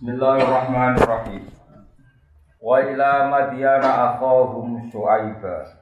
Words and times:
Bismillahirrahmanirrahim. 0.00 1.44
Wa 2.56 2.80
ila 2.80 3.28
madyana 3.28 4.16
akhahum 4.16 4.88
syu'aiba. 4.88 5.76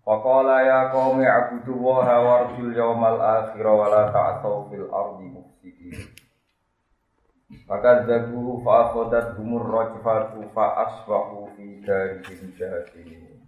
Faqala 0.00 0.64
ya 0.64 0.88
qaumi 0.88 1.28
abudu 1.28 1.76
waha 1.76 2.16
warjul 2.24 2.72
yawmal 2.72 3.20
akhir 3.20 3.68
wa 3.68 3.84
la 3.84 4.08
ta'thaw 4.08 4.72
fil 4.72 4.88
ardi 4.88 5.28
mufsidin. 5.28 6.08
Fakadzabuhu 7.68 8.64
fa 8.64 8.88
akhadat 8.88 9.36
humur 9.36 9.60
rajfatu 9.60 10.48
fa 10.56 10.88
asbahu 10.88 11.52
fi 11.60 11.84
darihim 11.84 12.48
jahilin. 12.56 13.44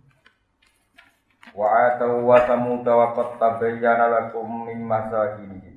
Wa 1.57 1.73
atau 1.89 2.21
wa 2.21 2.37
samud 2.45 2.85
wa 2.85 3.17
qad 3.17 3.41
tabayyana 3.41 4.13
lakum 4.13 4.69
min 4.69 4.85
masakinihim. 4.85 5.72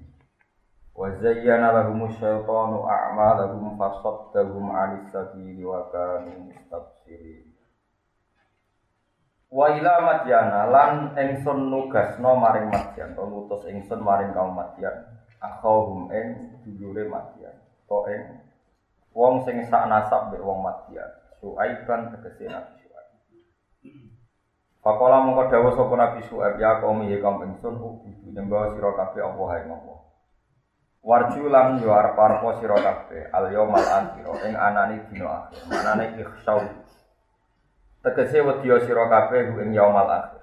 Lahum 0.96 2.08
syaitanu 2.08 2.88
a'malahum 2.88 3.76
fasaddahum 3.76 4.72
'anis 4.72 5.12
sabili 5.12 5.60
wa 5.68 5.92
kanu 5.92 6.48
mustabsirin. 6.48 7.52
Wa 9.52 9.76
ila 9.76 9.94
Madyana 10.08 10.72
lan 10.72 11.12
ingsun 11.20 11.68
nugasno 11.68 12.40
maring 12.40 12.72
Madyan, 12.72 13.12
ngutus 13.12 13.68
ingsun 13.68 14.00
maring 14.00 14.32
kaum 14.32 14.56
Madyan. 14.56 15.04
Akhahum 15.44 16.08
ing 16.16 16.56
dulure 16.64 17.12
Madyan. 17.12 17.60
To 17.92 18.08
ing 18.08 18.40
wong 19.12 19.44
sing 19.44 19.68
sak 19.68 19.92
nasab 19.92 20.32
mbek 20.32 20.40
wong 20.40 20.64
Madyan. 20.64 21.12
Suaiban 21.44 22.08
tegese 22.16 22.48
Nabi 22.48 22.72
Suaib. 22.80 23.20
Pakola 24.80 25.20
mongko 25.28 25.76
sapa 25.76 25.94
Nabi 26.00 26.24
Suaib 26.24 26.56
ya 26.56 26.80
kaum 26.80 27.04
ya 27.04 27.20
kaum 27.20 27.44
ingsun 27.44 27.76
ubudu 27.84 28.32
nyembah 28.32 28.72
sira 28.72 28.96
kabeh 28.96 29.28
Allah. 29.28 30.05
Warju 31.06 31.54
lan 31.54 31.86
yo 31.86 31.94
arep-arep 31.94 32.42
sira 32.58 32.82
kabeh 32.82 33.30
al 33.30 33.54
yaumal 33.54 33.78
akhir 33.78 34.26
ing 34.26 34.58
anane 34.58 35.06
dina 35.06 35.46
akhir. 35.46 35.62
Manane 35.70 36.18
ikhsau. 36.18 36.66
Tegese 38.02 38.42
wedya 38.42 38.82
sira 38.82 39.06
kabeh 39.06 39.54
ing 39.54 39.70
yaumal 39.78 40.10
akhir. 40.10 40.42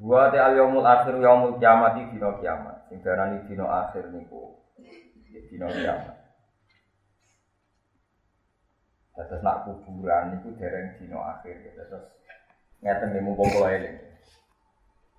Wa 0.00 0.32
ta 0.32 0.40
al 0.40 0.56
yaumul 0.56 0.88
akhir 0.88 1.20
yaumul 1.20 1.60
kiamat 1.60 2.00
iki 2.00 2.16
dina 2.16 2.32
kiamat. 2.40 2.88
Sing 2.88 3.04
darani 3.04 3.44
dina 3.44 3.68
akhir 3.68 4.08
niku 4.08 4.56
ya 5.36 5.40
dina 5.52 5.68
kiamat. 5.68 6.16
Terus 9.20 9.44
nak 9.44 9.68
kuburan 9.68 10.32
niku 10.32 10.56
dereng 10.56 10.96
dina 10.96 11.36
akhir. 11.36 11.60
Terus 11.60 12.08
ngeten 12.80 13.12
nggih 13.12 13.20
mumpung 13.20 13.52
kula 13.52 13.68
eling. 13.68 14.07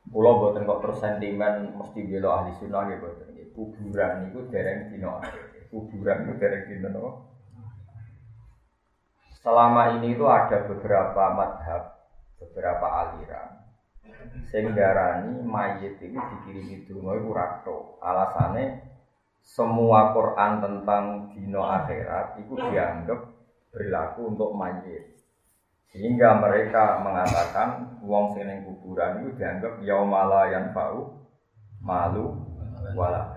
Kula 0.09 0.31
mboten 0.41 0.65
kok 0.65 0.81
terus 0.81 0.97
sentimen 0.97 1.77
mesti 1.77 2.02
bela 2.02 2.41
ahli 2.41 2.52
sunnah 2.57 2.81
nggih 2.89 2.97
mboten. 2.97 3.27
Kuburan 3.53 4.25
niku 4.25 4.47
dereng 4.49 4.89
akhir. 4.89 5.69
Kuburan 5.69 6.17
niku 6.25 6.33
dereng 6.41 6.63
napa? 6.89 7.11
Selama 9.39 9.95
ini 9.95 10.17
itu 10.17 10.25
ada 10.27 10.67
beberapa 10.67 11.23
madhab, 11.31 11.83
beberapa 12.41 12.87
aliran. 13.05 13.59
Sing 14.49 14.73
darani 14.73 15.45
mayit 15.45 16.02
itu 16.02 16.17
dikirimi 16.17 16.89
donga 16.89 17.13
iku. 17.19 17.31
Alasane 18.02 18.81
semua 19.39 20.11
Quran 20.11 20.59
tentang 20.59 21.03
dino 21.31 21.61
akhirat 21.63 22.35
itu 22.41 22.57
dianggap 22.57 23.19
berlaku 23.69 24.35
untuk 24.35 24.49
mayit. 24.57 25.19
Sehingga 25.90 26.38
mereka 26.38 27.02
mengatakan 27.02 27.98
wong 28.06 28.38
sing 28.38 28.62
kuburan 28.62 29.26
itu 29.26 29.42
dianggap 29.42 29.82
yaumala 29.82 30.45
yang 30.54 30.70
bau 30.70 31.26
malu 31.82 32.38
wala. 32.94 33.34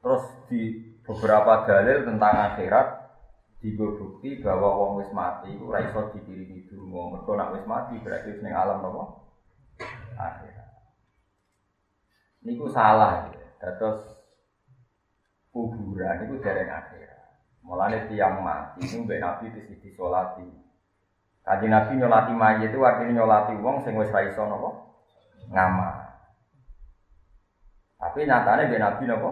Terus 0.00 0.24
di 0.48 0.80
beberapa 1.04 1.64
dalil 1.68 2.08
tentang 2.08 2.34
akhirat 2.52 2.88
digo 3.60 3.96
bukti 3.96 4.44
bahwa 4.44 4.68
wong 4.76 4.92
wis 5.00 5.12
mati 5.16 5.52
iku 5.52 5.72
ora 5.72 5.84
iso 5.84 6.12
dikirimi 6.12 6.68
donga. 6.68 7.16
Mergo 7.16 7.32
nek 7.36 7.52
wis 7.56 7.64
mati 7.68 7.94
berarti 8.00 8.40
ning 8.40 8.52
alam 8.52 8.80
napa? 8.80 9.04
Akhirat. 10.16 10.68
Niku 12.44 12.68
salah 12.72 13.28
ya. 13.32 13.72
Terus 13.76 14.04
kuburan 15.52 16.28
itu 16.28 16.40
dereng 16.40 16.68
akhirat. 16.68 17.24
Mulane 17.64 18.08
tiang 18.12 18.44
mati 18.44 18.84
itu 18.84 19.04
mbek 19.04 19.20
Nabi 19.24 19.52
di 19.52 19.60
sisi 19.68 19.92
disolati. 19.92 20.63
Kaji 21.44 21.66
Nabi 21.68 22.00
nyolati 22.00 22.32
mayit 22.32 22.72
itu 22.72 22.80
artinya 22.80 23.20
nyolati 23.20 23.52
wong 23.60 23.84
sing 23.84 23.92
wis 24.00 24.08
ra 24.08 24.24
iso 24.24 24.48
napa? 24.48 24.70
Ngamal. 25.52 25.94
Tapi 28.00 28.24
nyatane 28.24 28.72
mbek 28.72 28.80
Nabi 28.80 29.02
napa? 29.04 29.30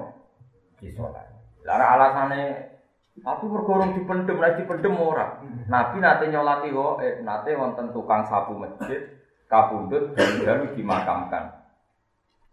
Disolati. 0.76 1.64
Lah 1.64 1.96
alasane 1.96 2.72
Tapi 3.12 3.44
bergorong 3.44 3.92
dipendem, 3.92 4.40
nek 4.40 4.56
dipendem 4.56 4.96
ora. 4.96 5.36
Nabi 5.68 6.00
nate 6.00 6.32
nyolati 6.32 6.72
kok, 6.72 6.96
eh, 7.04 7.20
nate 7.20 7.52
wonten 7.60 7.92
tukang 7.92 8.24
sapu 8.24 8.56
masjid, 8.56 9.04
kabundut 9.52 10.16
dan 10.16 10.72
dimakamkan. 10.72 11.44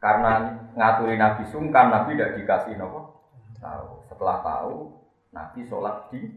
Karena 0.03 0.59
ngaturi 0.75 1.15
Nabi 1.15 1.47
sungkan, 1.47 1.87
Nabi 1.87 2.19
tidak 2.19 2.43
dikasih 2.43 2.75
nopo. 2.75 3.23
Tahu. 3.63 4.03
Setelah 4.11 4.43
tahu, 4.43 4.99
Nabi 5.31 5.63
sholat 5.63 6.11
di 6.11 6.27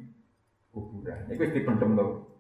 kuburan. 0.71 1.27
Ini 1.27 1.51
dipendem 1.51 1.99
loh. 1.99 2.31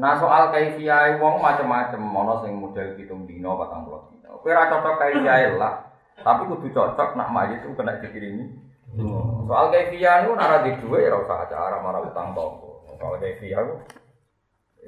Nah 0.00 0.16
soal 0.16 0.48
kaifiyah 0.48 1.20
wong 1.20 1.44
macam-macam, 1.44 2.00
mono 2.00 2.40
sing 2.40 2.56
model 2.56 2.96
hitung 2.96 3.28
dino, 3.28 3.60
patang 3.60 3.84
puluh 3.84 4.08
dino. 4.08 4.40
Kowe 4.40 4.48
ora 4.48 4.72
cocok 4.72 4.96
kaifiyah 4.96 5.60
lah. 5.60 5.92
Tapi 6.24 6.48
kudu 6.48 6.72
cocok 6.72 7.20
nak 7.20 7.28
mayit 7.28 7.60
itu 7.60 7.76
kena 7.76 8.00
dikirimi. 8.00 8.48
Hmm. 8.96 9.44
Soal 9.44 9.68
kaifiyah 9.68 10.24
itu 10.24 10.32
nara 10.32 10.64
di 10.64 10.72
dua 10.80 11.04
ya 11.04 11.20
usah 11.20 11.44
acara 11.44 11.84
marah 11.84 12.00
utang 12.00 12.32
tonggo. 12.32 12.80
Soal 12.96 13.20
kaifiyah 13.20 13.60
itu 13.60 13.76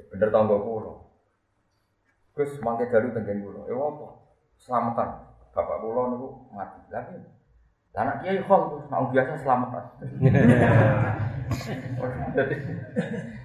bener 0.09 0.33
tonggo 0.33 0.57
kulo. 0.57 1.05
Gus 2.33 2.57
mangke 2.65 2.89
dalu 2.89 3.13
tenggen 3.13 3.45
kulo. 3.45 3.69
Eh 3.69 3.77
apa? 3.77 4.17
Selamatan. 4.57 5.29
Bapak 5.53 5.77
kulo 5.77 6.01
niku 6.09 6.29
mati. 6.57 6.81
Lagi 6.89 7.21
anak 7.93 8.25
kiai 8.25 8.41
khol 8.41 8.89
mau 8.89 9.13
biasa 9.13 9.45
selamatan. 9.45 9.85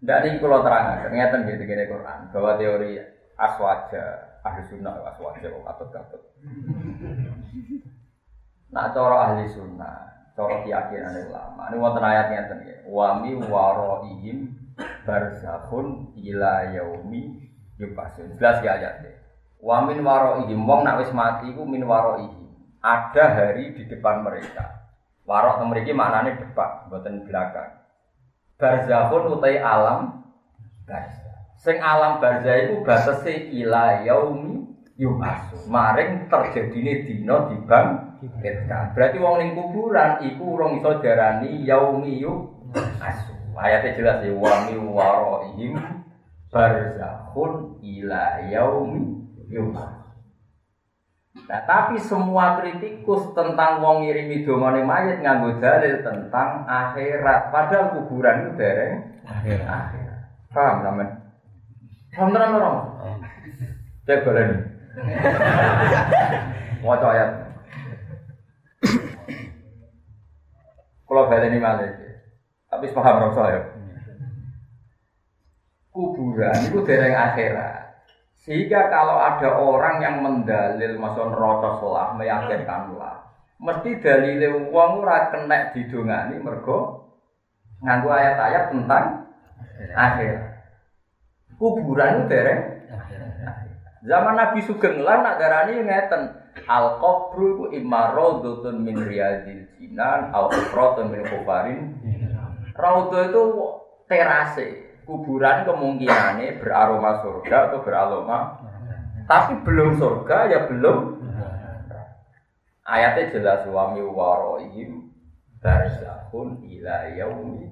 Tidak 0.00 0.18
nih 0.24 0.40
kalau 0.40 0.64
terang, 0.64 1.04
ternyata 1.04 1.44
gitu 1.44 1.62
gini 1.68 1.84
Quran 1.84 2.32
bahwa 2.32 2.56
teori 2.56 2.96
aswaja 3.36 4.04
ahli 4.40 4.64
sunnah 4.72 4.96
aswaja 5.12 5.44
kok 5.44 5.64
katut 5.68 5.88
katut. 5.92 6.22
Nah 8.72 8.88
cara 8.96 9.16
ahli 9.28 9.44
sunnah, 9.52 10.32
cara 10.32 10.64
keyakinan 10.64 11.28
ulama, 11.28 11.68
ini 11.68 11.76
wonten 11.76 12.00
ayatnya 12.00 12.48
tadi. 12.48 12.80
Wami 12.88 13.44
waroihim 13.44 14.56
barzakhun 15.04 16.16
ila 16.16 16.72
yaumi 16.72 17.52
yubasun. 17.76 18.40
Jelas 18.40 18.64
ya 18.64 18.80
ayatnya. 18.80 19.20
Wamin 19.60 20.00
waroihim, 20.00 20.64
wong 20.64 20.80
nak 20.88 21.04
wis 21.04 21.12
mati 21.12 21.52
ku 21.52 21.68
min 21.68 21.84
waroihim. 21.84 22.48
Ada 22.80 23.36
hari 23.36 23.76
di 23.76 23.84
depan 23.84 24.24
mereka. 24.24 24.88
Warok 25.28 25.60
mereka 25.68 25.92
maknanya 25.92 26.40
depan, 26.40 26.88
buatan 26.88 27.28
belakang. 27.28 27.79
Barzakhun 28.60 29.40
utai 29.40 29.56
alam 29.56 30.20
barzah. 30.84 31.56
Sing 31.56 31.80
alam 31.80 32.20
barzah 32.20 32.68
itu 32.68 32.84
batase 32.84 33.48
ila 33.56 34.04
yaumi 34.04 34.68
yubasu. 35.00 35.64
Maring 35.72 36.28
terjadine 36.28 37.08
dina 37.08 37.48
dibangkitkan. 37.48 38.92
Berarti 38.92 39.16
wong 39.16 39.34
ning 39.40 39.50
kuburan 39.56 40.20
iku 40.28 40.60
urung 40.60 40.76
iso 40.76 41.00
diarani 41.00 41.64
yaumi 41.64 42.20
yubasu. 42.20 43.32
Ayatnya 43.60 43.92
jelas 43.92 44.24
ya 44.24 44.32
wa 44.32 44.68
mi 44.68 44.76
waraihim 44.76 45.76
barzakhun 46.48 47.80
ila 47.80 48.44
yaumi 48.48 49.24
yubasu. 49.48 49.99
Nah, 51.50 51.66
tapi 51.66 51.98
semua 51.98 52.62
kritikus 52.62 53.34
tentang 53.34 53.82
wong 53.82 54.06
ngirimi 54.06 54.46
dongane 54.46 54.86
mayit 54.86 55.18
nganggo 55.18 55.58
dalil 55.58 55.98
tentang 55.98 56.62
akhirat. 56.62 57.50
Padahal 57.50 57.90
kuburan 57.98 58.46
itu 58.46 58.50
dereng 58.54 59.18
akhirat. 59.26 59.66
akhirat. 59.66 60.20
Paham 60.54 60.76
sampean? 60.86 61.10
Paham 62.14 62.28
tenan 62.30 62.54
ora? 62.54 62.70
Cek 64.06 64.22
balen. 64.22 64.50
Maca 66.86 67.06
ayat. 67.18 67.30
Kalau 71.02 71.26
baleni 71.26 71.58
malih. 71.58 71.90
Tapi 72.70 72.94
paham 72.94 73.26
ora 73.26 73.28
saya. 73.34 73.60
Kuburan 75.90 76.62
itu 76.62 76.78
dereng 76.86 77.18
akhirat. 77.18 77.89
Sehingga 78.40 78.88
kalau 78.88 79.20
ada 79.20 79.52
orang 79.60 80.00
yang 80.00 80.24
mendalil 80.24 80.96
maksud 80.96 81.28
neraka 81.28 81.76
lah 81.84 82.08
meyakinkan 82.16 82.96
lah, 82.96 83.20
mesti 83.60 84.00
dalile 84.00 84.48
wong 84.72 85.04
ora 85.04 85.28
kena 85.28 85.68
didongani 85.76 86.40
mergo 86.40 87.04
nganggo 87.84 88.08
ayat-ayat 88.08 88.72
tentang 88.72 89.04
akhirat. 89.92 90.48
Kuburan 91.60 92.24
itu 92.24 92.32
dereng 92.32 92.60
Zaman 94.00 94.32
Nabi 94.32 94.64
Sugeng 94.64 95.04
lah 95.04 95.20
nak 95.20 95.36
darani 95.36 95.76
ngeten. 95.84 96.32
Al 96.64 96.96
qabru 96.96 97.52
iku 97.52 97.64
imma 97.68 98.08
raudhatun 98.16 98.80
min 98.80 98.96
riyadil 98.96 99.68
jinan 99.76 100.32
au 100.32 100.48
ifratun 100.48 101.12
min 101.12 101.20
kufarin. 101.28 102.00
Raudhah 102.72 103.28
itu 103.28 103.42
terase. 104.08 104.89
Kuburan 105.10 105.66
kemungkinannya 105.66 106.62
beraroma 106.62 107.18
surga 107.18 107.66
atau 107.66 107.82
beraroma 107.82 108.62
tapi 109.26 109.58
belum 109.66 109.98
surga 109.98 110.46
ya 110.46 110.70
belum. 110.70 111.18
Ayatnya 112.86 113.34
jelas 113.34 113.66
wa 113.66 113.90
mi 113.90 114.06
waroihim 114.06 115.10
barzahun 115.58 116.62
ila 116.62 117.10
yaumi 117.14 117.70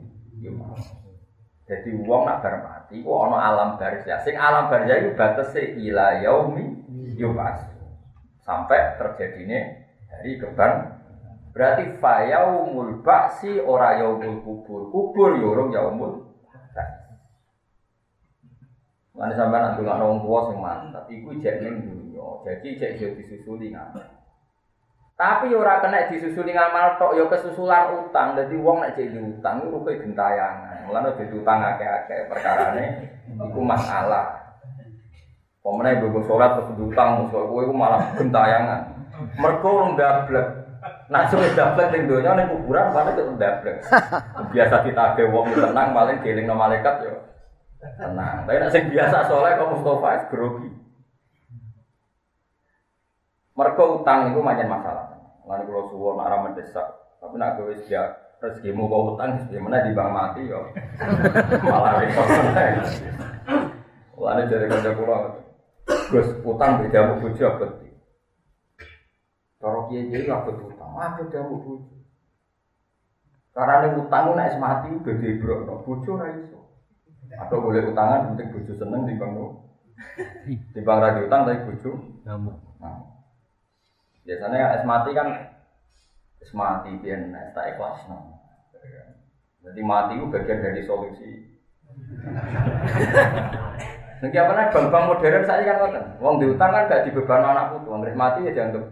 jadi 1.68 1.90
uang 2.00 2.22
nak 2.24 2.40
bar 2.40 2.54
mati 2.64 3.04
ku 3.04 3.12
ana 3.12 3.38
alam 3.52 3.70
barzah? 3.76 4.18
Sing 4.24 4.34
alam 4.38 4.72
barzah 4.72 4.98
itu 4.98 5.10
batese 5.14 5.62
ila 5.84 6.16
yaumi 6.24 6.64
yumas 7.14 7.60
sampai 8.42 8.96
terjadinya 8.96 9.84
dari 10.08 10.40
keban 10.40 10.96
berarti 11.52 11.98
fayaumul 12.00 13.02
ba'si 13.04 13.60
ora 13.60 14.00
yaumul 14.00 14.40
kubur. 14.40 14.88
Kubur 14.88 15.36
yo 15.36 15.52
ya 15.68 15.82
yaumul 15.82 16.27
Mana 19.18 19.34
sampai 19.34 19.58
nanti 19.58 19.82
nggak 19.82 19.98
nong 19.98 20.22
tua 20.22 20.40
sing 20.46 20.58
mantap, 20.62 21.04
iku 21.10 21.34
jek 21.42 21.58
neng 21.58 21.82
dunia, 21.82 22.38
jadi 22.46 22.68
jek 22.78 22.92
jek 23.02 23.10
disusuli 23.18 23.74
ngamal. 23.74 24.06
Tapi 25.18 25.50
ora 25.50 25.82
kena 25.82 26.06
disusuli 26.06 26.54
ngamal 26.54 27.02
tok, 27.02 27.18
yo 27.18 27.26
kesusulan 27.26 27.98
utang, 27.98 28.38
jadi 28.38 28.54
uang 28.54 28.78
nek 28.78 28.94
jadi 28.94 29.18
utang, 29.18 29.66
itu 29.66 29.74
kayak 29.82 30.06
gentayangan. 30.06 30.86
Mulane 30.86 31.18
jadi 31.18 31.34
utang 31.34 31.58
akeh-akeh 31.58 32.30
perkara 32.30 32.78
iku 33.26 33.60
masalah. 33.60 34.38
Pemenang 35.58 35.98
ibu 35.98 36.22
sholat 36.22 36.54
terus 36.54 36.78
utang, 36.78 37.26
musuh 37.26 37.44
gue 37.50 37.60
itu 37.66 37.74
malah 37.74 38.14
gentayangan. 38.14 38.94
Mereka 39.36 39.66
orang 39.66 39.98
dablek. 39.98 40.46
Nah, 41.10 41.26
sudah 41.26 41.50
dablek 41.58 41.90
di 41.92 42.06
dunia, 42.06 42.38
ini 42.38 42.48
kuburan, 42.54 42.94
mana 42.94 43.10
itu 43.12 43.34
dablek. 43.34 43.82
Biasa 44.54 44.86
kita 44.86 45.18
ke 45.18 45.26
wong 45.28 45.50
tenang, 45.50 45.90
paling 45.90 46.22
dieling 46.22 46.46
malaikat 46.46 47.04
yo. 47.04 47.18
Tenang. 47.78 48.42
Tapi 48.42 48.58
nak 48.58 48.72
sing 48.74 48.90
biasa 48.90 49.30
soleh 49.30 49.54
kok 49.54 49.70
Mustafa 49.70 50.08
es 50.18 50.24
grogi. 50.34 50.70
Mereka 53.54 53.82
utang 54.02 54.34
itu 54.34 54.38
macam 54.42 54.66
masalah. 54.70 55.06
Lalu 55.46 55.62
kalau 55.66 55.84
suwon 55.90 56.14
nak 56.18 56.30
ramah 56.30 56.52
mendesak, 56.52 56.86
tapi 57.18 57.34
nak 57.40 57.56
gue 57.56 57.74
ya 57.88 58.04
rezekimu 58.38 58.86
kau 58.86 59.14
utang, 59.14 59.48
gimana 59.50 59.82
di 59.82 59.96
bank 59.96 60.10
mati 60.14 60.46
yo. 60.46 60.60
Malah 61.66 61.98
repot 61.98 62.26
mana. 62.28 62.84
Lalu 64.14 64.42
dari 64.46 64.66
kerja 64.68 64.90
pulau, 64.94 65.42
Gus 65.88 66.28
utang 66.44 66.84
beda 66.84 67.18
bujuk 67.18 67.48
apa 67.48 67.66
sih? 67.80 67.92
Kalau 69.58 69.88
kiai 69.90 70.06
kiai 70.06 70.30
apa 70.30 70.50
utang? 70.54 70.90
Apa 70.94 71.18
beda 71.24 71.38
mau 71.48 71.58
bujuk? 71.64 71.98
Karena 73.56 73.90
utang 73.98 74.36
nak 74.38 74.54
mati 74.60 74.88
udah 74.92 75.16
dibro, 75.18 75.82
bujuk 75.82 76.14
raiso. 76.20 76.57
Atau 77.36 77.60
boleh 77.60 77.92
utangan, 77.92 78.32
penting 78.32 78.48
bujuk 78.56 78.76
seneng 78.80 79.04
di 79.04 79.20
bang 79.20 79.36
di 80.74 80.80
bang 80.80 80.98
radio 81.02 81.28
utang 81.28 81.44
tapi 81.44 81.68
bujuk. 81.68 81.96
Nah. 82.24 82.96
Biasanya 84.24 84.80
es 84.80 84.84
mati 84.88 85.10
kan 85.12 85.28
es 86.40 86.52
mati 86.56 86.90
biar 87.02 87.28
es 87.28 87.52
tak 87.52 87.76
ikhlas. 87.76 88.08
Nah. 88.08 88.40
Jadi 89.68 89.80
mati 89.84 90.16
itu 90.16 90.32
bagian 90.32 90.64
dari 90.64 90.80
solusi. 90.86 91.28
Nanti 94.18 94.34
apa 94.34 94.50
nih 94.50 94.74
bank-bank 94.74 95.04
modern 95.14 95.46
saya 95.46 95.62
kan 95.62 95.78
ngoten. 95.78 96.04
Wong 96.18 96.42
diutang 96.42 96.74
kan 96.74 96.90
gak 96.90 97.06
dibeban 97.06 97.44
anak 97.44 97.76
putu. 97.76 97.92
Wong 97.92 98.02
mati 98.18 98.48
ya 98.48 98.50
dianggap. 98.50 98.82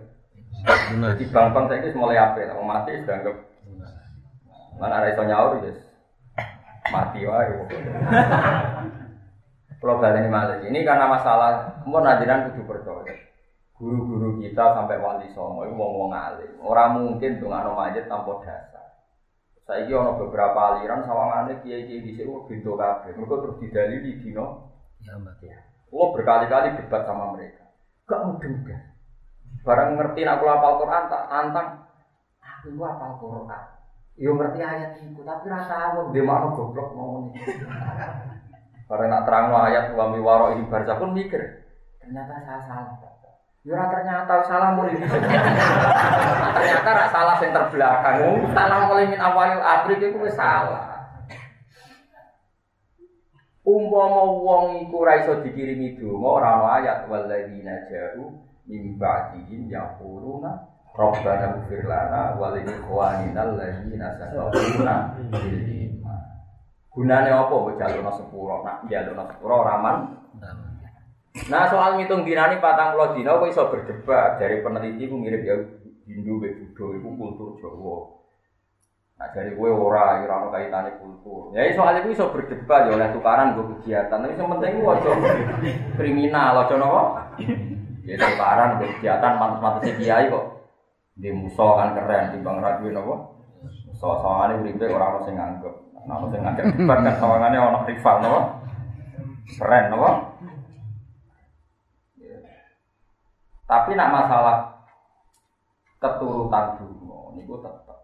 Jadi 0.94 1.24
bank-bank 1.34 1.66
saya 1.66 1.82
ini 1.82 1.98
mulai 1.98 2.20
apa? 2.20 2.54
Wong 2.54 2.68
mati 2.68 3.02
dianggap. 3.02 3.34
Mana 4.76 5.00
ada 5.00 5.08
iso 5.08 5.24
nyaur 5.24 5.64
ya 5.64 5.72
mati 6.92 7.20
wae. 7.26 7.54
Kalau 9.76 10.00
ini 10.00 10.28
malah 10.32 10.58
ini 10.64 10.82
karena 10.82 11.06
masalah 11.06 11.84
mau 11.84 12.00
najiran 12.00 12.50
kudu 12.50 12.64
percaya. 12.64 13.14
Guru-guru 13.76 14.40
kita 14.40 14.72
sampai 14.72 14.96
wali 14.96 15.28
songo 15.36 15.68
itu 15.68 15.76
mau 15.76 15.92
ngomong 15.92 16.16
alim. 16.16 16.56
Orang 16.64 16.96
mungkin 16.96 17.36
tuh 17.36 17.52
nggak 17.52 17.76
majid 17.76 18.04
tanpa 18.08 18.40
dasar. 18.40 18.86
Saya 19.68 19.84
ini 19.84 19.92
ono 19.92 20.16
beberapa 20.16 20.56
aliran 20.72 21.04
sawangane 21.04 21.60
kiai 21.60 21.84
kiai 21.84 22.00
di 22.00 22.16
sini 22.16 22.32
bintu 22.48 22.72
kafe. 22.72 23.12
Mereka 23.12 23.34
terus 23.44 23.60
didalili 23.60 24.16
dino. 24.22 24.72
Ya. 25.04 25.12
Lo 25.92 26.14
berkali-kali 26.16 26.78
debat 26.80 27.04
sama 27.04 27.36
mereka. 27.36 27.68
Gak 28.08 28.22
mudeng. 28.24 28.64
Barang 29.66 29.98
ngerti 29.98 30.22
aku 30.24 30.42
lapal 30.46 30.78
Quran 30.80 31.10
tak 31.10 31.26
tantang. 31.28 31.68
Aku 32.38 32.80
apal 32.80 33.12
Quran. 33.18 33.75
Yo 34.16 34.32
ngerti 34.32 34.64
ayat 34.64 34.96
itu, 35.04 35.20
tapi 35.20 35.44
rasa 35.52 35.92
awam 35.92 36.08
dia 36.08 36.24
mau 36.24 36.48
goblok 36.48 36.96
mau 36.96 37.28
nih. 37.28 37.36
Karena 38.88 39.20
nak 39.20 39.22
terang 39.28 39.52
ayat 39.52 39.92
wa 39.92 40.08
mi 40.08 40.24
waro 40.24 40.56
ini 40.56 40.64
barza 40.72 40.96
pun 40.96 41.12
mikir, 41.12 41.42
ternyata 42.00 42.40
saya 42.40 42.64
salah. 42.64 42.96
Yo 43.60 43.76
ternyata 43.76 44.40
salah 44.46 44.72
mulai 44.72 44.96
ternyata 46.56 46.90
rasa 46.96 47.12
salah 47.12 47.36
yang 47.44 47.52
terbelakang. 47.52 48.16
Salah 48.56 48.78
mulai 48.88 49.10
min 49.10 49.20
awalil 49.20 49.60
abrik 49.60 50.00
itu 50.00 50.16
salah. 50.32 50.96
Umpama 53.66 54.22
wong 54.22 54.86
iku 54.86 55.02
ra 55.02 55.18
iso 55.18 55.42
dikirimi 55.42 55.98
donga 55.98 56.28
ora 56.38 56.52
ayat 56.78 57.10
walladzina 57.10 57.90
ja'u 57.90 58.30
min 58.70 58.94
ba'dihim 58.94 59.66
yaquluna 59.66 60.75
Rabbana 60.96 61.60
ufir 61.60 61.84
lana 61.84 62.40
wal 62.40 62.56
ikhwanina 62.56 63.44
alladziina 63.44 64.16
sabaquna 64.16 65.12
bil 65.28 65.60
iman. 65.92 66.20
Gunane 66.88 67.28
apa 67.28 67.52
mbok 67.52 67.76
jalurna 67.76 68.12
sepuro? 68.16 68.64
Nak 68.64 68.88
jalurna 68.88 69.28
sepuro 69.28 69.60
raman. 69.60 70.16
Nah 71.52 71.68
soal 71.68 72.00
ngitung 72.00 72.24
dinani 72.24 72.56
patang 72.64 72.96
puluh 72.96 73.12
dina 73.12 73.36
kowe 73.36 73.44
iso 73.44 73.68
berdebat 73.68 74.40
dari 74.40 74.64
peneliti 74.64 75.04
ku 75.04 75.20
mirip 75.20 75.44
ya 75.44 75.60
Hindu 76.08 76.40
be 76.40 76.56
Buddha 76.56 76.96
iku 76.96 77.08
kultur 77.12 77.48
Jawa. 77.60 78.16
Nah 79.20 79.28
dari 79.36 79.52
kowe 79.52 79.68
ora 79.68 80.24
ora 80.24 80.34
ono 80.40 80.48
kaitane 80.48 80.96
kultur. 80.96 81.52
Ya 81.52 81.68
soal 81.76 82.00
itu 82.00 82.16
iso 82.16 82.32
berdebat 82.32 82.88
ya 82.88 82.96
oleh 82.96 83.12
tukaran 83.12 83.52
gue 83.52 83.68
kegiatan. 83.76 84.16
Tapi 84.16 84.32
yang 84.32 84.48
penting 84.48 84.80
aja 84.80 85.12
kriminal 86.00 86.64
aja 86.64 86.74
napa? 86.80 87.04
Ya 88.08 88.16
tukaran 88.16 88.80
kegiatan 88.80 89.36
mantus-mantus 89.36 89.92
kiai 90.00 90.32
kok 90.32 90.55
di 91.16 91.32
musuh 91.32 91.80
kan 91.80 91.96
keren 91.96 92.36
di 92.36 92.44
bang 92.44 92.60
radio 92.60 92.88
nopo. 92.92 93.14
So 93.96 94.20
sawangane 94.20 94.60
uripe 94.60 94.84
ora 94.92 95.16
ono 95.16 95.24
sing 95.24 95.34
nganggep. 95.40 95.74
Nah, 96.04 96.20
sing 96.28 96.40
nganggep 96.44 96.64
debat 96.76 96.98
kan 97.00 97.16
sawangane 97.16 97.56
ono 97.56 97.78
rival 97.88 98.16
nopo. 98.20 98.40
Keren 99.56 99.84
nopo. 99.88 100.10
Tapi 103.66 103.98
nak 103.98 104.12
masalah 104.14 104.56
keturutan 105.98 106.78
dulu, 106.78 107.34
niku 107.34 107.58
tetep. 107.58 107.98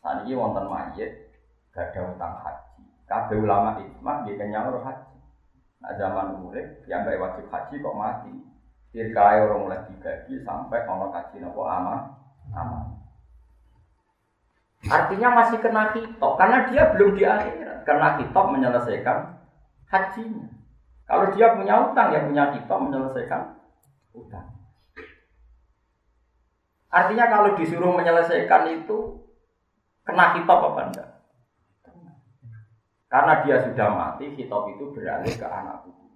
Saat 0.00 0.24
ini 0.24 0.32
wonten 0.32 0.64
mayit, 0.64 1.28
gak 1.76 1.92
ada 1.92 2.08
utang 2.08 2.40
haji. 2.40 2.88
Kabeh 3.04 3.36
ulama 3.36 3.76
ikmah 3.76 4.24
dia 4.24 4.40
kenyang 4.40 4.72
haji. 4.72 5.16
Nah 5.84 5.92
zaman 6.00 6.40
urip 6.40 6.88
yang 6.88 7.04
gak 7.04 7.20
wajib 7.20 7.44
haji 7.52 7.84
kok 7.84 7.98
mati. 7.98 8.32
Dirkai 8.96 9.44
orang 9.44 9.60
mulai 9.68 9.84
dibagi 9.90 10.40
sampai 10.40 10.88
ono 10.88 11.12
haji 11.12 11.36
nopo 11.42 11.68
aman 11.68 12.23
aman. 12.54 12.94
Artinya 14.84 15.28
masih 15.32 15.58
kena 15.64 15.92
hitop 15.96 16.36
karena 16.36 16.68
dia 16.68 16.82
belum 16.92 17.16
di 17.16 17.24
akhirat. 17.24 17.88
Kena 17.88 18.20
hitop 18.20 18.52
menyelesaikan 18.52 19.40
hajinya. 19.88 20.48
Kalau 21.04 21.28
dia 21.36 21.52
punya 21.52 21.74
utang, 21.90 22.16
ya 22.16 22.24
punya 22.24 22.52
hitop 22.56 22.78
menyelesaikan 22.88 23.60
utang. 24.16 24.46
Artinya 26.88 27.26
kalau 27.28 27.50
disuruh 27.58 27.92
menyelesaikan 27.92 28.70
itu 28.70 29.24
kena 30.04 30.36
hitop 30.36 30.72
apa 30.72 30.80
enggak? 30.88 31.10
Karena 33.08 33.46
dia 33.46 33.56
sudah 33.62 33.88
mati, 33.94 34.26
hitop 34.34 34.66
itu 34.74 34.90
beralih 34.90 35.32
ke 35.32 35.46
anak 35.46 35.86
buku. 35.86 36.06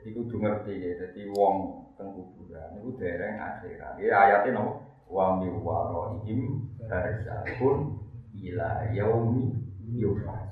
Jadi 0.00 0.08
kudu 0.16 0.36
ngerti 0.40 0.74
ya, 0.80 0.90
jadi 0.96 1.28
wong 1.28 1.83
teng 1.94 2.14
kuburan 2.14 2.78
itu 2.78 2.90
dereng 2.98 3.38
akhirat. 3.38 3.94
Ya 3.98 4.14
ayatnya 4.14 4.58
no 4.58 4.64
wa 5.10 5.38
mi 5.38 5.48
waraihim 5.50 6.70
barzahun 6.86 7.78
ila 8.34 8.90
yaumi 8.90 9.54
yufas. 9.94 10.50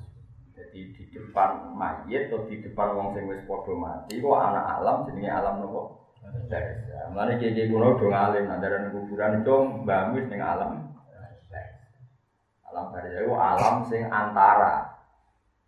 Jadi 0.54 0.94
di 0.94 1.04
depan 1.11 1.75
mayit 1.75 2.30
atau 2.30 2.46
di 2.46 2.62
depan 2.62 2.94
wong 2.94 3.08
sing 3.16 3.26
wis 3.26 3.42
padha 3.44 3.72
mati 3.75 4.22
kok 4.22 4.38
anak 4.38 4.64
alam 4.80 4.96
jenenge 5.11 5.30
alam 5.32 5.54
nopo? 5.61 5.82
Barzah. 6.22 7.11
Mulane 7.11 7.37
kiye 7.42 7.68
kuno 7.68 7.99
do 7.99 8.06
ngalim 8.08 8.46
nandaran 8.46 8.94
kuburan 8.94 9.42
itu 9.42 9.56
mbamis 9.84 10.26
ning 10.30 10.40
alam. 10.40 10.72
Alam 12.70 12.84
barzah 12.94 13.20
itu 13.20 13.34
alam 13.34 13.75
sing 13.90 14.06
antara 14.08 14.92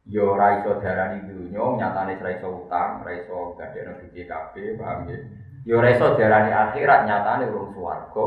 yo 0.04 0.36
ora 0.36 0.60
iso 0.60 0.76
darani 0.84 1.24
dunya 1.24 1.64
nyatane 1.80 2.20
ora 2.20 2.30
iso 2.36 2.48
utang, 2.64 3.00
ora 3.00 3.12
iso 3.16 3.56
gadekno 3.56 3.96
duwe 4.04 4.76
paham 4.76 5.08
ya? 5.08 5.16
Yo 5.64 5.80
reso 5.80 6.12
darani 6.21 6.52
akhirat 6.52 7.09
nyatane 7.09 7.49
urung 7.49 7.73
swarga. 7.73 8.25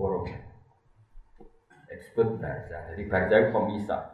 Urung. 0.00 0.24
Disebut 1.92 2.40
barza. 2.40 2.88
Jadi 2.92 3.02
barza 3.04 3.34
itu 3.36 3.50
pemisah. 3.52 4.12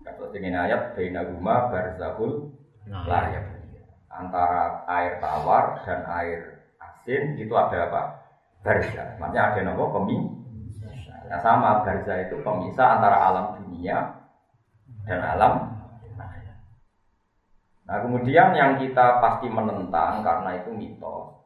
Kalau 0.00 0.32
dengan 0.32 0.64
ayat 0.64 0.96
Baina 0.96 1.28
Guma 1.28 1.68
Barzahul 1.68 2.48
Layak 2.88 3.52
Antara 4.10 4.82
air 4.90 5.22
tawar 5.22 5.84
dan 5.86 6.02
air 6.08 6.66
asin 6.80 7.36
itu 7.36 7.52
ada 7.52 7.86
apa? 7.88 8.02
Barza 8.64 9.16
Maksudnya 9.20 9.42
ada 9.52 9.60
nama 9.60 9.84
pemisah 9.92 10.92
Nah 11.30 11.38
sama 11.40 11.70
Barza 11.84 12.16
itu 12.26 12.40
pemisah 12.40 12.98
antara 12.98 13.16
alam 13.28 13.46
dunia 13.60 14.24
dan 15.04 15.20
alam 15.20 15.54
Nah 17.86 17.96
kemudian 18.06 18.56
yang 18.56 18.80
kita 18.80 19.20
pasti 19.20 19.52
menentang 19.52 20.24
karena 20.24 20.50
itu 20.64 20.70
mitos 20.72 21.39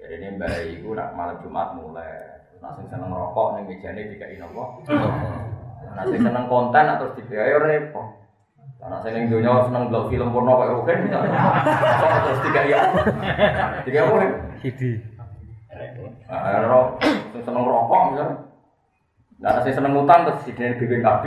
jadi 0.00 0.14
ini 0.16 0.26
mbak 0.40 0.80
ibu 0.80 0.96
nak 0.96 1.12
malam 1.12 1.36
Jumat 1.44 1.76
mulai 1.76 2.40
nasi 2.60 2.88
seneng 2.88 3.12
rokok 3.12 3.60
nih 3.60 3.62
mejanya 3.68 4.02
tiga 4.08 4.26
ini 4.32 4.44
apa? 4.44 4.64
Nasi 5.96 6.16
seneng 6.16 6.44
konten 6.48 6.84
atau 6.88 7.12
tiga 7.16 7.36
ayo 7.44 7.60
repot. 7.60 8.08
Karena 8.80 8.96
saya 9.04 9.12
yang 9.12 9.28
dunia 9.28 9.68
seneng 9.68 9.92
belok 9.92 10.08
film 10.08 10.32
porno 10.32 10.56
kayak 10.56 10.72
Rukin, 10.72 10.98
terus 12.24 12.40
tiga 12.48 12.60
ya, 12.64 12.80
tiga 13.84 14.08
apa? 14.08 14.16
Hidi. 14.64 14.90
Nah, 16.24 16.64
rok, 16.64 16.96
seneng 17.44 17.64
rokok 17.64 18.00
misalnya. 18.12 18.36
Nah, 19.40 19.60
saya 19.60 19.72
seneng 19.76 20.00
utang 20.00 20.24
terus 20.24 20.48
di 20.48 20.52
BPKB. 20.56 21.24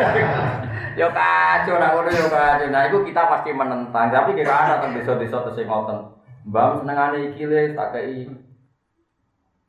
Yo 1.00 1.08
kacau, 1.16 1.80
nak 1.80 1.96
udah 1.96 2.12
yo 2.12 2.26
kacau. 2.28 2.68
Nah, 2.68 2.82
itu 2.88 2.98
kita 3.08 3.22
pasti 3.28 3.52
menentang. 3.54 4.08
Tapi 4.10 4.36
kira 4.36 4.52
ada 4.52 4.82
tentang 4.82 5.00
desa-desa 5.00 5.46
terus 5.46 5.60
yang 5.62 5.70
Mbak 6.48 6.84
senengane 6.84 7.18
iki 7.32 7.44
le 7.44 7.76
tak 7.76 7.88
kei. 7.92 8.28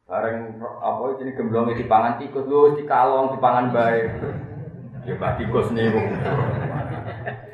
Bareng 0.08 0.60
apa 0.60 1.02
ini 1.24 1.32
gemblong 1.36 1.72
di 1.72 1.88
pangan 1.88 2.20
tikus 2.20 2.44
lu 2.48 2.76
di 2.76 2.84
kalong 2.84 3.32
di 3.32 3.40
pangan 3.40 3.72
baik 3.72 4.12
ya 5.08 5.16
mbak 5.16 5.40
tikus 5.40 5.72
nih 5.72 5.88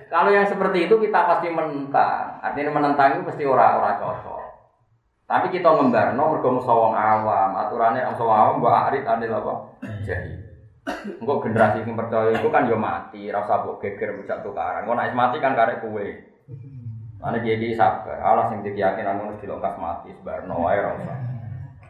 kalau 0.07 0.31
yang 0.31 0.47
seperti 0.47 0.87
itu 0.87 0.95
kita 0.97 1.19
pasti 1.27 1.51
menentang. 1.51 2.39
Artinya 2.39 2.71
menentang 2.79 3.19
itu 3.19 3.27
pasti 3.27 3.43
ora-ora 3.43 3.99
cocok. 3.99 4.41
Tapi 5.27 5.51
kita 5.51 5.67
ngembar 5.67 6.15
no 6.15 6.31
mergo 6.31 6.49
musawang 6.55 6.95
awam. 6.95 7.59
Aturannya 7.59 8.07
yang 8.07 8.15
musawang 8.15 8.39
awam 8.39 8.55
mbak 8.63 8.77
arit 8.87 9.03
adil 9.03 9.35
apa? 9.35 9.53
Jadi 10.07 10.33
Enggak 10.87 11.43
generasi 11.43 11.83
yang 11.83 11.99
percaya 11.99 12.31
itu 12.31 12.47
kan 12.47 12.63
yo 12.71 12.79
mati, 12.79 13.27
rasa 13.27 13.59
buk 13.59 13.83
geger 13.83 14.23
tukaran. 14.23 14.87
Kau 14.87 14.95
naik 14.95 15.11
mati 15.11 15.43
kan 15.43 15.51
karek 15.51 15.83
kue. 17.17 17.25
Ane 17.25 17.37
jadi 17.41 17.73
sabar, 17.73 18.21
Allah 18.21 18.53
sing 18.53 18.61
keyakinan 18.61 19.17
ngono 19.17 19.41
dilongkas 19.41 19.75
mati 19.81 20.13
sebarno 20.13 20.61
wae 20.61 20.77
ora 20.77 20.93
usah. 20.93 21.17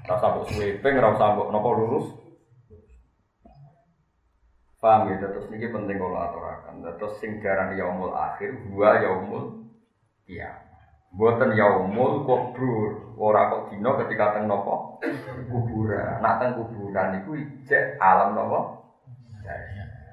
Ora 0.08 0.16
usah 0.16 0.30
mbok 0.32 0.48
sweeping, 0.56 0.94
ora 0.96 1.10
usah 1.12 1.28
mbok 1.36 1.52
napa 1.52 1.70
lurus. 1.76 2.08
Paham 4.78 5.10
ya, 5.10 5.18
terus 5.20 5.50
ini 5.52 5.68
penting 5.74 5.98
kalau 5.98 6.22
aturakan. 6.22 6.86
Terus 6.86 7.18
sing 7.18 7.42
yaumul 7.42 8.14
akhir, 8.14 8.56
dua 8.70 9.02
yaumul 9.04 9.68
iya. 10.30 10.64
Buatan 11.18 11.58
yaumul 11.58 12.30
kubur, 12.30 13.18
ora 13.18 13.50
kok 13.50 13.74
dino 13.74 13.98
ketika 14.06 14.38
teng 14.38 14.46
nopo 14.46 15.02
kuburan. 15.50 16.22
Nak 16.22 16.38
teng 16.38 16.62
kuburan 16.62 17.26
itu 17.26 17.32
ijek 17.42 17.98
alam 17.98 18.38
nopo. 18.38 18.86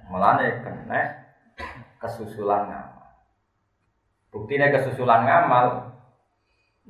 Melane 0.09 0.65
kena 0.65 1.01
kesusulan 2.01 2.73
ngamal. 2.73 3.04
Buktinya 4.35 4.75
kesusulan 4.75 5.23
ngamal. 5.23 5.95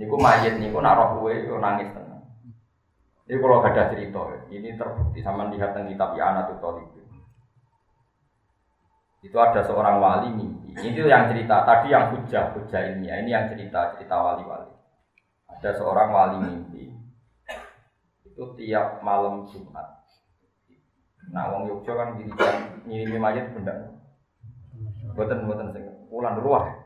Niku 0.01 0.17
mayit 0.17 0.57
niku 0.57 0.81
nak 0.81 0.97
roh 0.97 1.09
kuwe 1.21 1.45
nangis 1.61 1.93
tenang. 1.93 2.25
Ini 3.29 3.41
kalau 3.41 3.61
ada 3.61 3.89
cerita, 3.93 4.21
ini 4.53 4.77
terbukti 4.77 5.21
sama 5.25 5.49
lihat 5.49 5.73
tentang 5.73 5.89
kitab 5.93 6.11
Yana 6.13 6.45
itu 6.49 7.05
Itu 9.25 9.37
ada 9.41 9.65
seorang 9.65 9.97
wali 10.01 10.29
mimpi. 10.37 10.77
Ini 10.77 10.93
tuh 10.93 11.09
yang 11.09 11.33
cerita 11.33 11.65
tadi 11.65 11.89
yang 11.89 12.13
hujah 12.13 12.53
hujah 12.53 12.81
ilmiah. 12.93 13.25
Ini 13.25 13.31
yang 13.33 13.47
cerita 13.49 13.97
cerita 13.97 14.21
wali-wali. 14.21 14.69
Ada 15.49 15.81
seorang 15.81 16.09
wali 16.13 16.37
mimpi. 16.45 16.93
Itu 18.29 18.53
tiap 18.61 19.01
malam 19.01 19.49
Jumat. 19.49 20.05
Nah, 21.33 21.49
wong 21.57 21.73
Yogyo 21.73 21.97
kan 21.97 22.21
gini 22.21 22.33
kan 22.37 22.85
ngirimi 22.85 23.17
mayat 23.17 23.57
benda. 23.57 23.97
Buatan 25.17 25.49
buatan 25.49 25.73
sing 25.73 25.89
ulan 26.13 26.37
ruah. 26.37 26.84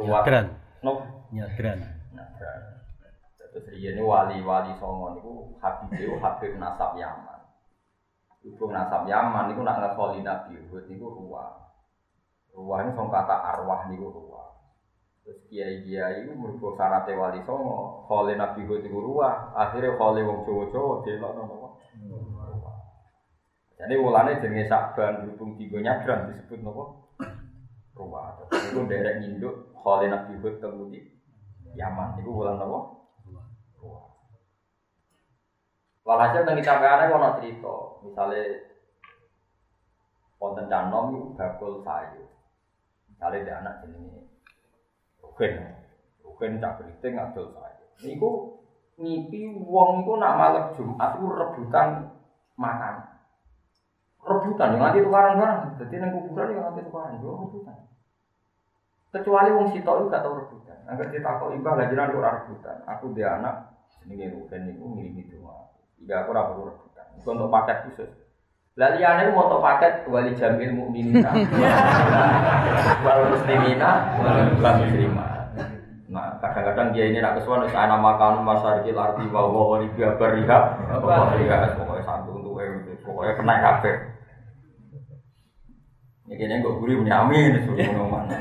Nyadran. 0.00 0.46
No. 0.84 0.92
Nyadran. 1.32 1.78
Nyadran. 2.12 2.60
Terus 3.50 3.66
ini 3.74 3.98
wali-wali 3.98 4.72
songo 4.78 5.18
niku 5.18 5.32
Habib 5.58 5.90
itu 5.98 6.14
Habib 6.22 6.54
nasab 6.56 6.94
Yaman. 6.94 7.40
Ibu 8.46 8.64
nasab 8.70 9.10
Yaman 9.10 9.50
niku 9.50 9.66
nak 9.66 9.82
ngekoli 9.82 10.22
Nabi 10.22 10.54
Hud 10.70 10.86
niku 10.86 11.06
ruah. 11.10 11.50
Ruah 12.54 12.78
ini 12.86 12.94
song 12.94 13.10
kata 13.10 13.36
arwah 13.36 13.90
niku 13.90 14.06
ruah. 14.06 14.54
Terus 15.26 15.42
kiai 15.50 15.82
kiai 15.82 16.24
itu 16.24 16.32
mergo 16.32 16.78
syaratnya 16.78 17.18
wali 17.18 17.40
songo, 17.42 18.06
kholi 18.06 18.38
Nabi 18.38 18.64
Hud 18.70 18.86
niku 18.86 18.98
ruah. 19.02 19.50
Akhirnya 19.58 19.98
kholi 19.98 20.22
wong 20.22 20.46
Jawa 20.46 20.64
Jawa 20.70 20.92
delok 21.02 21.32
nopo. 21.34 21.69
Jadi 23.80 23.96
ulane 23.96 24.36
jenenge 24.44 24.68
Sakban 24.68 25.24
berhubung 25.24 25.56
tiga 25.56 25.80
nyadran 25.80 26.28
disebut 26.28 26.60
nopo? 26.60 26.84
Ruwa. 27.96 28.36
Terus 28.36 28.68
itu 28.68 28.80
derek 28.84 29.24
nyinduk 29.24 29.72
Khalid 29.80 30.12
Nabi 30.12 30.36
Hud 30.36 30.60
temudi 30.60 31.00
Yaman. 31.72 32.20
Itu 32.20 32.28
bulan 32.28 32.60
nopo? 32.60 33.08
Ruwa. 33.80 34.00
Walhasil 36.04 36.44
tentang 36.44 36.60
sampeane 36.60 37.08
ono 37.08 37.28
cerita, 37.40 37.76
misalnya 38.04 38.68
wonten 40.36 40.68
canom 40.68 41.16
itu 41.16 41.20
bakul 41.40 41.80
sayu. 41.80 42.28
Misalnya 43.08 43.44
dia 43.48 43.54
anak 43.64 43.74
jenenge 43.80 44.28
Rugen. 45.24 45.56
Rugen 46.20 46.60
cak 46.60 46.84
beriting 46.84 47.16
ngadol 47.16 47.48
sayu. 47.56 47.84
Niku 48.04 48.30
ngipi 49.00 49.56
wong 49.56 50.04
iku 50.04 50.20
nak 50.20 50.36
malam 50.36 50.64
Jumat 50.76 51.16
itu 51.16 51.26
rebutan 51.32 51.88
makan 52.60 53.19
rebutan 54.38 54.68
yang 54.76 54.82
nanti 54.86 55.02
tukaran 55.02 55.34
barang 55.40 55.60
jadi 55.82 55.94
neng 55.98 56.10
kuburan 56.14 56.54
yang 56.54 56.64
nanti 56.70 56.80
tukaran 56.86 57.18
dua 57.18 57.32
rebutan 57.42 57.76
kecuali 59.10 59.48
wong 59.50 59.66
sitok 59.74 59.96
itu 59.98 60.06
gak 60.12 60.22
tau 60.22 60.38
rebutan 60.38 60.78
agar 60.86 61.06
kita 61.10 61.30
kok 61.42 61.50
ibah 61.58 61.74
lagi 61.74 61.94
nanti 61.98 62.14
orang 62.14 62.36
rebutan 62.46 62.76
aku 62.86 63.04
dia 63.10 63.28
anak 63.38 63.54
ini 64.06 64.30
rugen 64.30 64.70
itu 64.70 64.84
mirip 64.86 65.14
itu 65.18 65.36
iya 66.06 66.24
aku 66.24 66.30
rapi 66.30 66.52
rebutan 66.62 67.06
untuk 67.20 67.50
paket 67.52 67.78
khusus 67.90 68.10
Lalu 68.78 69.02
yang 69.02 69.34
mau 69.34 69.50
untuk 69.50 69.60
paket 69.60 70.06
wali 70.06 70.30
jamil 70.38 70.72
mukminina, 70.72 71.34
wal 73.04 73.28
muslimina, 73.28 74.14
wal 74.16 74.78
muslimah. 74.78 75.52
Nah, 76.10 76.38
kadang-kadang 76.42 76.94
dia 76.94 77.12
ini 77.12 77.18
nak 77.18 77.38
kesuwan 77.38 77.66
wis 77.66 77.74
ana 77.74 78.00
makan 78.00 78.40
masarikil 78.46 78.98
arti 78.98 79.26
wa 79.30 79.46
wa 79.46 79.74
wa 79.74 79.76
riba 79.78 80.14
bariha, 80.16 80.58
pokoknya 80.96 81.70
pokoknya 81.76 82.02
satu 82.02 82.30
untuk 82.40 82.56
pokoknya 83.04 83.32
kena 83.38 83.54
kabeh. 83.58 83.94
Ya 86.30 86.34
kene 86.38 86.62
kok 86.62 86.78
guri 86.78 86.94
punya 86.94 87.26
amin 87.26 87.58
mana 88.06 88.38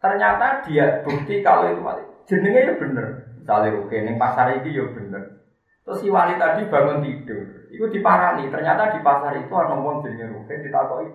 Ternyata 0.00 0.64
dia 0.64 1.04
bukti 1.04 1.44
kalau 1.44 1.68
itu 1.68 1.84
mati. 1.84 2.00
Jenenge 2.24 2.64
ya 2.64 2.72
bener. 2.80 3.36
Misalnya 3.36 3.76
oke, 3.84 3.96
neng 4.00 4.16
pasar 4.16 4.56
ini 4.56 4.72
ya 4.72 4.88
bener. 4.96 5.44
Terus 5.84 6.00
si 6.00 6.08
wali 6.08 6.40
tadi 6.40 6.64
bangun 6.72 7.04
tidur, 7.04 7.68
itu 7.68 7.84
diparani. 7.92 8.48
Ternyata 8.48 8.96
di 8.96 9.04
pasar 9.04 9.36
itu 9.36 9.52
ada 9.52 9.76
ngomong 9.76 10.00
jenenge 10.00 10.32
Rukin 10.32 10.64
ditakoi, 10.64 11.08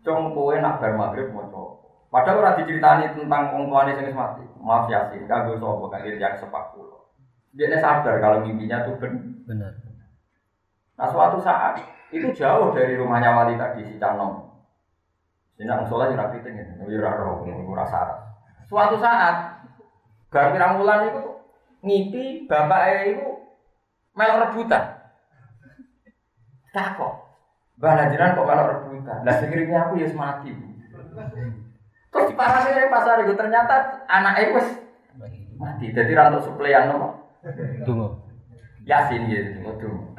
cong 0.00 0.32
kowe 0.32 0.56
nak 0.56 0.80
bar 0.80 0.96
maghrib 0.96 1.28
mau 1.28 1.84
Padahal 2.08 2.44
orang 2.44 2.56
diceritani 2.60 3.08
tentang 3.16 3.52
orang 3.56 3.68
tuanya 3.68 4.00
yang 4.00 4.16
mati. 4.16 4.44
Maaf 4.60 4.84
ya 4.88 5.08
sih, 5.12 5.24
kagak 5.28 5.56
sopo 5.60 5.88
kagak 5.88 6.20
yang 6.20 6.36
sepak 6.36 6.72
pulau. 6.72 7.08
Dia 7.56 7.72
sadar 7.80 8.20
kalau 8.20 8.44
mimpinya 8.44 8.84
tuh 8.84 8.96
benar. 9.00 9.91
Nah 10.96 11.08
suatu 11.08 11.40
saat 11.40 11.80
itu 12.12 12.28
jauh 12.36 12.76
dari 12.76 13.00
rumahnya 13.00 13.32
wali 13.32 13.56
tadi 13.56 13.88
si 13.88 13.96
Canom. 13.96 14.52
Ini 15.56 15.68
nang 15.68 15.88
sholat 15.88 16.12
ya 16.12 16.20
rapi 16.20 16.44
tinggi, 16.44 16.64
ya 16.64 17.10
roh, 17.12 17.44
rasa. 17.76 18.18
Suatu 18.66 18.96
saat, 18.98 19.62
bar 20.32 20.52
pirang 20.52 20.80
bulan 20.80 21.12
itu 21.12 21.22
ngipi 21.84 22.24
bapak 22.48 22.82
itu 23.14 23.26
melok 24.16 24.48
rebutan. 24.48 24.96
Tak 26.72 26.96
kok, 26.96 27.12
bah 27.76 28.08
jiran 28.08 28.32
kok 28.32 28.48
melok 28.48 28.68
rebutan. 28.74 29.18
Lah 29.28 29.34
sekiranya 29.38 29.88
aku 29.88 30.00
ya 30.00 30.08
mati. 30.16 30.50
Terus 32.12 32.28
di 32.28 32.34
parane 32.36 32.70
dari 32.72 32.88
pasar 32.92 33.24
itu 33.24 33.32
ternyata 33.36 34.04
anak 34.08 34.40
itu 34.40 34.60
mati. 35.60 35.92
Jadi 35.92 36.12
rantau 36.16 36.44
suplean 36.44 36.92
nopo. 36.92 37.08
Tunggu. 37.84 38.08
Yasin 38.88 39.30
gitu, 39.30 39.62
tunggu. 39.62 40.16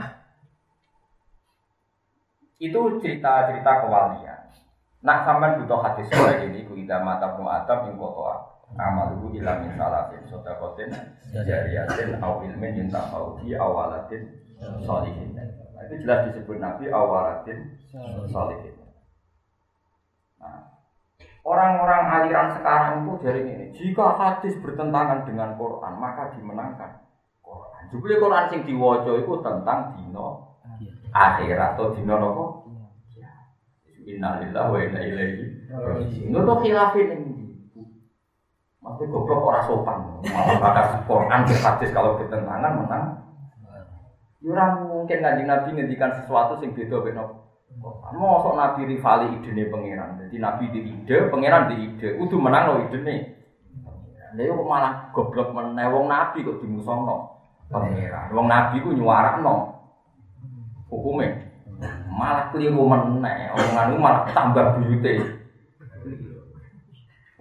Itu 2.63 3.03
cerita-cerita 3.03 3.83
kewalian. 3.83 4.39
Nak 5.03 5.27
sampean 5.27 5.59
butuh 5.59 5.83
hadis 5.83 6.07
kayak 6.07 6.47
gini, 6.47 6.63
ku 6.63 6.79
ida 6.79 7.03
mata 7.03 7.35
pun 7.35 7.51
atap 7.51 7.91
ing 7.91 7.99
kotoa. 7.99 8.39
Amal 8.79 9.19
itu 9.19 9.43
ilang 9.43 9.67
min 9.67 9.75
salatin 9.75 10.23
sodakotin 10.25 10.89
jariyatin 11.29 12.17
au 12.23 12.41
ilmin 12.41 12.73
yinta 12.73 13.05
fauti 13.11 13.53
awalatin 13.53 14.31
solihin. 14.81 15.35
Nah, 15.35 15.83
itu 15.85 16.07
jelas 16.07 16.31
disebut 16.31 16.57
Nabi 16.57 16.87
awalatin 16.87 17.83
solihin. 18.31 18.79
Nah, 20.39 20.71
orang-orang 21.43 22.03
aliran 22.17 22.49
sekarang 22.55 23.03
itu 23.03 23.13
dari 23.21 23.41
ini, 23.43 23.65
jika 23.75 24.15
hadis 24.15 24.55
bertentangan 24.63 25.27
dengan 25.27 25.53
Quran, 25.59 25.93
maka 25.99 26.31
dimenangkan 26.33 27.03
Quran. 27.43 27.91
Juga 27.91 28.17
Quran 28.17 28.45
sing 28.49 28.61
diwojo 28.65 29.19
itu 29.19 29.33
tentang 29.43 29.99
dino 29.99 30.52
akhirat 31.13 31.77
atau 31.77 31.93
dino 31.93 32.17
nopo. 32.17 32.45
Innalillahi 34.03 34.67
wa 34.67 34.79
inna 34.83 34.99
ilaihi 34.99 35.45
raji'un. 35.71 36.35
Itu 36.35 36.53
khilafin 36.59 37.07
ini. 37.15 37.43
Maksudnya 38.83 39.15
goblok 39.15 39.47
orang 39.47 39.63
sopan. 39.63 39.97
Malah 40.27 40.59
bakas 40.59 40.87
Quran 41.07 41.41
ke 41.47 41.55
hadis 41.55 41.89
kalau 41.95 42.19
bertentangan 42.19 42.83
menang. 42.83 43.05
Orang 44.43 44.91
mungkin 44.91 45.23
ngaji 45.23 45.43
Nabi 45.47 45.69
ngendikan 45.71 46.11
sesuatu 46.19 46.59
sing 46.59 46.75
beda 46.75 46.99
beda. 46.99 47.23
Mau 48.11 48.43
sok 48.43 48.59
Nabi 48.59 48.91
rivali 48.91 49.39
ide 49.39 49.55
nih 49.55 49.71
pangeran. 49.71 50.19
Jadi 50.19 50.35
Nabi 50.35 50.63
di 50.67 50.79
ide, 50.83 51.31
pangeran 51.31 51.71
di 51.71 51.75
ide. 51.79 52.19
Udah 52.19 52.39
menang 52.43 52.63
lo 52.67 52.73
ide 52.83 52.99
nih. 53.07 53.19
Dia 54.35 54.51
kok 54.51 54.67
malah 54.67 55.15
goblok 55.15 55.55
menewong 55.55 56.11
Nabi 56.11 56.43
kok 56.43 56.59
dimusono 56.59 57.39
pangeran. 57.71 58.35
Wong 58.35 58.51
Nabi 58.51 58.83
ku 58.83 58.91
nyuarakno 58.91 59.72
hukumnya. 60.93 61.29
Malah 62.07 62.53
keliru 62.53 62.85
meneh. 62.85 63.49
Omongan 63.57 63.97
malah 63.97 64.23
tambah 64.31 64.77
buyute. 64.77 65.43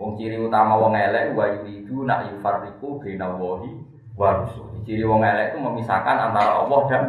Wong 0.01 0.19
ciri 0.19 0.41
utama 0.41 0.75
wong 0.81 0.99
elek 0.99 1.37
wa 1.37 1.47
yuridu 1.47 2.03
nak 2.03 2.27
yufarriqu 2.33 2.99
baina 2.99 3.31
wahi 3.37 3.71
wa. 4.19 4.49
Ciri 4.83 5.05
wong 5.07 5.23
elek 5.23 5.55
itu 5.55 5.59
memisahkan 5.63 6.17
antara 6.33 6.65
Allah 6.65 6.81
dan 6.91 7.03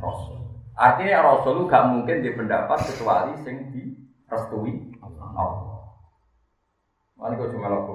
Rasul. 0.00 0.40
Artinya 0.72 1.20
Rasul 1.20 1.68
gak 1.68 1.92
mungkin 1.92 2.24
dia 2.24 2.32
pendapat 2.32 2.80
kecuali 2.88 3.36
sing 3.44 3.68
di 3.74 3.92
restui 4.24 4.96
Allah. 5.04 5.84
Mana 7.20 7.36
kau 7.36 7.52
cuma 7.52 7.68
laku 7.68 7.94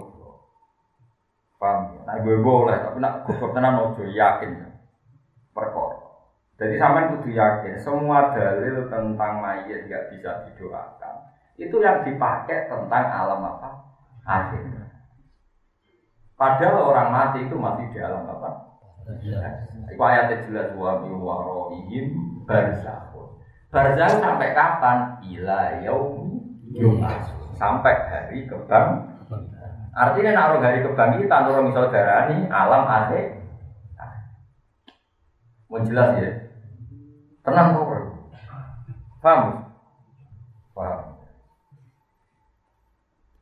Paham? 1.55 2.03
Nah, 2.05 2.19
gue 2.19 2.35
boleh, 2.43 2.77
tapi 2.77 2.99
nak 2.99 3.25
gue 3.25 3.47
tenan 3.55 3.79
ojo 3.79 4.03
yakin. 4.05 4.69
Perkor. 5.55 6.04
Jadi 6.55 6.75
sampai 6.79 7.11
kudu 7.11 7.35
yakin, 7.35 7.75
semua 7.75 8.31
dalil 8.31 8.87
tentang 8.87 9.43
mayat 9.43 9.91
gak 9.91 10.07
bisa 10.07 10.47
didoakan. 10.47 11.15
Itu 11.59 11.83
yang 11.83 12.07
dipakai 12.07 12.71
tentang 12.71 13.05
alam 13.11 13.43
apa? 13.43 13.85
akhir. 14.25 14.61
Padahal 16.35 16.91
orang 16.91 17.09
mati 17.13 17.39
itu 17.47 17.55
masih 17.55 17.85
di 17.95 17.99
alam 18.01 18.27
apa? 18.27 18.49
Itu 19.87 20.01
ayatnya 20.01 20.43
jelas 20.49 20.73
wa 20.75 20.99
mi 20.99 21.13
warohim 21.13 22.05
barzahun. 22.43 23.39
Barzahun 23.71 24.19
sampai 24.19 24.51
kapan? 24.51 24.97
Ila 25.23 25.79
yaumi 25.85 26.41
Sampai 27.55 27.95
hari 28.11 28.49
kebang. 28.49 29.15
Artinya 29.95 30.31
naruh 30.35 30.59
hari 30.59 30.83
kebang 30.83 31.15
ini 31.15 31.31
tanpa 31.31 31.55
orang 31.55 31.71
saudara 31.71 32.27
ini 32.35 32.51
alam 32.51 32.83
akhir. 32.83 33.39
Mau 35.71 35.79
jelas 35.87 36.19
ya? 36.19 36.44
Tenang 37.45 37.77
kok. 37.77 37.89
Paham? 39.21 39.41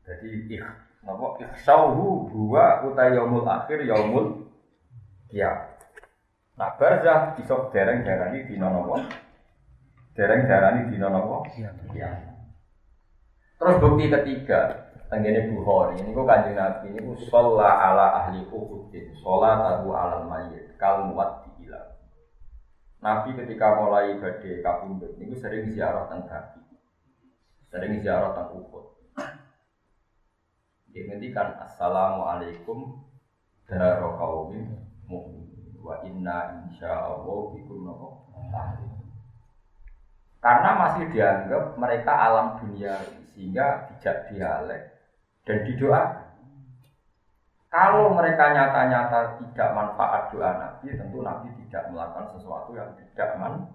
Jadi 0.03 0.29
ikh, 0.51 0.67
napa 1.07 1.39
ikhsauhu 1.39 2.27
huwa 2.31 2.83
uta 2.83 3.07
yaumul 3.15 3.47
akhir 3.47 3.87
yaumul 3.87 4.51
kiam. 5.31 5.55
Nah 6.59 6.75
barzah 6.75 7.39
iso 7.39 7.71
dereng 7.71 8.03
darani 8.03 8.43
dina 8.43 8.67
napa? 8.67 9.07
Dereng 10.13 10.45
darani 10.51 10.91
dina 10.91 11.07
napa? 11.07 11.47
Kiam. 11.95 12.15
Terus 13.55 13.79
bukti 13.79 14.11
ketiga, 14.11 14.91
tenggene 15.07 15.47
Bukhari 15.55 16.03
ini 16.03 16.11
kok 16.11 16.27
kanjeng 16.27 16.59
Nabi 16.59 16.87
ini 16.99 17.15
sholla 17.31 17.69
ala 17.79 18.27
ahli 18.27 18.43
uhudin 18.51 19.15
sholat 19.23 19.79
ala 19.79 20.27
mayit 20.27 20.75
kal 20.75 21.07
muat 21.07 21.42
Nabi 23.03 23.35
ketika 23.35 23.75
mulai 23.75 24.15
badai 24.15 24.63
kabundut 24.63 25.19
ini 25.19 25.35
sering 25.35 25.67
ziarah 25.75 26.07
tentang 26.07 26.55
sering 27.67 27.99
ziarah 27.99 28.31
tentang 28.31 28.55
Uhud. 28.63 28.85
Kan 31.33 31.57
Assalamualaikum 31.57 32.95
Daro 33.65 34.13
kaumin 34.15 34.69
mu'min 35.09 35.49
Wa 35.81 35.99
inna 36.05 36.53
insya'allah 36.63 37.39
bikum 37.57 37.81
nopo. 37.81 38.29
Karena 40.37 40.69
masih 40.77 41.09
dianggap 41.09 41.73
mereka 41.81 42.13
alam 42.13 42.61
dunia 42.61 43.01
Sehingga 43.33 43.89
tidak 43.89 44.29
dialek 44.29 44.85
Dan 45.41 45.65
didoakan 45.65 46.32
kalau 47.73 48.13
mereka 48.13 48.53
nyata-nyata 48.53 49.41
tidak 49.41 49.69
manfaat 49.73 50.29
doa 50.29 50.61
Nabi, 50.61 50.93
tentu 50.93 51.25
Nabi 51.25 51.49
tidak 51.65 51.89
melakukan 51.89 52.29
sesuatu 52.37 52.69
yang 52.77 52.93
tidak 52.93 53.33
manfaat. 53.41 53.73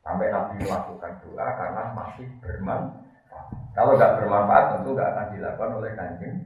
Sampai 0.00 0.32
Nabi 0.32 0.64
melakukan 0.64 1.12
doa 1.20 1.46
karena 1.60 1.92
masih 1.92 2.24
bermanfaat. 2.40 3.52
Kalau 3.76 4.00
nggak 4.00 4.16
bermanfaat 4.16 4.64
tentu 4.72 4.96
nggak 4.96 5.10
akan 5.12 5.26
dilakukan 5.36 5.70
oleh 5.76 5.92
kanjeng. 5.92 6.36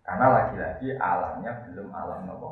Karena 0.00 0.26
lagi-lagi 0.32 0.88
alamnya 0.96 1.52
belum 1.68 1.88
alam 1.92 2.20
nopo. 2.24 2.50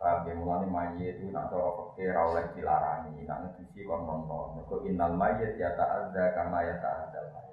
Ya 0.00 0.32
mulane 0.36 0.68
mayit 0.68 1.20
itu 1.20 1.28
nak 1.28 1.52
cara 1.52 1.92
ra 1.96 2.22
oleh 2.24 2.44
dilarani, 2.56 3.24
nak 3.24 3.52
ngedisi 3.52 3.84
kon 3.84 4.04
nonton. 4.08 4.56
Mergo 4.60 4.84
innal 4.88 5.12
mayit 5.16 5.60
ya 5.60 5.76
ta'adza 5.76 6.36
kama 6.36 6.64
ya 6.64 6.76
ta'adzal 6.80 7.49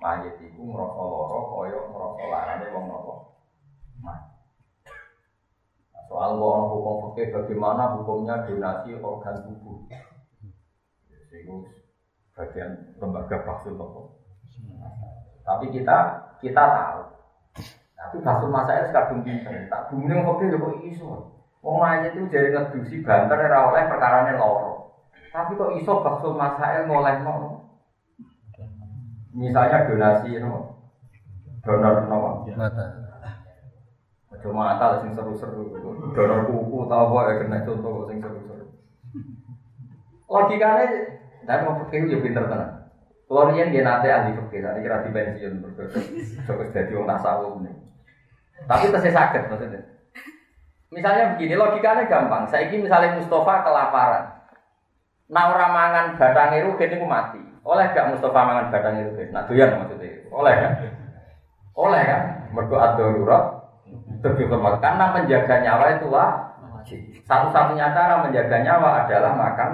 mayit. 0.00 0.34
Mayit 0.36 0.52
iku 0.52 0.62
ngrasa 0.72 1.02
lara 1.02 1.40
kaya 1.48 1.78
ngrasa 1.88 2.24
larane 2.28 2.66
wong 2.72 2.84
nopo. 2.88 3.14
Soal 6.06 6.38
wong 6.38 6.70
hukum 6.70 7.10
fikih 7.10 7.34
bagaimana 7.34 7.98
hukumnya 7.98 8.46
donasi 8.46 8.94
organ 9.02 9.42
tubuh. 9.42 9.82
Itu 11.34 11.66
bagian 12.32 12.94
lembaga 13.02 13.42
baksul 13.42 13.74
toko. 13.74 14.14
Tapi 15.42 15.66
kita 15.74 15.98
kita 16.38 16.62
tahu. 16.62 17.00
Tapi 17.96 18.16
baksul 18.22 18.54
masa 18.54 18.78
itu 18.78 18.94
kadung 18.94 19.26
pinter. 19.26 19.66
Tak 19.66 19.90
bumi 19.90 20.14
yang 20.14 20.22
kopi 20.22 20.46
ya 20.46 20.56
kok 20.62 20.78
iso. 20.86 21.08
Wong 21.58 21.82
mayat 21.82 22.14
itu 22.14 22.30
jadi 22.30 22.54
ngedusi 22.54 23.02
banter 23.02 23.50
ora 23.50 23.66
oleh 23.66 23.82
perkarane 23.90 24.38
loro. 24.38 25.02
Tapi 25.34 25.58
kok 25.58 25.74
iso 25.74 25.92
baksul 26.06 26.38
masail 26.38 26.86
ngoleh 26.86 27.18
no. 27.26 27.55
Misalnya 29.36 29.84
donasi 29.84 30.40
no. 30.40 30.80
Donor 31.60 32.08
no. 32.08 32.48
Mata. 32.56 32.86
Ojo 34.32 34.48
mata 34.56 35.04
sing 35.04 35.12
seru-seru. 35.12 35.76
Donor 36.16 36.48
kuku 36.48 36.78
tau 36.88 37.12
apa 37.12 37.20
ya 37.28 37.32
kena 37.44 37.58
contoh 37.68 38.08
sing 38.08 38.18
seru-seru. 38.24 38.64
Logikanya 40.26 40.88
tapi 41.44 41.60
mau 41.68 41.78
fikih 41.84 42.10
ya 42.10 42.18
pinter 42.24 42.44
tenan. 42.48 42.88
Kalau 43.26 43.50
dia 43.50 43.66
dia 43.70 43.82
nanti 43.82 44.06
ahli 44.06 44.38
fikih, 44.38 44.62
nanti 44.62 44.86
kira 44.86 45.02
di 45.02 45.10
pensiun 45.10 45.58
berkata, 45.58 45.98
jadi 46.70 46.94
orang 46.94 47.10
tasawuf 47.10 47.58
nih. 47.58 47.74
Tapi 48.70 48.94
tesih 48.94 49.10
sakit 49.10 49.50
maksudnya. 49.50 49.82
Misalnya 50.94 51.34
begini, 51.34 51.58
logikanya 51.58 52.06
gampang. 52.06 52.46
Saya 52.46 52.70
ingin 52.70 52.86
misalnya 52.86 53.18
Mustafa 53.18 53.66
kelaparan. 53.66 54.24
Nah 55.26 55.44
orang 55.50 55.74
mangan 55.74 56.06
batang 56.14 56.54
itu 56.54 57.02
mati. 57.02 57.45
Oleh 57.66 57.90
gak 57.90 58.14
Mustafa 58.14 58.40
mangan 58.46 58.70
batang 58.70 59.02
rugen? 59.10 59.34
Nah 59.34 59.42
doyan 59.50 59.82
maksudnya. 59.82 60.22
Oleh 60.30 60.54
kan? 60.54 60.72
Oleh 61.74 62.02
kan? 62.06 62.22
Mergo 62.54 62.78
darurat 62.78 63.44
lebih 64.22 64.46
hormat. 64.46 64.78
Karena 64.78 65.10
menjaga 65.10 65.54
nyawa 65.66 65.98
itu 65.98 66.06
lah. 66.06 66.30
Satu-satunya 67.26 67.90
cara 67.90 68.22
menjaga 68.22 68.62
nyawa 68.62 68.90
adalah 69.02 69.34
makan 69.34 69.70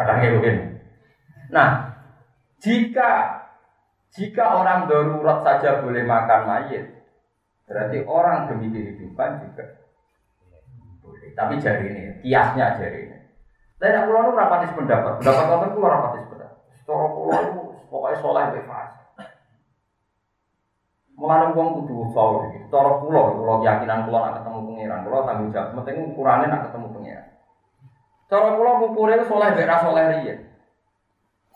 kadang 0.00 0.18
heroin. 0.22 0.80
Nah, 1.50 1.98
jika 2.62 3.42
jika 4.16 4.44
orang 4.62 4.88
darurat 4.88 5.44
saja 5.44 5.84
boleh 5.84 6.06
makan 6.06 6.40
mayit, 6.48 6.84
berarti 7.68 8.00
orang 8.08 8.48
demi 8.48 8.72
kehidupan 8.72 9.44
juga 9.44 9.82
boleh. 11.04 11.30
Tapi 11.36 11.60
jari 11.60 11.84
ini, 11.90 12.02
kiasnya 12.24 12.80
jari 12.80 13.00
ini. 13.10 13.18
Dan 13.80 13.96
aku 13.96 14.10
lalu 14.12 14.36
rapatis 14.36 14.76
pendapat, 14.76 15.24
pendapat 15.24 15.44
kamu 15.48 15.64
itu 15.72 15.80
rapatis 15.80 16.24
pendapat. 16.28 16.58
Secara 16.84 17.06
pulau 17.16 17.40
itu 17.48 17.60
pokoknya 17.88 18.16
soleh 18.20 18.44
bebas. 18.52 18.88
Mengenai 21.16 21.52
uang 21.56 21.68
kudu 21.80 21.94
usah 22.08 22.48
gitu. 22.52 22.66
Cara 22.68 23.00
pulau, 23.00 23.40
pulau 23.40 23.60
keyakinan 23.64 24.04
pulau 24.04 24.20
nak 24.20 24.40
ketemu 24.40 24.58
pangeran, 24.68 25.00
pulau 25.04 25.24
tanggung 25.24 25.48
jawab. 25.52 25.72
Penting 25.80 25.96
ukurannya 26.12 26.46
nak 26.52 26.62
ketemu 26.68 26.86
pangeran. 26.92 27.26
Cara 28.28 28.48
kula 28.54 28.72
ngukure 28.78 29.16
soleh 29.24 29.48
mek 29.56 29.72
soleh 29.80 30.04
riyen. 30.12 30.38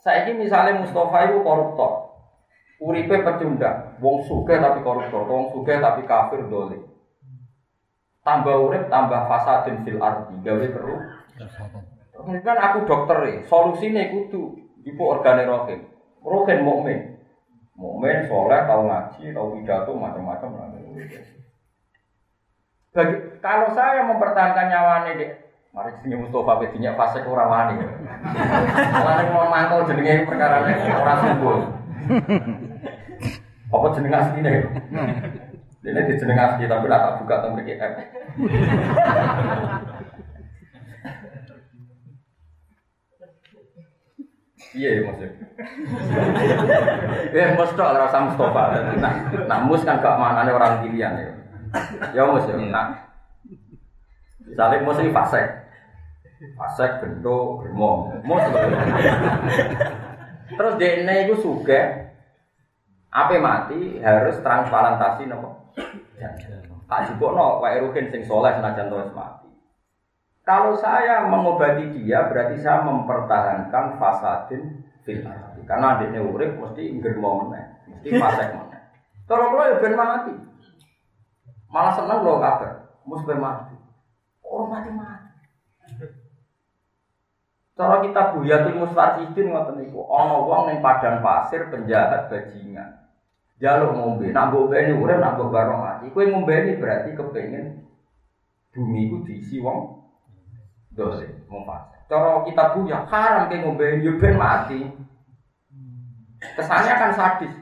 Saiki 0.01 0.37
misalnya 0.37 0.81
Mustafa 0.81 1.29
itu 1.29 1.41
koruptor. 1.45 1.93
Uripe 2.75 3.23
pecundang, 3.23 3.95
wong 4.03 4.21
sugih 4.27 4.59
tapi 4.59 4.83
koruptor, 4.83 5.23
wong 5.25 5.49
sugih 5.55 5.79
tapi 5.79 6.03
kafir 6.03 6.43
dolim. 6.51 6.83
Tambah 8.21 8.57
urip 8.67 8.91
tambah 8.91 9.31
fasadin 9.31 9.87
fil 9.87 10.01
ardi, 10.01 10.35
gawe 10.43 10.65
keruh. 10.67 10.99
Kan 12.15 12.57
aku 12.57 12.87
dokter 12.87 13.17
e, 13.27 13.31
solusine 13.45 14.07
kudu 14.11 14.55
ibu 14.87 15.03
organe 15.03 15.43
rohin. 15.43 15.83
Rohin 16.23 16.63
mukmin. 16.63 16.99
Mukmin 17.75 18.23
soleh, 18.31 18.63
tahu 18.63 18.87
ngaji, 18.87 19.35
tahu 19.35 19.47
pidato 19.59 19.91
macam-macam 19.91 20.71
Bagi, 22.95 23.15
kalau 23.43 23.67
saya 23.75 24.07
mempertahankan 24.07 24.71
nyawane 24.71 25.19
dek, 25.19 25.31
mari 25.75 25.91
sini 25.99 26.15
Mustafa 26.15 26.63
bedinya 26.63 26.95
fase 26.95 27.19
kurang 27.27 27.51
wani. 27.51 27.83
Kalau 27.83 29.27
mau 29.35 29.51
mantau 29.51 29.83
jenenge 29.83 30.23
perkara 30.23 30.63
orang 30.63 31.19
sungguh. 31.19 31.59
Apa 33.75 33.87
jeneng 33.99 34.15
asline? 34.15 34.71
Ini 35.83 36.01
di 36.07 36.15
jeneng 36.15 36.39
asli 36.39 36.71
tapi 36.71 36.87
tak 36.87 37.19
buka 37.19 37.51
mriki 37.51 37.75
Iya 44.75 44.89
ya 44.91 45.01
maksudnya. 45.07 45.31
Ya 47.31 47.55
mus 47.55 47.71
tok 47.79 47.89
ora 47.95 48.11
usah 48.11 48.21
Mustafa. 48.27 48.63
Nah, 48.99 49.13
nah 49.47 49.59
mus 49.63 49.87
kan 49.87 50.03
gak 50.03 50.19
manane 50.19 50.51
orang 50.51 50.83
pilihan 50.83 51.15
ya. 51.15 51.31
Ya 52.11 52.21
mus 52.27 52.43
ya. 52.43 52.59
Nah. 52.59 52.91
Misalnya 54.43 54.83
mus 54.83 54.99
ini 54.99 55.15
fasek. 55.15 55.47
Fasek 56.59 56.91
bento 56.99 57.63
germo. 57.63 58.11
Mus. 58.27 58.43
Terus 60.45 60.77
DNA 60.77 61.15
itu 61.25 61.35
suka 61.39 62.11
apa 63.15 63.39
mati 63.39 64.03
harus 64.03 64.35
transplantasi 64.43 65.31
nopo. 65.31 65.71
Tak 66.85 67.09
cukup 67.09 67.31
no, 67.33 67.47
Pak 67.63 67.81
Erukin 67.81 68.11
sing 68.13 68.21
soleh 68.27 68.53
senajan 68.53 68.91
terus 68.91 69.09
mati. 69.15 69.44
Kalau 70.45 70.77
saya 70.77 71.25
mengobati 71.25 71.89
dia 71.89 72.29
berarti 72.29 72.61
saya 72.61 72.85
mempertahankan 72.85 73.97
fasadin 73.97 74.85
fil 75.01 75.25
Karena 75.65 75.97
adiknya 75.97 76.21
urip 76.21 76.61
mesti 76.61 76.93
germo 77.01 77.49
meneh, 77.49 77.65
mesti 77.89 78.13
fasek 78.21 78.53
meneh. 78.53 78.81
Kalau 79.25 79.49
kalau 79.49 79.65
ya 79.65 79.81
ben 79.81 79.97
mati. 79.97 80.33
Malah 81.73 81.93
seneng 81.97 82.21
loh 82.21 82.37
kabar, 82.37 82.93
mesti 83.09 83.33
mati. 83.41 83.75
Orang 84.45 84.69
mati 84.69 84.89
mati. 84.93 85.29
Cara 87.73 88.05
kita 88.05 88.37
buyatul 88.37 88.77
mustarsidin 88.85 89.49
ngoten 89.49 89.81
niku, 89.81 90.05
ana 90.07 90.45
wong 90.45 90.69
ning 90.69 90.79
padang 90.85 91.25
pasir 91.25 91.67
penjahat 91.73 92.29
bajingan. 92.29 93.09
Jaluk 93.57 93.97
ngombe, 93.97 94.29
nak 94.29 94.53
ngombe 94.53 94.77
ini 94.77 94.93
urip 94.93 95.17
nak 95.17 95.41
ngombe 95.41 95.57
bareng 95.57 95.81
mati. 95.81 96.05
Kowe 96.13 96.23
ngombe 96.29 96.53
ini 96.53 96.77
berarti 96.77 97.17
kepengen 97.17 97.81
bumi 98.77 99.09
ku 99.09 99.17
diisi 99.25 99.57
wong 99.57 100.04
dosa, 100.95 101.27
wong 101.51 101.67
fasik. 101.67 101.99
Cara 102.07 102.41
kita 102.47 102.63
punya 102.71 103.03
haram 103.03 103.51
ke 103.51 103.59
ngombe 103.59 103.99
yo 103.99 104.15
ben 104.15 104.39
mati. 104.39 104.87
Kesannya 106.55 106.93
kan 106.95 107.11
sadis. 107.11 107.53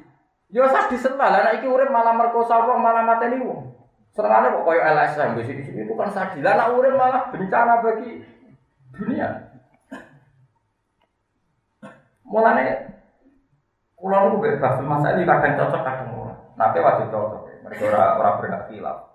Yo 0.53 0.69
sadis 0.69 1.01
sental, 1.01 1.33
lah 1.33 1.57
iki 1.57 1.65
urip 1.65 1.89
malah 1.89 2.13
merkosa 2.13 2.61
wong 2.61 2.77
malah 2.77 3.01
mateni 3.01 3.41
wong. 3.41 3.73
Serangane 4.13 4.53
kok 4.53 4.65
koyo 4.69 4.81
LSM 4.85 5.41
di 5.41 5.43
sini 5.49 5.61
itu 5.65 5.93
kan 5.97 6.13
sadis. 6.13 6.45
Lah 6.45 6.53
nak 6.53 6.77
urip 6.77 6.93
malah 6.93 7.33
bencana 7.33 7.81
bagi 7.81 8.21
dunia. 8.93 9.49
Mulane 12.27 12.65
kula 13.97 14.29
niku 14.29 14.37
bebas 14.43 14.77
masa 14.83 15.15
ini 15.17 15.25
kadang 15.25 15.57
cocok 15.57 15.81
kadang 15.81 16.09
ora. 16.13 16.35
Tapi 16.59 16.77
wajib 16.83 17.07
cocok. 17.09 17.41
Mereka 17.65 17.83
ora 17.89 18.37
ora 18.37 18.59
hilaf. 18.69 19.12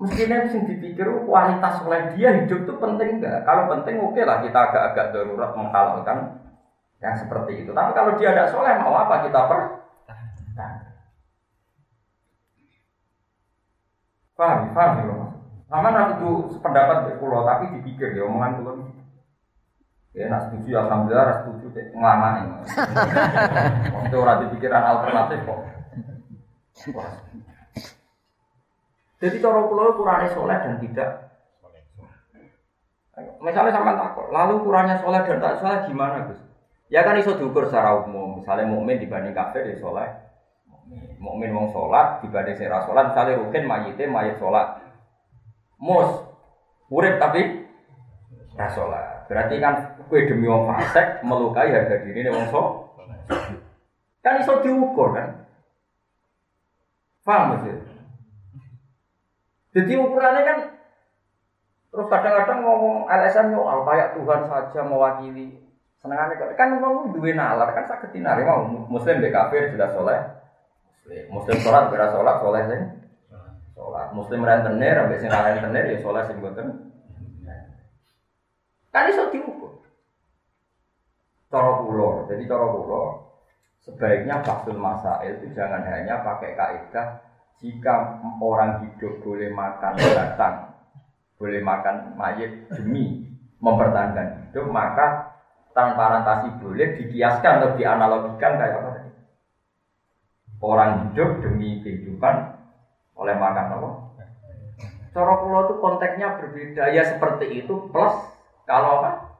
Mestinya 0.00 0.48
sing 0.48 0.64
dipikir 0.64 1.04
kualitas 1.28 1.84
oleh 1.84 2.16
dia 2.16 2.32
hidup 2.32 2.64
itu 2.64 2.74
penting 2.80 3.20
enggak? 3.20 3.44
Kalau 3.44 3.68
penting 3.68 4.00
oke 4.00 4.16
okay 4.16 4.24
lah 4.24 4.40
kita 4.40 4.56
agak-agak 4.56 5.12
darurat 5.12 5.52
menghalalkan 5.52 6.40
yang 7.04 7.14
seperti 7.20 7.64
itu. 7.64 7.76
Tapi 7.76 7.92
kalau 7.92 8.16
dia 8.16 8.32
tidak 8.32 8.48
soleh 8.48 8.80
mau 8.80 8.96
apa 8.96 9.28
kita 9.28 9.40
per? 9.44 9.60
Paham, 14.40 14.72
paham 14.72 14.92
ya 14.96 15.04
mas. 15.20 15.32
Sama 15.68 15.88
aku 15.92 16.12
tuh 16.16 16.36
sependapat 16.56 17.12
di 17.12 17.12
pulau 17.20 17.44
tapi 17.44 17.68
dipikir 17.76 18.16
ya 18.16 18.24
omongan 18.24 18.56
pulau 18.56 18.74
Ya, 20.10 20.26
nak 20.26 20.50
setuju 20.50 20.74
alhamdulillah, 20.74 21.22
nak 21.22 21.38
setuju 21.46 21.70
deh 21.70 21.86
ngelama 21.94 22.28
nih. 22.34 22.44
Waktu 23.94 24.16
orang 24.18 24.50
pikiran 24.50 24.82
alternatif 24.82 25.38
kok. 25.46 25.60
Jadi 29.20 29.36
cara 29.44 29.68
pulau 29.68 29.92
kurangnya 30.00 30.32
soleh 30.32 30.56
dan 30.56 30.80
tidak. 30.80 31.10
Misalnya 33.44 33.72
sama 33.76 33.92
takut, 34.00 34.32
lalu 34.32 34.64
kurangnya 34.64 34.96
soleh 35.04 35.20
dan 35.28 35.44
tak 35.44 35.60
soleh 35.60 35.84
gimana 35.84 36.24
Gus? 36.24 36.40
Ya 36.88 37.04
kan 37.04 37.20
iso 37.20 37.36
diukur 37.36 37.68
secara 37.68 38.00
umum. 38.00 38.40
Misalnya 38.40 38.66
mukmin 38.66 38.96
dibanding 38.96 39.36
kafir 39.36 39.68
ya 39.68 39.76
soleh. 39.76 40.08
Mukmin 41.20 41.52
wong 41.52 41.68
sholat 41.70 42.24
dibanding 42.24 42.56
sira 42.56 42.82
sholat. 42.88 43.12
Misalnya 43.12 43.38
rukin 43.44 43.68
mayite 43.68 44.04
mayit 44.08 44.40
sholat. 44.40 44.80
Mus 45.76 46.08
urip 46.90 47.20
tapi 47.20 47.68
rasolat. 48.58 49.28
Berarti 49.30 49.56
kan 49.62 50.00
kue 50.10 50.26
demi 50.26 50.50
wong 50.50 50.66
fasik 50.66 51.22
melukai 51.22 51.70
harga 51.70 52.02
diri 52.02 52.26
wong 52.32 52.50
so. 52.50 52.62
Kan 54.24 54.42
iso 54.42 54.58
diukur 54.64 55.14
kan. 55.14 55.46
Paham 57.22 57.62
sih? 57.62 57.89
Jadi 59.70 59.92
ukurannya 59.94 60.42
kan 60.42 60.58
terus 61.90 62.06
kadang-kadang 62.06 62.62
ngomong 62.62 63.10
LSM 63.10 63.54
yo 63.54 63.66
kayak 63.86 64.18
Tuhan 64.18 64.40
saja 64.46 64.80
mewakili. 64.86 65.58
Senengannya 66.00 66.56
kan 66.56 66.80
ngomong 66.80 67.12
duwe 67.12 67.36
nalar 67.36 67.70
kan 67.76 67.86
sakit 67.86 68.10
tinari 68.14 68.42
mau 68.42 68.64
muslim 68.66 69.20
kafir 69.20 69.70
sudah 69.74 69.88
soleh. 69.94 70.20
Muslim, 71.30 71.58
sholat 71.58 71.90
beras 71.90 72.14
sholat 72.14 72.36
soleh 72.38 72.62
sih. 72.70 72.82
Sholat 73.74 74.14
muslim 74.14 74.46
rentenir, 74.46 74.94
ambek 74.94 75.18
sing 75.18 75.30
rentenir 75.30 75.90
ya 75.90 75.96
soleh 75.98 76.22
sing 76.26 76.38
boten. 76.38 76.66
Kan 78.94 79.10
iso 79.10 79.30
diukur. 79.34 79.82
Cara 81.50 81.82
pulau, 81.82 82.30
jadi 82.30 82.46
cara 82.46 82.66
pulau 82.70 83.30
sebaiknya 83.84 84.44
faksul 84.44 84.76
masail 84.76 85.40
itu 85.40 85.56
jangan 85.56 85.82
hanya 85.88 86.20
pakai 86.20 86.52
kaidah 86.52 87.29
jika 87.60 88.24
orang 88.40 88.88
hidup 88.88 89.20
boleh 89.20 89.52
makan 89.52 89.92
batang, 90.00 90.72
boleh 91.36 91.60
makan 91.60 92.16
mayat 92.16 92.72
demi 92.72 93.28
mempertahankan 93.60 94.48
hidup, 94.48 94.72
maka 94.72 95.36
transparentasi 95.76 96.56
boleh 96.56 96.96
dikiaskan 96.96 97.60
atau 97.60 97.70
dianalogikan 97.76 98.56
kayak 98.56 98.80
apa 98.80 98.88
tadi? 98.96 99.10
Orang 100.60 100.90
hidup 101.08 101.40
demi 101.44 101.84
kehidupan 101.84 102.56
oleh 103.16 103.36
makan 103.36 103.66
apa? 103.76 103.88
Cara 105.10 105.32
pulau 105.42 105.66
itu 105.68 105.74
konteksnya 105.82 106.38
berbeda 106.40 106.84
ya 106.94 107.02
seperti 107.04 107.64
itu 107.64 107.92
plus 107.92 108.14
kalau 108.64 109.04
apa? 109.04 109.36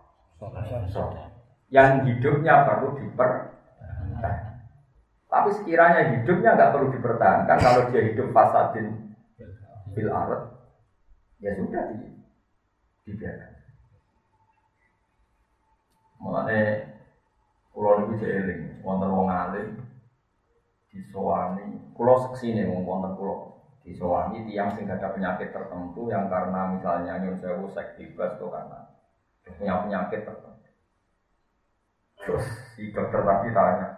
Yang 1.70 1.88
hidupnya 2.04 2.66
perlu 2.68 2.98
dipertahankan. 2.98 4.49
Tapi 5.30 5.48
sekiranya 5.54 6.10
hidupnya 6.10 6.58
nggak 6.58 6.72
perlu 6.74 6.90
dipertahankan, 6.90 7.58
kalau 7.62 7.86
dia 7.94 8.02
hidup 8.02 8.34
fasadin 8.34 9.14
fil 9.94 10.10
arad, 10.10 10.42
ya 11.38 11.54
sudah 11.54 11.94
di, 11.94 12.10
dibiarkan. 13.06 13.52
Mulane 16.18 16.60
pulau 17.70 18.02
niku 18.02 18.26
jeeling 18.26 18.82
wonten 18.82 19.08
wong 19.14 19.30
alim 19.30 19.78
disowani, 20.90 21.78
pulau 21.94 22.18
seksine 22.26 22.66
wong 22.66 22.82
wonten 22.82 23.14
pulau 23.14 23.62
disowani 23.86 24.44
tiang 24.50 24.74
sing 24.74 24.90
ada 24.90 25.14
penyakit 25.14 25.54
tertentu 25.54 26.10
yang 26.10 26.26
karena 26.26 26.74
misalnya 26.74 27.22
nyun 27.22 27.38
sewu 27.38 27.70
seks 27.70 27.96
bebas 27.96 28.34
itu 28.34 28.46
karena 28.50 28.78
punya 29.46 29.74
penyakit 29.86 30.26
tertentu. 30.26 30.70
Terus 32.20 32.46
si 32.76 32.92
dokter 32.92 33.24
tadi 33.24 33.48
tanya, 33.54 33.88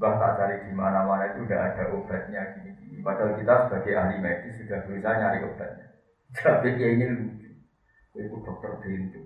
Bah 0.00 0.16
tak 0.16 0.40
cari 0.40 0.56
di 0.64 0.72
mana-mana 0.72 1.28
itu 1.28 1.44
udah 1.44 1.60
ada 1.60 1.84
obatnya 1.92 2.40
gini-gini. 2.56 3.04
Padahal 3.04 3.36
kita 3.36 3.68
sebagai 3.68 3.92
ahli 4.00 4.16
medis 4.16 4.56
sudah 4.56 4.80
berusaha 4.88 5.12
nyari 5.12 5.44
obatnya. 5.44 5.86
Tapi 6.40 6.72
dia 6.80 6.88
ini 6.96 7.04
lucu. 7.04 7.50
Itu 8.16 8.36
dokter 8.40 8.80
pintu. 8.80 9.20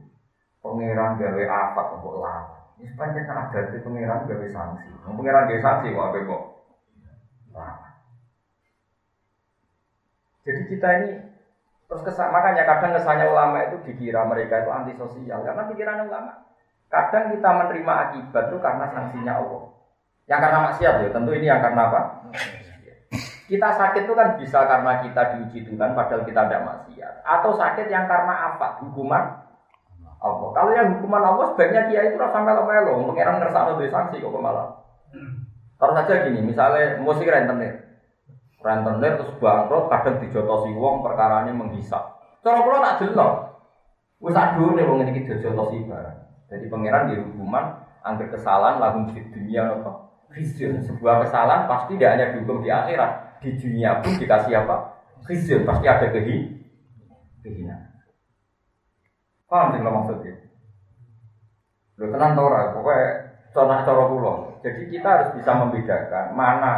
Pangeran 0.58 1.14
gawe 1.14 1.44
apa 1.46 1.80
kok 1.94 2.16
lama. 2.18 2.58
Ini 2.74 2.90
sepanjang 2.90 3.22
ada 3.30 3.58
itu 3.70 3.78
pangeran 3.86 4.26
gawe 4.26 4.46
sanksi. 4.50 4.90
Pangeran 5.06 5.46
gawe 5.46 5.60
sanksi 5.62 5.94
kok 5.94 6.06
apa 6.10 6.18
kok 6.26 6.42
lama. 7.54 7.88
Jadi 10.42 10.62
kita 10.74 10.88
ini 10.98 11.08
Terus 11.84 12.00
kesan, 12.00 12.32
makanya 12.32 12.64
kadang 12.64 12.96
kesannya 12.96 13.28
ulama 13.28 13.60
itu 13.60 13.76
dikira 13.84 14.24
mereka 14.24 14.64
itu 14.64 14.72
antisosial 14.72 15.44
karena 15.44 15.62
pikiran 15.68 16.08
ulama. 16.08 16.32
Kadang 16.88 17.28
kita 17.30 17.50
menerima 17.52 17.92
akibat 18.08 18.44
itu 18.48 18.56
karena 18.58 18.88
sanksinya 18.88 19.36
Allah. 19.36 19.73
Yang 20.24 20.40
karena 20.40 20.58
maksiat 20.70 20.94
ya, 21.04 21.08
tentu 21.12 21.30
ini 21.36 21.46
yang 21.48 21.60
karena 21.60 21.92
apa? 21.92 22.00
Kita 23.44 23.68
sakit 23.76 24.08
itu 24.08 24.14
kan 24.16 24.40
bisa 24.40 24.64
karena 24.64 25.04
kita 25.04 25.22
diuji 25.36 25.68
Tuhan 25.68 25.92
padahal 25.92 26.24
kita 26.24 26.48
tidak 26.48 26.64
maksiat. 26.64 27.14
Atau 27.28 27.52
sakit 27.52 27.92
yang 27.92 28.08
karena 28.08 28.56
apa? 28.56 28.80
Hukuman 28.80 29.44
Allah. 30.24 30.48
Kalau 30.56 30.72
yang 30.72 30.96
hukuman 30.96 31.20
Allah 31.20 31.52
sebaiknya 31.52 31.92
dia 31.92 32.00
itu 32.08 32.16
sampai 32.16 32.56
melo, 32.56 33.04
pengiran 33.12 33.36
ngerasa 33.36 33.76
lebih 33.76 33.92
sanksi 33.92 34.24
kok 34.24 34.40
malah. 34.40 34.80
Terus 35.76 35.94
saja 36.00 36.14
gini, 36.24 36.40
misalnya 36.40 36.96
musik 37.04 37.28
rentenir. 37.28 37.84
Rentenir 38.64 39.20
terus 39.20 39.36
bangkrut 39.36 39.92
kadang 39.92 40.24
dijotosi 40.24 40.72
wong 40.72 41.04
perkaranya 41.04 41.52
menghisap. 41.52 42.00
Cara 42.40 42.64
kula 42.64 42.80
tak 42.80 42.96
delok. 43.04 43.60
Wis 44.24 44.32
adune 44.32 44.80
wong 44.88 45.04
iki 45.04 45.28
dijotosi 45.28 45.84
barang. 45.84 46.18
Jadi 46.48 46.64
pangeran 46.72 47.12
di 47.12 47.20
hukuman 47.20 47.84
angger 48.00 48.32
kesalahan 48.32 48.80
langsung 48.80 49.12
di 49.12 49.20
dunia 49.28 49.68
apa? 49.68 50.13
Khizyun. 50.34 50.82
Sebuah 50.82 51.24
kesalahan 51.24 51.70
pasti 51.70 51.94
tidak 51.94 52.10
hanya 52.18 52.26
dihukum 52.34 52.66
di 52.66 52.70
akhirat, 52.74 53.40
di 53.40 53.54
dunia 53.54 54.02
pun 54.02 54.18
dikasih 54.18 54.54
apa? 54.66 54.76
Khizyun. 55.30 55.62
Pasti 55.62 55.86
ada 55.86 56.06
kehi 56.10 56.36
kehinaan. 57.46 57.94
Paham 59.46 59.70
sih 59.70 59.80
maksudnya? 59.80 60.34
Lo 61.94 62.10
tenang 62.10 62.34
tau 62.34 62.50
ora, 62.50 62.74
pokoknya 62.74 63.06
contoh 63.54 63.78
cara 63.86 64.04
pulau. 64.10 64.36
Jadi 64.66 64.82
kita 64.90 65.06
harus 65.06 65.28
bisa 65.38 65.50
membedakan 65.54 66.34
mana 66.34 66.74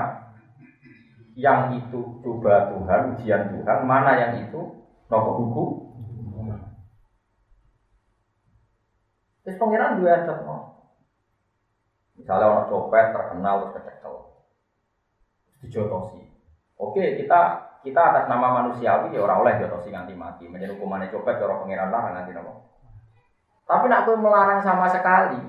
yang 1.32 1.72
itu 1.72 2.20
coba 2.20 2.68
Tuhan, 2.68 3.16
ujian 3.16 3.42
Tuhan, 3.56 3.78
mana 3.88 4.12
yang 4.20 4.32
itu 4.44 4.60
nopo 5.08 5.30
buku. 5.40 5.64
Terus 9.46 9.62
pangeran 9.62 10.02
dua 10.02 10.26
no. 10.42 10.75
Misalnya 12.16 12.46
orang 12.48 12.66
copet 12.72 13.12
terkenal 13.12 13.54
terus 13.60 13.74
kecekel, 13.76 14.14
dijotosi. 15.62 16.20
Oke, 16.76 17.20
kita 17.20 17.40
kita 17.84 18.00
atas 18.00 18.24
nama 18.26 18.64
manusiawi 18.64 19.14
ya 19.14 19.20
orang 19.22 19.44
oleh 19.44 19.54
jotosi 19.60 19.92
nganti 19.92 20.16
mati. 20.16 20.44
Menjadi 20.48 20.74
hukumannya 20.76 21.12
copet 21.12 21.38
orang 21.38 21.64
pangeran 21.64 21.92
lah 21.92 22.02
nanti 22.16 22.32
nopo. 22.32 22.52
Tapi 23.66 23.90
nak 23.90 24.06
melarang 24.06 24.62
sama 24.62 24.86
sekali, 24.86 25.42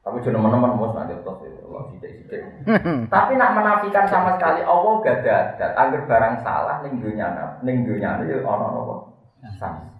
tapi 0.00 0.16
jangan 0.24 0.40
teman-teman 0.40 0.80
mau 0.80 0.96
nanti 0.96 1.12
terus 1.12 1.44
Allah 1.68 1.82
sidik 1.92 2.12
sidik. 2.24 2.40
Tapi 3.14 3.36
nak 3.36 3.52
menafikan 3.52 4.08
sama 4.08 4.40
sekali 4.40 4.64
Allah 4.64 4.92
gak 5.04 5.16
ada. 5.28 5.66
Angger 5.76 6.08
barang 6.08 6.40
salah 6.40 6.80
ning 6.80 7.04
dunia 7.04 7.60
ning 7.60 7.84
dunia 7.84 8.16
itu 8.24 8.40
ono 8.40 8.66
nopo 8.72 8.94
sama. 9.60 9.92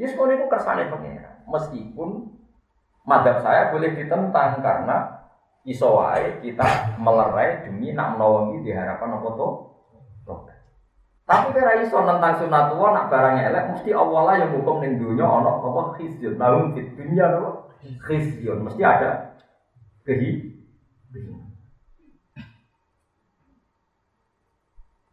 Yes, 0.00 0.16
kalau 0.16 0.32
itu 0.32 0.48
kersane 0.48 0.88
pengira. 0.88 1.44
Meskipun 1.44 2.39
madhab 3.10 3.42
saya 3.42 3.74
boleh 3.74 3.98
ditentang 3.98 4.62
karena 4.62 5.26
iso 5.66 5.98
kita 6.38 6.94
melerai 7.02 7.66
demi 7.66 7.90
nak 7.90 8.14
menolongi 8.14 8.62
di 8.62 8.70
harapan 8.70 9.18
apa 9.18 9.28
tuh 9.34 9.52
tapi 11.30 11.54
kira 11.54 11.78
iso 11.78 11.94
tentang 12.02 12.42
sunat 12.42 12.74
tua 12.74 12.90
nak 12.90 13.06
barangnya 13.06 13.54
elek 13.54 13.64
mesti 13.70 13.94
lah 13.94 14.34
yang 14.34 14.50
hukum 14.50 14.82
ning 14.82 14.98
dunia 14.98 15.22
ono 15.22 15.62
apa 15.62 15.94
khizyun. 15.94 16.34
Di 16.74 16.82
dunia 16.98 17.38
apa? 17.38 17.70
Khizyun. 18.02 18.66
Mesti 18.66 18.82
ada 18.82 19.38
kehi. 20.02 20.58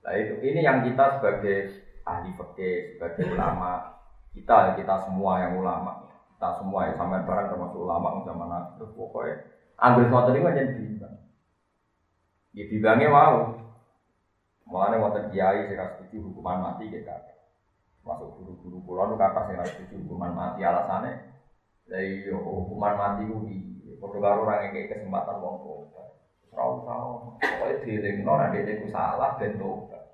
Nah 0.01 0.13
itu 0.17 0.41
ini 0.41 0.65
yang 0.65 0.81
kita 0.89 1.21
sebagai 1.21 1.85
ahli 2.01 2.33
fikih, 2.33 2.97
sebagai 2.97 3.37
ulama, 3.37 4.01
kita 4.33 4.73
kita 4.73 5.05
semua 5.05 5.45
yang 5.45 5.61
ulama, 5.61 6.01
kita 6.37 6.61
semua 6.61 6.85
yang 6.85 7.01
sampai 7.01 7.25
barang 7.25 7.49
termasuk 7.49 7.81
ulama 7.81 8.21
zaman 8.21 8.45
akhir 8.53 8.93
pokoknya 8.93 9.41
ambil 9.81 10.05
foto 10.13 10.29
ini 10.29 10.45
menjadi 10.45 10.73
bimbang. 10.77 11.15
Ya 12.53 12.63
bimbangnya 12.69 13.09
mau, 13.09 13.37
Mulane 14.69 15.01
wonten 15.01 15.33
kiai 15.33 15.65
sing 15.65 15.81
setuju 15.81 16.29
hukuman 16.29 16.61
mati 16.61 16.93
gitu 16.93 17.01
kan. 17.09 17.25
Masuk 18.05 18.37
guru-guru 18.37 18.85
kula 18.85 19.09
nu 19.09 19.17
kata 19.17 19.49
sing 19.49 19.57
setuju 19.65 20.05
hukuman 20.05 20.29
mati 20.37 20.61
alasane 20.61 21.25
lha 21.89 21.99
iya 22.05 22.37
hukuman 22.37 22.93
mati 22.93 23.25
di 23.25 23.97
padha 23.97 24.21
karo 24.21 24.45
ora 24.45 24.61
ngekek 24.61 24.93
kesempatan 24.93 25.41
wong 25.41 25.55
tobat. 25.65 26.21
Ora 26.53 26.63
usah 26.69 26.97
pokoke 27.41 27.81
dielingno 27.81 28.33
nek 28.37 28.53
dhewe 28.53 28.85
ku 28.85 28.87
salah 28.93 29.41
tobat. 29.41 30.05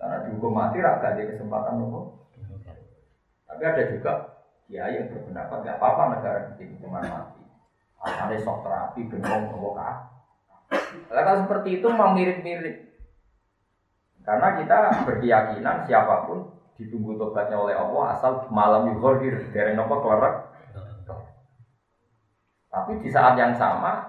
Karena 0.00 0.16
dihukum 0.24 0.56
mati 0.56 0.80
ra 0.80 0.96
gak 0.96 1.12
ada 1.12 1.28
kesempatan 1.28 1.76
nopo. 1.76 2.00
Tapi 3.50 3.62
ada 3.68 3.82
juga 3.92 4.31
kiai 4.72 4.96
yang 4.96 5.12
berpendapat 5.12 5.68
gak 5.68 5.76
apa-apa 5.76 6.02
negara 6.16 6.38
bikin 6.56 6.80
hukuman 6.80 7.04
mati. 7.04 7.44
Asalnya 8.00 8.40
sok 8.40 8.64
terapi 8.64 9.00
ben 9.12 9.20
wong 9.20 9.76
kah. 9.76 10.08
Kalau 11.12 11.34
seperti 11.44 11.68
itu 11.76 11.86
mau 11.92 12.16
mirip-mirip 12.16 12.88
karena 14.24 14.48
kita 14.56 15.04
berkeyakinan 15.04 15.84
siapa 15.84 16.24
pun 16.24 16.48
ditunggu 16.80 17.20
tobatnya 17.20 17.60
oleh 17.60 17.76
Allah 17.76 18.16
asal 18.16 18.48
malam 18.48 18.96
yuhordir 18.96 19.52
dari 19.52 19.76
nopo 19.76 20.00
keluar. 20.00 20.48
Tapi 22.72 23.04
di 23.04 23.12
saat 23.12 23.36
yang 23.36 23.52
sama, 23.52 24.00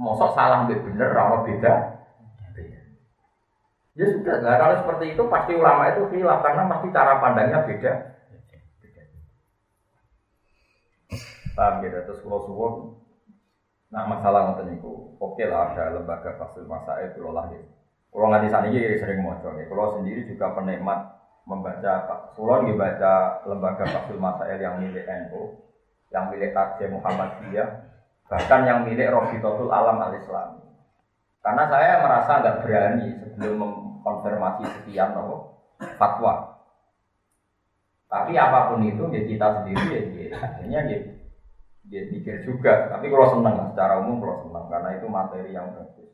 mosok 0.00 0.32
salah 0.32 0.64
lebih 0.64 0.88
bener, 0.88 1.12
rawa 1.12 1.44
beda. 1.44 2.00
Ya 3.92 4.08
sudah, 4.08 4.40
kalau 4.40 4.80
seperti 4.80 5.12
itu 5.12 5.22
pasti 5.28 5.52
ulama 5.52 5.92
itu 5.92 6.08
khilaf 6.08 6.40
karena 6.40 6.64
pasti 6.72 6.88
cara 6.88 7.20
pandangnya 7.20 7.60
beda. 7.68 7.92
Paham 11.52 11.84
gitu, 11.84 11.98
terus 12.08 12.20
kalau 12.24 12.40
suwon, 12.48 12.74
nah 13.92 14.08
masalah 14.08 14.48
nonton 14.48 14.72
itu, 14.72 15.12
oke 15.20 15.44
lah 15.44 15.68
ada 15.68 15.92
lembaga 15.92 16.32
fasil 16.40 16.64
masa 16.64 16.96
itu 17.04 17.20
lah 17.28 17.44
gitu. 17.52 17.68
Kalau 18.12 18.28
nggak 18.28 18.52
sana 18.52 18.68
ini 18.68 19.00
sering 19.00 19.24
mau 19.24 19.32
coba. 19.40 19.64
Kalau 19.64 19.96
sendiri 19.96 20.28
juga 20.28 20.52
penikmat 20.52 21.00
membaca, 21.48 21.92
kalau 22.36 22.60
nggak 22.60 22.76
baca 22.76 23.12
lembaga 23.48 23.88
Fasul 23.88 24.20
Masail 24.20 24.60
yang 24.60 24.76
milik 24.84 25.08
NU, 25.08 25.56
yang 26.12 26.28
milik 26.28 26.52
Muhammad 26.52 26.92
Muhammadiyah, 26.92 27.68
bahkan 28.28 28.68
yang 28.68 28.84
milik 28.84 29.08
Totul 29.40 29.72
Alam 29.72 29.96
Al 29.96 30.12
Islam. 30.12 30.60
Karena 31.40 31.64
saya 31.72 32.04
merasa 32.04 32.32
nggak 32.44 32.58
berani 32.62 33.06
sebelum 33.16 33.56
mengkonfirmasi 33.58 34.62
sekian 34.76 35.16
nopo 35.16 35.64
fatwa. 35.96 36.52
Tapi 38.12 38.36
apa 38.36 38.70
pun 38.70 38.84
itu 38.84 39.08
ya 39.08 39.24
kita 39.24 39.46
sendiri 39.56 39.88
ya, 39.88 40.00
ya 40.04 40.36
akhirnya 40.36 40.80
dia 40.84 41.00
dia 41.86 42.06
pikir 42.06 42.46
juga. 42.46 42.90
Tapi 42.90 43.10
kalau 43.10 43.26
senang 43.32 43.72
secara 43.72 44.02
umum 44.02 44.22
kalau 44.22 44.36
senang 44.46 44.66
karena 44.70 44.88
itu 44.98 45.06
materi 45.10 45.50
yang 45.54 45.74
bagus. 45.74 46.10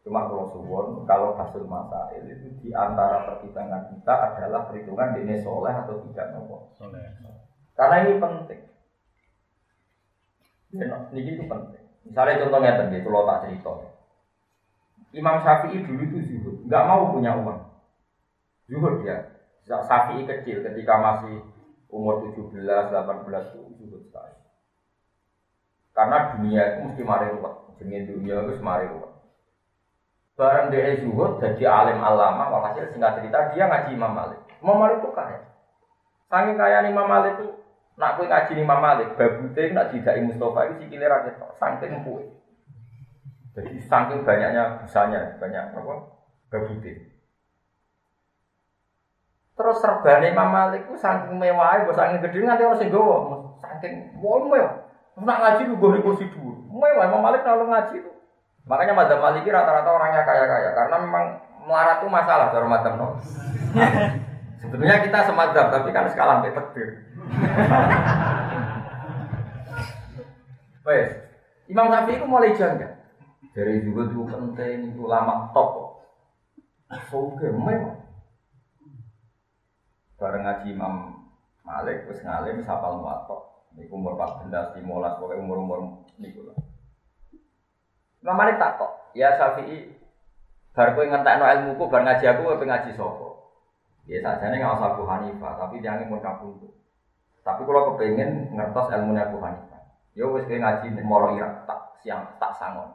Cuma 0.00 0.24
kalau 0.28 0.48
suwon, 0.48 1.04
kalau 1.04 1.36
hasil 1.36 1.64
masail 1.68 2.24
itu 2.24 2.48
di 2.64 2.70
antara 2.72 3.28
pertimbangan 3.28 3.92
kita 3.92 4.14
adalah 4.32 4.64
perhitungan 4.68 5.12
ini 5.20 5.36
soleh 5.44 5.76
atau 5.76 6.00
tidak 6.08 6.32
nopo. 6.32 6.72
Karena 7.76 7.96
ini 8.08 8.16
penting. 8.16 8.60
Ya, 10.70 10.96
ini 11.12 11.20
itu 11.36 11.44
penting. 11.44 11.84
Misalnya 12.08 12.40
contohnya 12.46 12.80
tadi, 12.80 13.04
kalau 13.04 13.28
tak 13.28 13.40
cerita. 13.44 13.72
Imam 15.10 15.42
Syafi'i 15.42 15.82
dulu 15.82 16.02
itu 16.06 16.18
zuhud, 16.22 16.56
nggak 16.70 16.86
mau 16.86 17.10
punya 17.10 17.34
uang. 17.34 17.60
Zuhud 18.70 19.02
ya. 19.02 19.26
Syafi'i 19.66 20.24
kecil 20.24 20.62
ketika 20.64 20.94
masih 20.96 21.44
umur 21.90 22.22
17, 22.30 22.56
18 22.62 23.52
itu 23.52 23.60
zuhud 23.84 24.02
sekali. 24.06 24.34
Karena 25.90 26.32
dunia 26.36 26.62
itu 26.62 26.78
mesti 26.86 27.02
mari 27.02 27.26
ruwet. 27.34 27.54
Jenis 27.82 28.08
dunia 28.08 28.46
itu 28.46 28.62
mari 28.62 28.86
ruwet. 28.86 29.10
Barang 30.40 30.72
dia 30.72 30.96
zuhud 31.04 31.36
jadi 31.36 31.68
alim 31.68 32.00
alama, 32.00 32.48
walhasil 32.48 32.88
singkat 32.88 33.20
cerita 33.20 33.52
dia 33.52 33.68
ngaji 33.68 33.92
Imam 33.92 34.16
Malik. 34.16 34.40
Imam 34.64 34.80
Malik 34.80 35.04
itu 35.04 35.12
kaya. 35.12 35.40
Saking 36.32 36.56
kaya 36.56 36.88
Imam 36.88 37.04
Malik 37.04 37.36
itu, 37.36 37.60
nak 38.00 38.16
kue 38.16 38.24
ngaji 38.24 38.56
Imam 38.56 38.80
Malik, 38.80 39.20
babute 39.20 39.68
nak 39.76 39.92
tidak 39.92 40.16
Mustafa 40.24 40.72
itu 40.72 40.74
sikile 40.88 41.12
ra 41.12 41.28
ketok, 41.28 41.52
saking 41.60 42.00
kue. 42.08 42.24
Jadi 43.52 43.76
saking 43.84 44.24
banyaknya 44.24 44.80
busanya, 44.80 45.36
banyak 45.36 45.76
apa? 45.76 46.08
Babute. 46.48 46.92
Terus 49.60 49.76
serbane 49.84 50.32
Imam 50.32 50.48
Malik 50.48 50.88
itu 50.88 50.96
saking 50.96 51.36
mewah, 51.36 51.84
bos 51.84 52.00
saking 52.00 52.24
gede 52.24 52.48
nganti 52.48 52.64
orang 52.64 52.80
sing 52.80 52.88
gowo, 52.88 53.60
saking 53.60 54.16
mewah. 54.16 54.79
Nak 55.20 55.38
ngaji 55.40 55.62
lu 55.68 55.74
gue 55.76 56.00
kursi 56.00 56.24
dulu. 56.32 56.56
Mewah 56.72 57.04
Imam 57.08 57.20
Malik 57.20 57.44
kalau 57.44 57.68
ngaji 57.68 58.00
itu 58.00 58.12
Makanya 58.70 58.92
madzhab 58.94 59.18
Maliki 59.18 59.50
rata-rata 59.50 59.90
orangnya 59.90 60.22
kaya-kaya 60.22 60.70
karena 60.76 60.96
memang 61.02 61.24
melarat 61.66 61.98
itu 61.98 62.08
masalah 62.12 62.54
dari 62.54 62.66
madzhab 62.70 62.94
no. 62.94 63.18
Sebetulnya 64.60 65.02
kita 65.02 65.26
semadzhab 65.26 65.72
tapi 65.72 65.90
kan 65.90 66.06
skala 66.12 66.38
sampai 66.38 66.54
takdir. 66.54 66.88
Wes, 70.86 71.08
Imam 71.66 71.90
Syafi'i 71.90 72.16
itu 72.20 72.26
mulai 72.28 72.54
jangka. 72.54 72.88
Dari 73.56 73.82
juga 73.82 74.06
itu 74.06 74.22
penting 74.28 74.94
itu 74.94 75.02
lama 75.08 75.50
top. 75.50 75.98
Soge 77.10 77.48
memang. 77.50 77.98
bareng 80.20 80.44
ngaji 80.44 80.76
Imam 80.76 81.16
Malik 81.64 82.04
wis 82.04 82.20
ngalim 82.20 82.60
sapal 82.60 83.00
muwatta. 83.00 83.59
Niku 83.78 83.94
umur 83.94 84.18
14, 84.18 84.74
15, 84.82 84.82
pokoke 85.22 85.38
umur-umur 85.38 85.78
niku 86.18 86.42
lah. 86.50 86.58
Imam 88.20 88.36
Malik 88.36 88.58
takok, 88.58 89.14
"Ya 89.14 89.38
Syafi'i, 89.38 89.94
bar 90.74 90.92
kowe 90.92 91.06
ngentekno 91.06 91.46
ilmuku 91.46 91.84
bar 91.86 92.02
ngaji 92.02 92.24
aku 92.26 92.40
kowe 92.50 92.66
ngaji 92.66 92.90
sapa?" 92.98 93.28
Ya 94.10 94.18
sajane 94.26 94.58
ngawas 94.58 94.82
Abu 94.82 95.06
Hanifah, 95.06 95.54
tapi 95.54 95.78
jangan 95.78 96.10
mau 96.10 96.18
kabundut. 96.18 96.74
Tapi 97.46 97.62
kalau 97.62 97.94
kepengen 97.94 98.52
ngertos 98.52 98.90
ilmu 98.90 99.14
Abu 99.14 99.38
Hanifah, 99.38 99.82
ya 100.18 100.26
wis 100.26 100.44
kowe 100.50 100.58
ngaji 100.58 100.86
Moro 101.06 101.38
Irak 101.38 101.64
tak 101.70 101.94
siang 102.02 102.26
tak 102.42 102.52
sangon. 102.58 102.90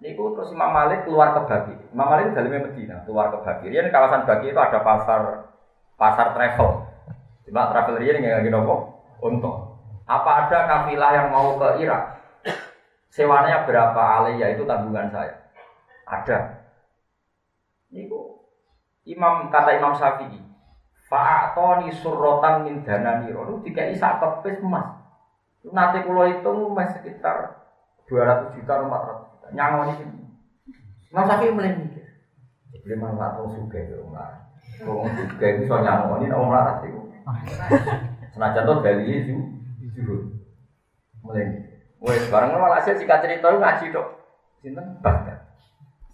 Niku 0.00 0.32
terus 0.34 0.56
Imam 0.56 0.72
Malik 0.72 1.04
keluar 1.04 1.36
ke 1.36 1.46
Bagi. 1.46 1.74
Imam 1.92 2.08
Malik 2.08 2.32
dalamnya 2.32 2.66
Medina, 2.66 2.96
keluar 3.04 3.28
ke 3.30 3.38
Bagi. 3.44 3.70
Ini 3.70 3.92
kawasan 3.92 4.24
Bagi 4.24 4.50
itu 4.50 4.58
ada 4.58 4.80
pasar 4.80 5.52
pasar 5.94 6.32
travel. 6.32 6.90
Cuma 7.44 7.70
travel 7.70 8.00
ini 8.02 8.24
nggak 8.24 8.40
lagi 8.40 8.50
nopo 8.50 8.93
untuk. 9.20 9.74
Apa 10.04 10.46
ada 10.46 10.58
kafilah 10.68 11.10
yang 11.16 11.28
mau 11.32 11.56
ke 11.56 11.84
Irak? 11.84 12.20
Sewanya 13.14 13.62
berapa 13.62 14.02
aliyah 14.20 14.58
itu 14.58 14.66
tanggungan 14.66 15.06
saya. 15.14 15.34
Ada. 16.04 16.66
Niku 17.94 18.34
Imam 19.04 19.52
kata 19.52 19.76
Imam 19.76 19.92
Syafi'i, 19.92 20.40
Fa'atoni 21.12 21.92
surrotan 21.92 22.64
min 22.64 22.82
dana 22.82 23.20
niro. 23.20 23.44
Lu 23.44 23.60
tiga 23.60 23.84
isa 23.86 24.16
kepes 24.16 24.64
emas. 24.64 24.98
Nanti 25.68 26.02
kalau 26.04 26.24
itu 26.24 26.52
mas 26.72 26.92
sekitar 26.96 27.68
200 28.08 28.56
juta, 28.56 28.80
400 28.80 29.30
juta. 29.30 29.46
Nyangoni 29.52 29.92
ini. 30.00 30.20
Imam 31.12 31.28
Syafi'i 31.28 31.52
mulai 31.52 31.76
mikir. 31.76 32.04
Jadi 32.72 32.96
nggak 32.98 33.30
tahu 33.36 33.46
suka 33.52 33.78
itu. 33.78 33.96
Wong 34.82 35.06
suka 35.06 35.46
itu 35.54 35.62
so 35.70 35.78
nyangoni, 35.78 36.32
orang 36.32 36.50
larat 36.50 36.78
itu. 36.88 37.00
Senajan 38.34 38.66
tuh 38.66 38.82
dari 38.82 39.06
itu, 39.06 39.38
jujur. 39.94 40.34
Mulai. 41.22 41.70
Wes 42.02 42.26
bareng 42.28 42.58
malah 42.58 42.82
saya 42.82 42.98
jika 42.98 43.22
cerita 43.22 43.48
ngaji 43.48 43.94
dok. 43.94 44.06
Sinten 44.60 44.98
bahkan. 45.00 45.38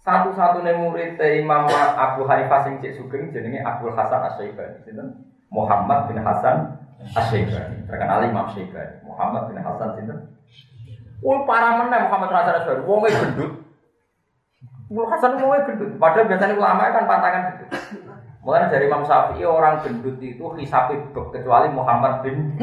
Satu-satunya 0.05 0.77
murid 0.77 1.17
Imam 1.17 1.65
Abu 1.97 2.23
Hanifah 2.29 2.61
sing 2.65 2.77
cek 2.79 2.95
sugeng 2.95 3.33
jenenge 3.33 3.65
Abu 3.65 3.89
Hasan 3.91 4.21
Asy-Syaibani. 4.21 4.85
Sinten? 4.85 5.07
Muhammad 5.51 6.07
bin 6.07 6.21
Hasan 6.21 6.77
Asy-Syaibani. 7.11 7.89
Terkenal 7.89 8.23
Imam 8.29 8.47
Syaibani. 8.53 9.01
Muhammad 9.03 9.49
bin 9.49 9.57
Hasan 9.59 9.89
sinten? 9.97 10.17
Oh, 11.21 11.45
parah 11.45 11.85
meneh 11.85 12.05
Muhammad 12.05 12.29
bin 12.29 12.37
Hasan 12.37 12.55
Asy-Syaibani. 12.61 12.87
Wonge 12.87 13.09
gendut. 13.11 13.51
Abu 14.93 15.03
Hasan 15.09 15.41
wonge 15.41 15.59
gendut. 15.67 15.91
Padahal 15.97 16.29
biasanya 16.29 16.53
ulama 16.55 16.93
kan 16.93 17.03
pantangan 17.09 17.41
gendut. 17.49 17.69
Mulai 18.41 18.73
dari 18.73 18.89
Imam 18.89 19.05
Syafi'i 19.05 19.45
orang 19.45 19.85
gendut 19.85 20.17
itu 20.17 20.41
hisapi 20.41 20.97
kecuali 21.13 21.69
Muhammad 21.69 22.25
bin. 22.25 22.57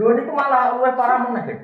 Lho 0.00 0.08
niku 0.16 0.32
malah 0.32 0.72
luwih 0.72 0.96
parah 0.96 1.28
meneh. 1.28 1.60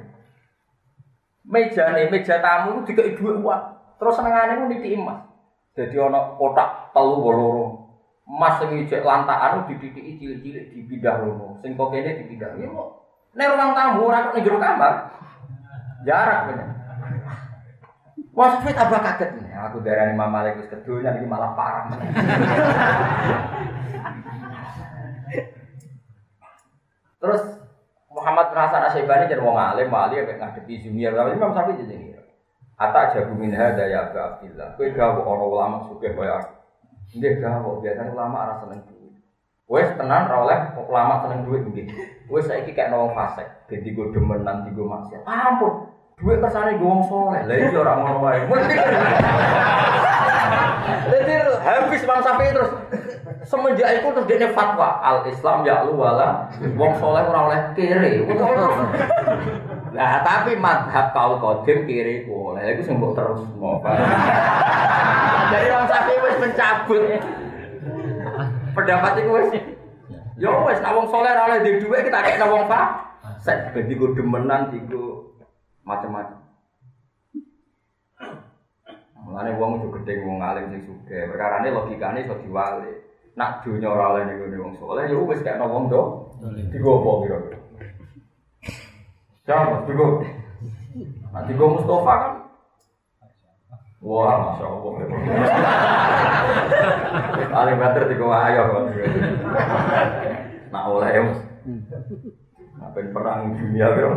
Meja 1.49 1.89
nih 1.89 2.13
meja 2.13 2.37
tamu 2.45 2.85
itu 2.85 2.93
tiga 2.93 3.17
dua 3.17 3.33
uang. 3.41 3.63
Terus 3.97 4.17
senengane 4.21 4.61
itu 4.61 4.65
niti 4.69 4.89
emas. 4.93 5.25
Jadi 5.73 5.97
ono 5.97 6.37
kotak 6.37 6.93
telu 6.93 7.17
boloro. 7.25 7.89
Emas 8.29 8.61
sing 8.61 8.77
ijek 8.77 9.09
lantakan 9.09 9.65
dididiki 9.65 10.21
cilik-cilik 10.21 10.65
dipindah 10.75 11.17
rono 11.17 11.57
sing 11.65 11.73
kok 11.81 11.89
kene 11.89 12.13
dipindah. 12.13 12.61
Ya 12.61 12.69
kok 12.69 12.89
nek 13.33 13.51
ruang 13.57 13.73
tamu 13.73 14.13
ora 14.13 14.29
kok 14.29 14.45
jero 14.45 14.61
kamar? 14.61 14.93
Jarak 16.05 16.53
bener 16.53 16.76
Wah, 18.37 18.61
saya 18.61 18.77
tambah 18.77 19.01
kaget 19.01 19.33
nih. 19.41 19.49
Aku 19.57 19.81
darah 19.81 20.13
Imam 20.13 20.29
Malik 20.29 20.61
wis 20.61 20.69
kedunya 20.69 21.09
ini 21.17 21.25
malah 21.25 21.57
parah. 21.57 21.89
Terus 27.17 27.43
Muhammad 28.13 28.53
bin 28.53 28.61
Hasan 28.61 28.85
Asyibani 28.93 29.33
jadi 29.33 29.41
wong 29.41 29.57
alim, 29.57 29.89
wali 29.89 30.21
yang 30.21 30.37
ngadepi 30.37 30.85
Zumiyah, 30.85 31.17
tapi 31.17 31.33
Imam 31.33 31.57
Syafi'i 31.57 31.81
jadi 31.81 31.97
ini. 31.97 32.13
Ata 32.77 33.17
jago 33.17 33.33
min 33.33 33.57
hada 33.57 33.89
ya 33.89 34.13
Abu 34.13 34.21
Abdillah. 34.21 34.77
Kowe 34.77 34.85
gawe 34.93 35.17
ana 35.17 35.45
ulama 35.49 35.77
sugih 35.89 36.13
kaya 36.13 36.45
aku. 36.45 36.53
Nggih 37.17 37.41
gawe, 37.41 37.81
biasanya 37.81 38.13
ulama 38.13 38.37
ora 38.45 38.55
seneng 38.61 38.85
duit. 38.85 39.17
Wes 39.65 39.89
tenan 39.97 40.29
oleh 40.29 40.77
ulama 40.77 41.25
seneng 41.25 41.49
duit 41.49 41.65
nggih. 41.65 41.89
Wes 42.29 42.45
saiki 42.45 42.77
kayak 42.77 42.93
wong 42.93 43.17
fasik, 43.17 43.49
dadi 43.73 43.97
go 43.97 44.13
demenan 44.13 44.69
digo 44.69 44.85
maksiat. 44.85 45.25
Ampun, 45.25 45.89
duit 46.17 46.41
kersane 46.41 46.81
go 46.81 46.89
wong 46.89 47.03
saleh. 47.05 47.45
Lah 47.45 47.57
iki 47.61 47.77
ora 47.77 47.93
ngono 48.01 48.25
wae. 48.25 48.41
Jadi 51.13 51.33
habis 51.61 52.01
Imam 52.09 52.25
Syafi'i 52.25 52.57
terus 52.57 52.73
semenjak 53.45 54.01
itu 54.01 54.09
terus 54.17 54.25
dia 54.25 54.49
fatwa 54.57 54.97
al 55.05 55.29
Islam 55.29 55.69
ya 55.69 55.85
lu 55.85 56.01
wala 56.01 56.49
wong 56.73 56.97
soleh 56.97 57.21
ora 57.21 57.41
oleh 57.53 57.61
kiri. 57.77 58.25
Nah 59.93 60.25
tapi 60.25 60.57
madhab 60.57 61.13
kau 61.13 61.37
kodim 61.37 61.85
kiri 61.85 62.25
boleh. 62.25 62.65
Itu 62.81 62.97
sembuh 62.97 63.13
terus 63.13 63.45
mau. 63.61 63.77
Jadi 65.53 65.65
Imam 65.69 65.85
Syafi'i 65.85 66.25
wis 66.25 66.37
mencabut 66.41 67.03
pendapat 68.73 69.13
itu 69.21 69.31
wis. 69.37 69.49
Yo 70.41 70.65
wis 70.65 70.81
nek 70.81 70.97
wong 70.97 71.13
soleh 71.13 71.29
ora 71.29 71.61
oleh 71.61 71.77
kita 71.77 72.19
kek 72.25 72.41
wong 72.41 72.65
pak. 72.73 73.05
Set 73.37 73.77
ben 73.77 73.85
digo 73.85 74.17
demenan 74.17 74.73
digo 74.73 75.26
macam-macam. 75.87 76.43
Mulane 79.23 79.51
wong 79.59 79.83
itu 79.83 79.89
gede 79.91 80.13
wong 80.27 80.39
alim 80.43 80.71
sing 80.75 80.83
sugih. 80.87 81.31
Perkarane 81.31 81.71
logikane 81.71 82.27
iso 82.27 82.35
diwalik. 82.43 83.07
Nak 83.39 83.63
dunya 83.63 83.91
ora 83.91 84.17
oleh 84.17 84.23
ning 84.27 84.43
wong 84.59 84.75
saleh 84.79 85.07
ya 85.07 85.19
wis 85.23 85.43
kaya 85.47 85.63
wong 85.63 85.87
do. 85.87 86.31
Tiga 86.75 86.91
apa 86.91 87.11
kira-kira? 87.23 87.59
Siapa? 89.47 89.75
Tiga. 89.87 90.07
Nah, 91.31 91.43
tiga 91.47 91.65
Mustafa 91.69 92.15
kan? 92.19 92.35
Wah, 94.03 94.35
masya 94.39 94.67
Allah. 94.67 94.93
Paling 97.51 97.77
banter 97.79 98.03
tiga 98.11 98.27
ayo. 98.31 98.63
Nak 100.71 100.85
oleh 100.91 101.11
ya, 101.15 101.23
Ngapain 102.77 103.09
perang 103.11 103.55
dunia 103.55 103.87
bro? 103.91 104.11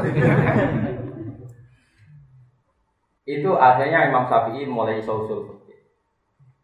Itu 3.30 3.54
akhirnya 3.62 4.10
Imam 4.10 4.26
Syafi'i 4.26 4.66
mulai 4.66 5.06
usul 5.06 5.22
fikih. 5.46 5.78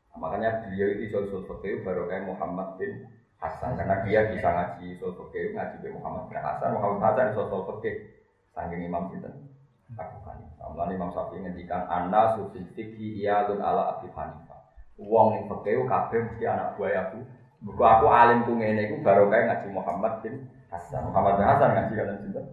Nah, 0.09 0.17
makanya 0.17 0.65
beliau 0.65 0.97
itu 0.97 1.13
usul 1.13 1.45
fikih 1.45 1.85
baru 1.85 2.09
kayak 2.09 2.25
Muhammad 2.25 2.81
bin 2.81 3.05
Hasan 3.37 3.77
karena 3.77 4.01
dia 4.01 4.25
bisa 4.33 4.49
ngaji 4.49 4.97
usul 4.97 5.13
fikih 5.29 5.53
ngaji 5.53 5.75
bin 5.85 6.01
Muhammad 6.01 6.25
bin 6.25 6.41
Hasan. 6.41 6.73
Muhammad 6.73 7.05
Hasan 7.05 7.37
usul 7.37 7.69
fikih 7.69 8.09
saking 8.57 8.81
Imam 8.81 9.13
Sinten 9.13 9.45
Abu 9.93 10.17
Hanifah. 10.25 10.65
Mulai 10.73 10.97
Imam 10.97 11.13
Syafi'i 11.13 11.45
ngendikan 11.45 11.85
anna 11.85 12.33
susil 12.33 12.65
fikih 12.73 13.13
iyalun 13.21 13.61
ala 13.61 13.93
Abu 13.93 14.09
Hanifah. 14.17 14.65
Uang 14.97 15.37
yang 15.37 15.45
fikih 15.45 15.85
kabeh 15.85 16.17
mesti 16.25 16.49
anak 16.49 16.81
buah 16.81 17.13
aku. 17.13 17.21
Buku 17.61 17.81
aku 17.85 18.09
alim 18.09 18.41
ku 18.49 18.57
ngene 18.57 19.05
baru 19.05 19.29
kayak 19.29 19.53
ngaji 19.53 19.67
Muhammad 19.69 20.13
bin 20.25 20.49
Hasan. 20.73 21.13
Muhammad 21.13 21.37
bin 21.37 21.45
Hasan 21.45 21.69
ngaji 21.77 21.93
kan 21.93 22.17
Sinten 22.25 22.45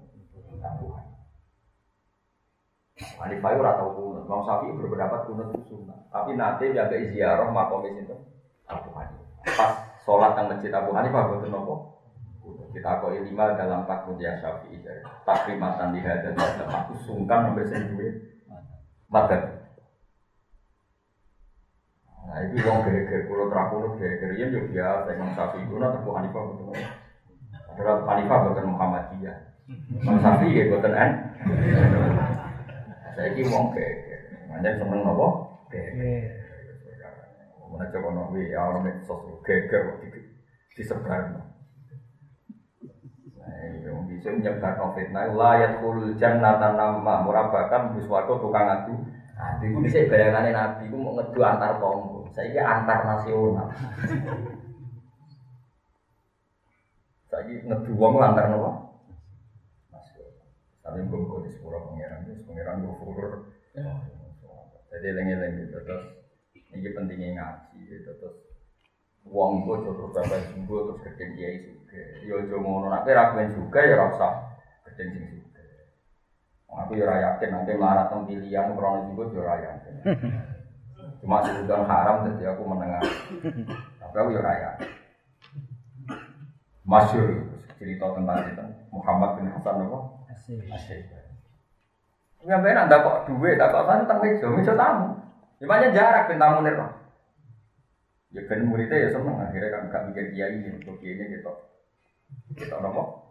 Abu 0.60 0.91
Hanifah. 3.00 3.50
Itu 3.56 3.62
rata 3.64 3.84
kunut. 3.88 4.24
Imam 4.28 4.42
Syafi'i 4.44 4.76
berpendapat 4.76 5.20
kunut 5.24 5.46
itu 5.52 5.60
sunnah. 5.72 5.98
Tapi 6.12 6.36
nanti 6.36 6.76
jaga 6.76 6.96
ziarah 7.08 7.48
makom 7.48 7.88
itu 7.88 8.14
Abu 8.68 8.88
Hanifah. 8.92 9.26
Pas 9.56 9.72
sholat 10.04 10.36
yang 10.36 10.46
masjid 10.52 10.72
Abu 10.74 10.92
Hanifah 10.92 11.22
betul 11.32 11.48
nopo. 11.48 11.74
Kita 12.72 13.04
koi 13.04 13.20
lima 13.20 13.52
dalam 13.56 13.84
takut 13.88 14.16
ya 14.20 14.36
Syafi'i. 14.40 14.80
Takrimatan 15.24 15.92
di 15.96 16.00
hadat 16.04 16.36
dan 16.36 16.68
aku 16.68 16.92
sungkan 17.04 17.52
sampai 17.52 17.68
duit. 17.92 18.14
Madat. 19.12 19.42
Nah 22.22 22.38
itu 22.48 22.64
wong 22.64 22.80
geger 22.88 23.28
pulau 23.28 23.52
terapunut 23.52 24.00
geger 24.00 24.32
ya 24.40 24.48
juga 24.48 24.72
biasa 24.72 25.08
Imam 25.16 25.30
Syafi'i 25.36 25.68
nanti 25.68 25.96
Abu 26.00 26.10
Hanifah 26.12 26.42
betul 26.48 26.64
nopo. 26.68 26.84
Adalah 27.72 27.96
Hanifah 28.04 28.38
betul 28.48 28.68
Muhammadiyah. 28.72 29.38
Imam 30.00 30.16
Syafi'i 30.20 30.60
ya 30.60 30.64
betul 30.72 30.94
an. 30.96 31.10
Saya 33.12 33.28
ini 33.28 33.44
wong 33.44 33.76
geger, 33.76 34.20
makanya 34.48 34.80
seneng 34.80 35.04
apa? 35.04 35.26
Geger. 35.68 36.32
Mana 37.72 37.88
coba 37.88 38.08
nabi 38.12 38.52
ya 38.52 38.68
orang 38.68 38.84
medsos 38.84 39.16
geger 39.44 39.96
di 40.00 40.08
disebar. 40.76 41.24
Nah, 41.32 41.40
yang 43.84 44.04
bisa 44.08 44.28
menyebar 44.28 44.76
fitnah 44.92 45.24
layat 45.32 45.80
kul 45.80 46.12
jannatan 46.20 46.76
nama 46.76 47.14
murabakan 47.24 47.96
biswargo 47.96 48.36
tukang 48.40 48.68
adu. 48.68 48.92
Nah, 49.36 49.56
itu 49.64 49.80
bisa 49.80 50.04
bayangannya 50.04 50.52
nabi, 50.52 50.84
itu 50.88 50.96
mau 51.00 51.16
ngedu 51.16 51.40
antar 51.40 51.80
tonggo. 51.80 52.28
Saya 52.36 52.52
ini 52.52 52.60
antar 52.60 53.00
nasional. 53.08 53.68
Saya 57.32 57.48
ini 57.48 57.64
ngedu 57.64 57.92
wong 57.96 58.20
antar 58.20 58.52
nopo. 58.52 58.91
Tapi 60.92 61.08
gue 61.08 61.24
kok 61.24 61.40
di 61.40 61.50
sepura 61.56 61.80
pangeran, 61.88 62.28
di 62.28 62.44
pangeran 62.44 62.84
gue 62.84 62.94
furur. 63.00 63.32
Jadi 64.92 65.08
lengi-lengi 65.08 65.72
terus 65.72 66.04
Ini 66.72 66.88
pentingnya 66.92 67.36
ngaji 67.36 67.84
gitu 67.84 68.12
terus 68.16 68.36
uang 69.28 69.64
itu 69.64 69.72
terus 69.84 70.08
berapa 70.12 70.36
sembuh 70.52 70.80
terus 70.88 71.00
gede 71.04 71.24
kiai 71.36 71.56
juga. 71.64 72.00
Yo 72.24 72.36
jo 72.48 72.56
ngono 72.64 72.88
nak 72.88 73.04
kira 73.04 73.32
juga 73.52 73.80
ya 73.84 73.96
rasa 74.00 74.28
gede 74.88 75.04
sing 75.12 75.20
juga. 75.36 75.60
Aku 76.72 76.96
ya 76.96 77.04
yakin 77.08 77.48
nanti 77.52 77.76
marah 77.76 78.08
tentang 78.08 78.24
pilihan 78.24 78.72
krono 78.72 79.12
juga 79.12 79.22
yo 79.36 79.42
yakin. 79.44 79.94
Cuma 81.20 81.44
sudah 81.44 81.84
haram 81.84 82.24
jadi 82.32 82.56
aku 82.56 82.62
menengah. 82.64 83.04
Tapi 84.00 84.16
aku 84.16 84.30
ya 84.32 84.40
yakin. 84.40 84.90
Masyur 86.88 87.28
cerita 87.76 88.16
tentang 88.16 88.48
itu 88.48 88.64
Muhammad 88.96 89.36
bin 89.36 89.52
Hasan 89.52 89.88
apa? 89.88 90.21
Asyik. 90.32 91.12
Nggak 92.42 92.74
ada 92.74 92.96
kok 92.98 93.30
duit, 93.30 93.54
tak 93.54 93.70
kok 93.70 93.86
tentang 93.86 94.18
meja, 94.18 94.46
meja 94.50 94.74
tamu. 94.74 95.14
Gimana 95.62 95.94
jarak 95.94 96.26
ben 96.26 96.42
tamu 96.42 96.66
nih 96.66 96.74
Ya 98.32 98.40
kan 98.48 98.64
muridnya 98.64 98.96
ya 98.96 99.08
seneng 99.12 99.36
akhirnya 99.36 99.68
kan 99.68 99.92
gak 99.92 100.04
mikir 100.08 100.32
kiai 100.32 100.56
ini 100.56 100.80
untuk 100.80 100.96
kiai 100.98 101.20
gitu. 101.20 101.52
Kita 102.56 102.80
nopo. 102.80 103.28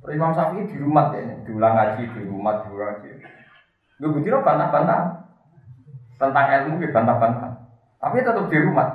Terus 0.00 0.16
Imam 0.16 0.32
Syafi'i 0.32 0.64
di 0.64 0.80
rumah 0.80 1.12
ya, 1.12 1.36
diulang 1.44 1.74
ngaji 1.76 2.02
di 2.16 2.20
rumah 2.24 2.64
diulang 2.64 3.04
ngaji. 3.04 3.20
Gue 4.00 4.10
begitu 4.16 4.40
bantah-bantah 4.40 5.28
tentang 6.16 6.46
ilmu 6.48 6.80
ya 6.80 6.88
bantah-bantah. 6.88 7.52
Tapi 8.00 8.24
tetap 8.24 8.48
di 8.48 8.58
rumah. 8.64 8.88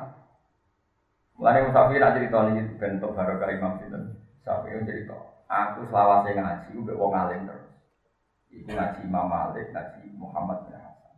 Mulai 1.38 1.62
Imam 1.62 1.72
Syafi'i 1.78 2.02
nak 2.02 2.14
cerita 2.18 2.38
ini 2.50 2.62
bentuk 2.82 3.14
barokah 3.14 3.54
Imam 3.54 3.78
Syafi'i 4.42 4.82
cerita. 4.82 5.33
Aku 5.54 5.86
selawase 5.86 6.34
ngaji, 6.34 6.74
gue 6.74 6.98
wong 6.98 7.14
alim 7.14 7.46
terus. 7.46 7.70
Iku 8.50 8.74
ngaji 8.74 9.06
Imam 9.06 9.30
Malik, 9.30 9.70
ngaji 9.70 10.02
Muhammad 10.18 10.66
bin 10.66 10.74
Hasan. 10.74 11.14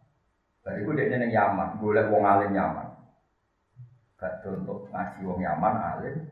Dari 0.59 0.83
gue 0.83 0.95
dia 0.99 1.15
neng 1.15 1.31
Yaman, 1.31 1.79
boleh 1.79 2.03
wong 2.11 2.27
alim 2.27 2.51
Yaman. 2.51 2.99
Gak 4.19 4.43
untuk 4.43 4.91
ngaji 4.91 5.19
wong 5.23 5.39
Yaman 5.39 5.75
alim. 5.79 6.27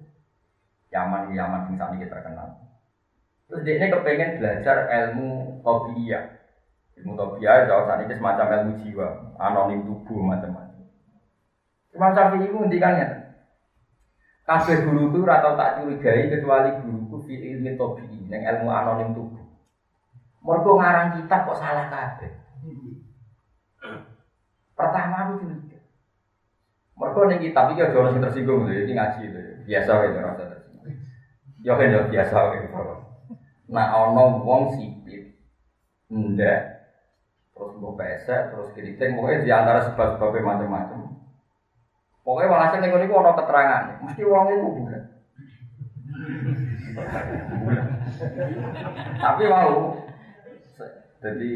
Yaman 0.91 1.32
Yaman 1.32 1.64
sing 1.72 1.80
saat 1.80 1.95
ini 1.95 2.12
terkenal. 2.12 2.60
Terus 3.47 3.64
dia 3.64 3.88
kepengen 3.88 4.43
belajar 4.43 4.78
ilmu 4.91 5.64
tobiyah. 5.64 6.28
Ilmu 6.99 7.16
tobiyah, 7.16 7.72
jauh 7.72 7.88
saat 7.88 8.04
ini 8.04 8.20
semacam 8.20 8.51
ilmu 8.51 8.72
jiwa, 8.84 9.08
anonim 9.39 9.88
tubuh 9.88 10.20
macam-macam. 10.28 10.84
Imam 11.95 12.12
Syafi'i 12.12 12.51
itu 12.51 12.58
ngendikannya. 12.58 13.23
Kabeh 14.44 14.84
guru 14.84 15.08
itu 15.08 15.24
atau 15.24 15.56
tak 15.56 15.80
curigai 15.80 16.28
kecuali 16.28 16.76
guruku 16.84 17.16
fi 17.24 17.34
ilmi 17.56 17.80
yang 18.28 18.44
ilmu 18.44 18.68
anonim 18.68 19.16
tubuh. 19.16 19.44
Mereka 20.44 20.70
ngarang 20.76 21.10
kitab 21.16 21.48
kok 21.48 21.60
salah 21.64 21.88
kabeh. 21.88 22.32
Pertama 24.76 25.16
aku 25.24 25.34
curiga. 25.48 25.80
Mereka 27.00 27.20
nih 27.32 27.39
kitab 27.48 27.72
iki 27.72 27.82
aja 27.88 27.96
orang 27.96 28.20
tersinggung 28.20 28.68
lho, 28.68 28.84
iki 28.84 28.91
ngaji 28.91 29.22
lho. 29.32 29.41
Biasa 29.64 29.91
wae 29.96 30.12
rasa 30.12 30.44
tersinggung. 30.52 30.91
Ya 31.64 31.80
kan 31.80 32.12
biasa 32.12 32.36
wae. 32.52 32.68
Nah 33.72 33.88
ono 33.96 34.44
wong 34.44 34.76
sipit 34.76 35.39
ndak 36.12 36.60
terus 37.56 37.74
mau 37.80 37.96
pesek 37.96 38.52
terus 38.52 38.70
keriting 38.76 39.16
pokoknya 39.16 39.46
di 39.46 39.50
antara 39.56 39.80
sebab-sebabnya 39.88 40.44
macam-macam. 40.44 41.12
Pokoknya 42.24 42.52
walhasil 42.56 42.80
ning 42.80 42.96
niku 42.96 43.20
ana 43.20 43.36
keterangan, 43.36 43.84
mesti 44.00 44.22
wong 44.24 44.48
iku 44.56 44.68
bulan. 44.80 45.04
Tapi 49.20 49.44
mau 49.52 50.00
jadi 51.20 51.52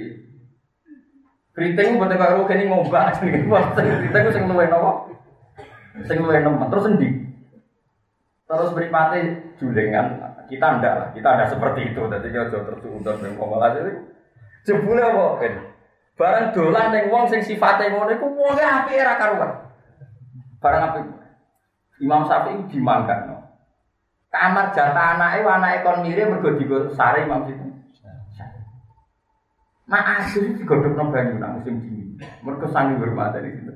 keriting 1.56 1.96
buat 1.96 2.12
kalau 2.20 2.44
kini 2.44 2.68
ngombak, 2.68 3.16
keriting 3.16 4.26
sing 4.36 4.44
luwe 4.52 4.68
nopo, 4.68 5.16
sing 6.04 6.20
luwe 6.20 6.44
nemen 6.44 6.68
terus 6.68 6.88
endi? 6.92 7.10
Terus 8.48 8.72
beripati 8.76 9.20
julengan, 9.60 10.20
kita 10.48 10.68
ndak 10.80 10.94
lah, 10.96 11.10
kita 11.12 11.28
ada 11.32 11.46
seperti 11.48 11.92
itu. 11.92 12.00
Jadi 12.08 12.28
kita 12.32 12.52
jauh 12.52 12.64
tersuudon 12.64 13.20
dengan 13.20 13.60
aja 13.60 13.80
itu. 13.84 14.04
Jebule 14.68 15.04
apa? 15.04 15.44
Barang 16.16 16.52
dolan 16.52 16.92
ning 16.92 17.08
wong 17.08 17.28
sing 17.32 17.40
sifate 17.44 17.92
ngono 17.92 18.12
iku 18.12 18.28
wonge 18.36 18.64
apike 18.64 19.04
ra 19.04 19.16
karuan. 19.16 19.67
Barang 20.68 20.84
apik. 20.92 21.04
Imam 22.04 22.28
Syafi'i 22.28 22.68
dimangkano. 22.68 23.40
Kamar 24.28 24.76
jatah 24.76 25.16
anake 25.16 25.48
anake 25.48 25.78
kon 25.88 26.04
mirip 26.04 26.28
mergo 26.28 26.60
digo 26.60 26.92
sare 26.92 27.24
Imam 27.24 27.48
Syafi'i. 27.48 27.72
Mak 29.88 30.04
asli 30.20 30.52
digodhogno 30.60 31.08
banyu 31.16 31.40
nak 31.40 31.56
musim 31.56 31.80
dingin. 31.80 32.20
Mergo 32.44 32.68
sangi 32.68 33.00
hormat 33.00 33.40
dari 33.40 33.56
situ. 33.56 33.72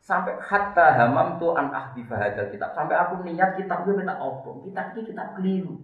Sampai 0.00 0.40
hatta 0.40 0.96
hamam 0.96 1.36
tu 1.36 1.52
an 1.52 1.68
ahdi 1.68 2.08
bahadal 2.08 2.48
kitab. 2.48 2.72
Sampai 2.72 2.96
aku 2.96 3.20
niat 3.20 3.60
kitab 3.60 3.84
gue 3.84 3.92
minta 3.92 4.16
opo. 4.16 4.64
Kitab 4.64 4.96
ini 4.96 5.12
kitab 5.12 5.36
keliru. 5.36 5.76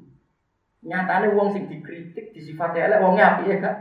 Nyatanya 0.81 1.37
wong 1.37 1.53
sing 1.53 1.69
dikritik 1.69 2.33
disifati 2.33 2.81
elek 2.81 3.05
wongnya 3.05 3.37
api 3.37 3.53
ya 3.53 3.57
kak. 3.61 3.77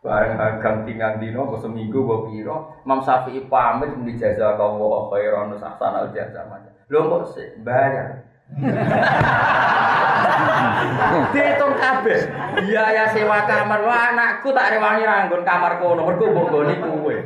Bareng 0.00 0.40
agam 0.40 0.88
tinggal 0.88 1.20
dino, 1.20 1.44
kok 1.52 1.60
seminggu 1.60 2.00
gue 2.00 2.18
piro, 2.32 2.72
Mam 2.88 3.04
Syafi'i 3.04 3.44
pamit 3.52 3.92
di 4.00 4.16
jasa 4.16 4.56
kau 4.56 4.80
wa 4.80 5.12
khairan 5.12 5.52
nusahsan 5.52 5.92
al 5.92 6.08
jasa 6.16 6.48
macam. 6.48 6.72
Lo 6.88 7.00
kok 7.04 7.36
sih 7.36 7.60
bayar? 7.60 8.24
Dihitung 11.36 11.76
kabeh. 11.76 12.20
Biaya 12.64 13.12
sewa 13.12 13.44
kamar. 13.44 13.80
Wah, 13.84 14.16
anakku 14.16 14.56
tak 14.56 14.72
rewangi 14.72 15.04
ranggon 15.04 15.44
kamar 15.44 15.76
kono. 15.78 16.08
Mergo 16.08 16.32
mbok 16.32 16.48
goni 16.48 16.74
kowe. 16.80 17.16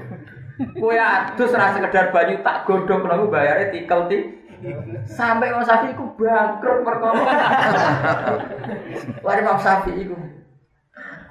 Kowe 0.75 0.95
adus 0.99 1.55
ra 1.55 1.75
sekedar 1.75 2.11
banyu 2.11 2.43
tak 2.43 2.67
godhog 2.67 3.07
nang 3.07 3.31
bayare 3.31 3.71
tikel 3.71 4.11
ti. 4.11 4.19
Sampai 5.07 5.55
Imam 5.55 5.63
Syafi'i 5.63 5.95
iku 5.95 6.11
bangkrut 6.19 6.83
perkara. 6.83 7.23
Wah, 9.25 9.35
Imam 9.39 9.63
Syafi'i 9.63 10.11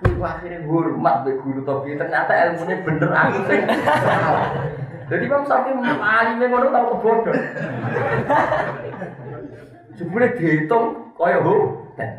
iku 0.10 0.22
akhirnya 0.24 0.66
hormat 0.68 1.16
be 1.24 1.32
guru 1.40 1.62
topi 1.64 1.96
ternyata 1.96 2.32
ilmunya 2.32 2.78
bener 2.84 3.10
aku 3.12 3.40
sih. 3.48 3.62
Jadi 5.04 5.24
Imam 5.28 5.44
Syafi'i 5.44 5.76
alim 6.00 6.42
ngono 6.42 6.68
tau 6.72 6.86
kebodoh. 6.96 7.36
Jebule 10.00 10.28
dihitung 10.40 11.14
kaya 11.16 11.40
hotel. 11.44 12.12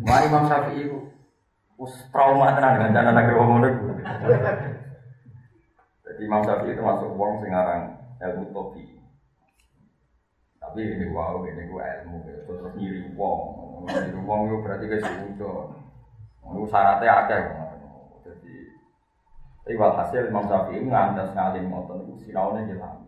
Mari 0.00 0.24
Imam 0.30 0.44
Syafi'i 0.46 0.86
iku 0.86 0.98
wis 1.80 1.96
trauma 2.12 2.52
tenan 2.54 2.92
dengan 2.92 3.16
anak 3.16 3.32
wong 3.34 3.48
ngono 3.56 3.66
iku. 3.72 3.86
Jadi 6.06 6.20
Imam 6.28 6.44
Syafi'i 6.44 6.76
itu 6.76 6.82
masuk 6.84 7.16
wong 7.16 7.40
sing 7.40 7.50
aran 7.56 7.96
ilmu 8.20 8.52
topi. 8.52 9.00
Tapi 10.60 10.86
ini 10.86 11.08
wow, 11.10 11.40
ini 11.48 11.72
gua 11.72 11.82
ilmu, 11.82 12.20
terus 12.46 12.76
nyiri 12.76 13.16
wong, 13.16 13.59
nyiri 13.86 14.20
wong 14.24 14.40
itu 14.48 14.56
berarti 14.60 14.86
ke 14.90 14.96
suudon. 15.00 15.80
Itu 16.50 16.66
syaratnya 16.66 17.08
ada, 17.08 17.36
jadi. 18.26 18.54
Tapi 19.62 19.74
walhasil 19.78 20.26
Imam 20.26 20.50
Syafi'i 20.50 20.82
ngandas 20.82 21.30
ngalim 21.30 21.70
ngotot 21.70 22.02
itu 22.04 22.26
sinaunya 22.26 22.66
jelas. 22.66 22.98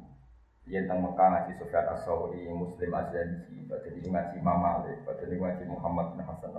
Yang 0.63 0.87
tentang 0.87 1.11
Mekah 1.11 1.27
ngaji 1.27 1.53
Sufyan 1.59 1.91
As-Sawri, 1.91 2.47
Muslim 2.47 2.95
Az-Zanji, 2.95 3.67
ini 3.67 4.09
ngaji 4.15 4.35
Imam 4.39 4.63
Malik, 4.63 5.03
ini 5.27 5.35
ngaji 5.43 5.65
Muhammad 5.67 6.15
bin 6.15 6.23
Hasan 6.23 6.55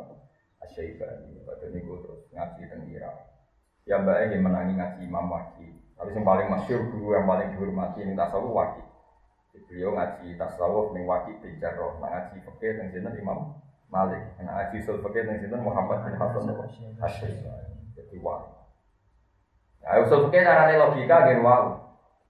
Asy-Syaibani, 0.59 1.39
pada 1.47 1.71
ini 1.71 1.79
gue 1.87 1.97
terus 2.03 2.27
ngaji 2.35 2.61
tentang 2.67 2.91
Irak. 2.91 3.15
Yang 3.87 4.01
baik 4.03 4.27
yang 4.35 4.43
menangi 4.43 4.73
ngaji 4.75 4.99
Imam 5.07 5.31
Waki. 5.31 5.67
Tapi 5.95 6.09
yang 6.19 6.27
paling 6.27 6.47
masyur 6.51 6.81
guru 6.91 7.15
yang 7.15 7.23
paling 7.23 7.55
dihormati 7.55 7.99
ini 8.03 8.11
tasawuf 8.19 8.51
Waki. 8.51 8.83
Beliau 9.71 9.95
ngaji 9.95 10.35
tasawuf 10.35 10.91
ning 10.91 11.07
Waki 11.07 11.39
bin 11.39 11.55
Jarrah, 11.63 11.95
ngaji 12.03 12.43
fikih 12.43 12.75
teng 12.75 12.91
Imam 13.15 13.62
Malik, 13.93 14.25
ngaji 14.41 14.81
usul 14.81 15.05
fikih 15.05 15.21
teng 15.21 15.37
sinten 15.37 15.61
Muhammad 15.61 16.01
bin 16.01 16.17
Hasan 16.17 16.49
Asy-Syaibani. 16.97 17.93
Jadi 17.93 18.17
wah. 18.25 18.41
Nah, 19.85 20.01
usul 20.01 20.33
fikih 20.33 20.41
carane 20.41 20.81
logika 20.81 21.29
nggih 21.29 21.45
wau. 21.45 21.77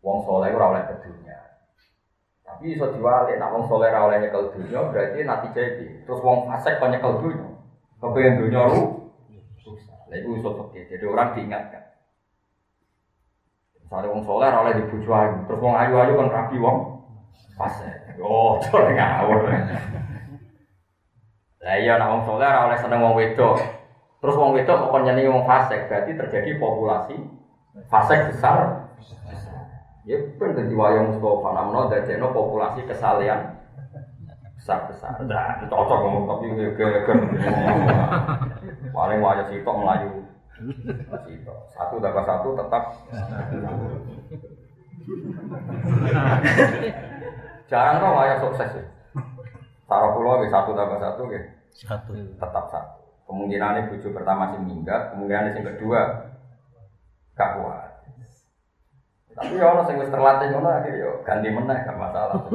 Wong 0.03 0.27
soleh 0.27 0.51
ora 0.51 0.75
oleh 0.75 0.83
kedunya. 0.91 1.39
Tapi 2.43 2.75
iso 2.75 2.91
diwalik, 2.91 3.39
nak 3.39 3.55
wong 3.55 3.63
soleh 3.71 3.87
ora 3.87 4.11
oleh 4.11 4.27
nyekel 4.27 4.51
berarti 4.91 5.23
nanti 5.23 5.47
jadi. 5.55 6.03
Terus 6.03 6.19
wong 6.19 6.51
fasik 6.51 6.83
kok 6.83 6.91
nyekel 6.91 7.23
dunia. 7.23 7.47
Kepengen 8.03 8.39
dunia 8.43 8.61
ru. 8.67 8.83
Lah 10.11 10.15
iku 10.19 10.29
iso 10.35 10.49
fikih. 10.51 10.83
Jadi 10.91 11.05
orang 11.07 11.31
diingatkan. 11.31 11.83
Misalnya 13.79 14.11
wong 14.11 14.27
soleh 14.27 14.51
ora 14.51 14.67
oleh 14.67 14.83
dibujuk 14.83 15.15
terus 15.47 15.63
wong 15.63 15.79
ayu-ayu 15.79 16.19
kan 16.19 16.27
rapi 16.27 16.59
wong 16.59 17.07
fasik. 17.55 18.19
Oh, 18.19 18.59
coba 18.67 18.91
ngawur. 18.91 19.47
Lah 21.63 21.79
iya 21.79 21.95
nak 21.95 22.11
wong 22.11 22.21
soleh 22.27 22.43
ora 22.43 22.67
oleh 22.67 22.75
seneng 22.75 22.99
wong 22.99 23.15
wedok. 23.15 23.55
Terus 24.19 24.35
wong 24.35 24.51
wedok 24.51 24.91
kok 24.91 25.03
nyenengi 25.03 25.31
wong 25.31 25.47
fasik, 25.47 25.87
berarti 25.87 26.11
terjadi 26.15 26.59
populasi 26.59 27.15
fasik 27.87 28.35
besar. 28.35 28.91
Ya 30.03 30.19
pun 30.35 30.51
jadi 30.51 30.75
wayang 30.75 31.15
Mustafa 31.15 31.49
namun 31.55 31.87
dadekno 31.87 32.35
populasi 32.35 32.83
kesalehan 32.83 33.55
besar 34.59 34.91
besar. 34.91 35.15
Nah, 35.23 35.63
cocok 35.71 35.99
ngomong 36.03 36.23
tapi 36.27 36.51
geger. 36.59 37.19
Paling 38.91 39.19
wayang 39.23 39.47
sitok 39.47 39.75
melayu 39.79 40.27
itu. 41.31 41.53
Satu 41.71 42.03
tambah 42.03 42.23
satu 42.27 42.59
tetap. 42.59 42.83
Jarang 47.71 48.03
kok 48.03 48.19
ayah 48.27 48.37
sukses 48.43 48.71
ya. 48.75 48.83
Taruh 49.87 50.11
pulau 50.15 50.43
satu 50.47 50.71
tambah 50.73 50.99
satu 50.99 51.23
ya. 51.31 51.41
Satu. 51.73 52.11
Tetap 52.15 52.65
satu. 52.71 53.03
Kemungkinan 53.27 53.89
bujuk 53.89 54.11
pertama 54.11 54.51
sih 54.53 54.59
minggat, 54.61 55.15
kemungkinan 55.15 55.55
yang 55.55 55.65
kedua 55.75 55.99
gak 57.33 57.51
kuat. 57.57 57.89
Tapi 59.33 59.57
ya 59.57 59.65
orang 59.73 59.85
sing 59.89 59.97
terlatih 59.97 60.53
ngono 60.53 60.69
akhirnya 60.69 61.01
yo 61.01 61.11
ganti 61.25 61.49
meneh 61.49 61.77
gak 61.81 61.97
masalah. 61.97 62.37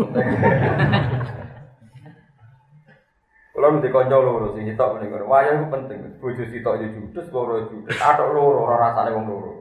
Kalau 3.58 3.74
nanti 3.74 3.90
konco 3.90 4.22
loro 4.22 4.54
sing 4.54 4.70
sitok 4.70 5.02
ngono. 5.02 5.26
Wah, 5.26 5.42
ya 5.42 5.58
penting. 5.66 6.22
Bojo 6.22 6.46
sitok 6.46 6.78
yo 6.78 6.94
judes, 6.94 7.26
loro 7.34 7.66
judes. 7.66 7.98
Atok 7.98 8.30
loro 8.30 8.62
ora 8.62 8.86
rasane 8.86 9.10
wong 9.10 9.26
loro. 9.26 9.58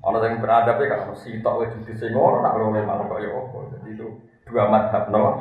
Ana 0.00 0.24
sing 0.24 0.40
beradab 0.40 0.80
ya 0.80 0.88
kalau 0.88 1.12
sitok 1.12 1.54
wis 1.60 1.76
judes 1.76 2.00
sing 2.00 2.16
ngono 2.16 2.40
nak 2.40 2.56
loro 2.56 2.72
memang 2.72 3.04
kok 3.04 3.20
yo 3.20 3.44
apa. 3.44 3.76
Jadi 3.76 3.88
itu 3.92 4.08
dua 4.48 4.72
madhab 4.72 5.12
no. 5.12 5.36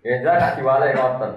Ya 0.00 0.16
jangan 0.24 0.56
diwale 0.56 0.96
ngoten. 0.96 1.32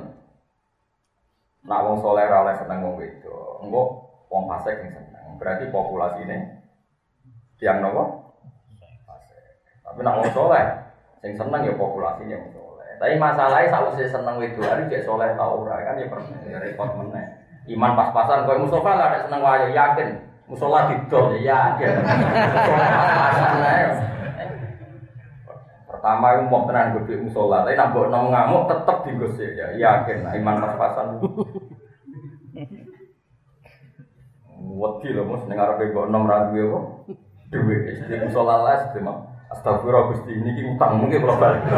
Nak 1.68 1.84
wong 1.84 1.98
soleh 2.00 2.28
ora 2.28 2.48
oleh 2.48 2.56
seneng 2.56 2.80
wong 2.84 2.96
wedo. 2.96 3.60
Engko 3.64 3.84
wong 4.32 4.48
fasik 4.48 4.80
sing 4.80 4.92
seneng. 4.96 5.36
Berarti 5.36 5.68
populasi 5.68 6.24
ini 6.24 6.38
tiang 7.60 7.84
nopo? 7.84 8.04
Tapi 9.84 10.00
nak 10.00 10.24
wong 10.24 10.32
soleh 10.32 10.64
sing 11.20 11.36
seneng 11.36 11.68
ya 11.68 11.76
populasinya 11.76 12.40
wong 12.40 12.52
soleh. 12.56 12.90
Tapi 13.00 13.20
masalahnya 13.20 13.72
saya 13.72 14.08
seneng 14.08 14.40
hari 14.40 14.88
jadi 14.88 15.04
soleh 15.04 15.36
tau 15.36 15.68
ora 15.68 15.84
kan 15.84 16.00
ya 16.00 16.08
ya 16.48 16.58
repot 16.64 16.88
meneh. 17.04 17.44
Iman 17.68 17.96
pas-pasan 17.96 18.44
kowe 18.44 18.60
Mustafa 18.60 18.92
lah 18.96 19.08
ada 19.12 19.20
seneng 19.28 19.44
wayo 19.44 19.68
yakin. 19.72 20.20
Musola 20.48 20.92
didol 20.92 21.40
ya 21.40 21.80
yakin. 21.80 22.04
Pertama 26.04 26.36
itu 26.36 26.52
mau 26.52 26.68
tenan 26.68 27.00
gede 27.00 27.16
musola, 27.24 27.64
tapi 27.64 27.80
nak 27.80 27.96
nong 27.96 28.28
ngamuk 28.28 28.68
tetep 28.68 28.98
digosip 29.08 29.56
ya 29.56 29.72
yakin. 29.72 30.28
Nah, 30.28 30.36
iman 30.36 30.60
pas-pasan. 30.60 31.24
Wedi 34.84 35.16
loh 35.16 35.32
mus 35.32 35.48
dengar 35.48 35.80
apa 35.80 35.88
buat 35.96 36.12
nom 36.12 36.28
ragu 36.28 36.60
ya 36.60 36.66
kok. 36.68 36.86
Duit, 37.56 38.04
jadi 38.04 38.20
musola 38.20 38.68
lah 38.68 38.92
sih 38.92 39.00
Astagfirullah 39.56 40.12
Gusti 40.12 40.36
ini 40.36 40.76
utang 40.76 41.00
mungkin 41.00 41.24
kalau 41.24 41.40
balik. 41.40 41.72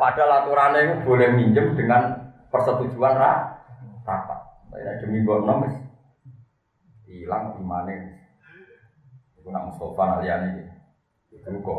Padahal 0.00 0.32
aturannya 0.40 0.80
itu 0.88 0.94
boleh 1.04 1.28
minjem 1.36 1.76
dengan 1.76 2.32
persetujuan 2.48 3.20
ra, 3.20 3.68
rapat. 4.08 4.40
Nah, 4.72 4.96
demi 5.04 5.28
buat 5.28 5.44
nomis 5.44 5.76
hilang 7.04 7.52
imannya. 7.60 8.16
Itu 9.36 9.52
nak 9.52 9.76
Mustafa 9.76 10.24
alian. 10.24 10.67
Itu 11.44 11.58
kok. 11.62 11.78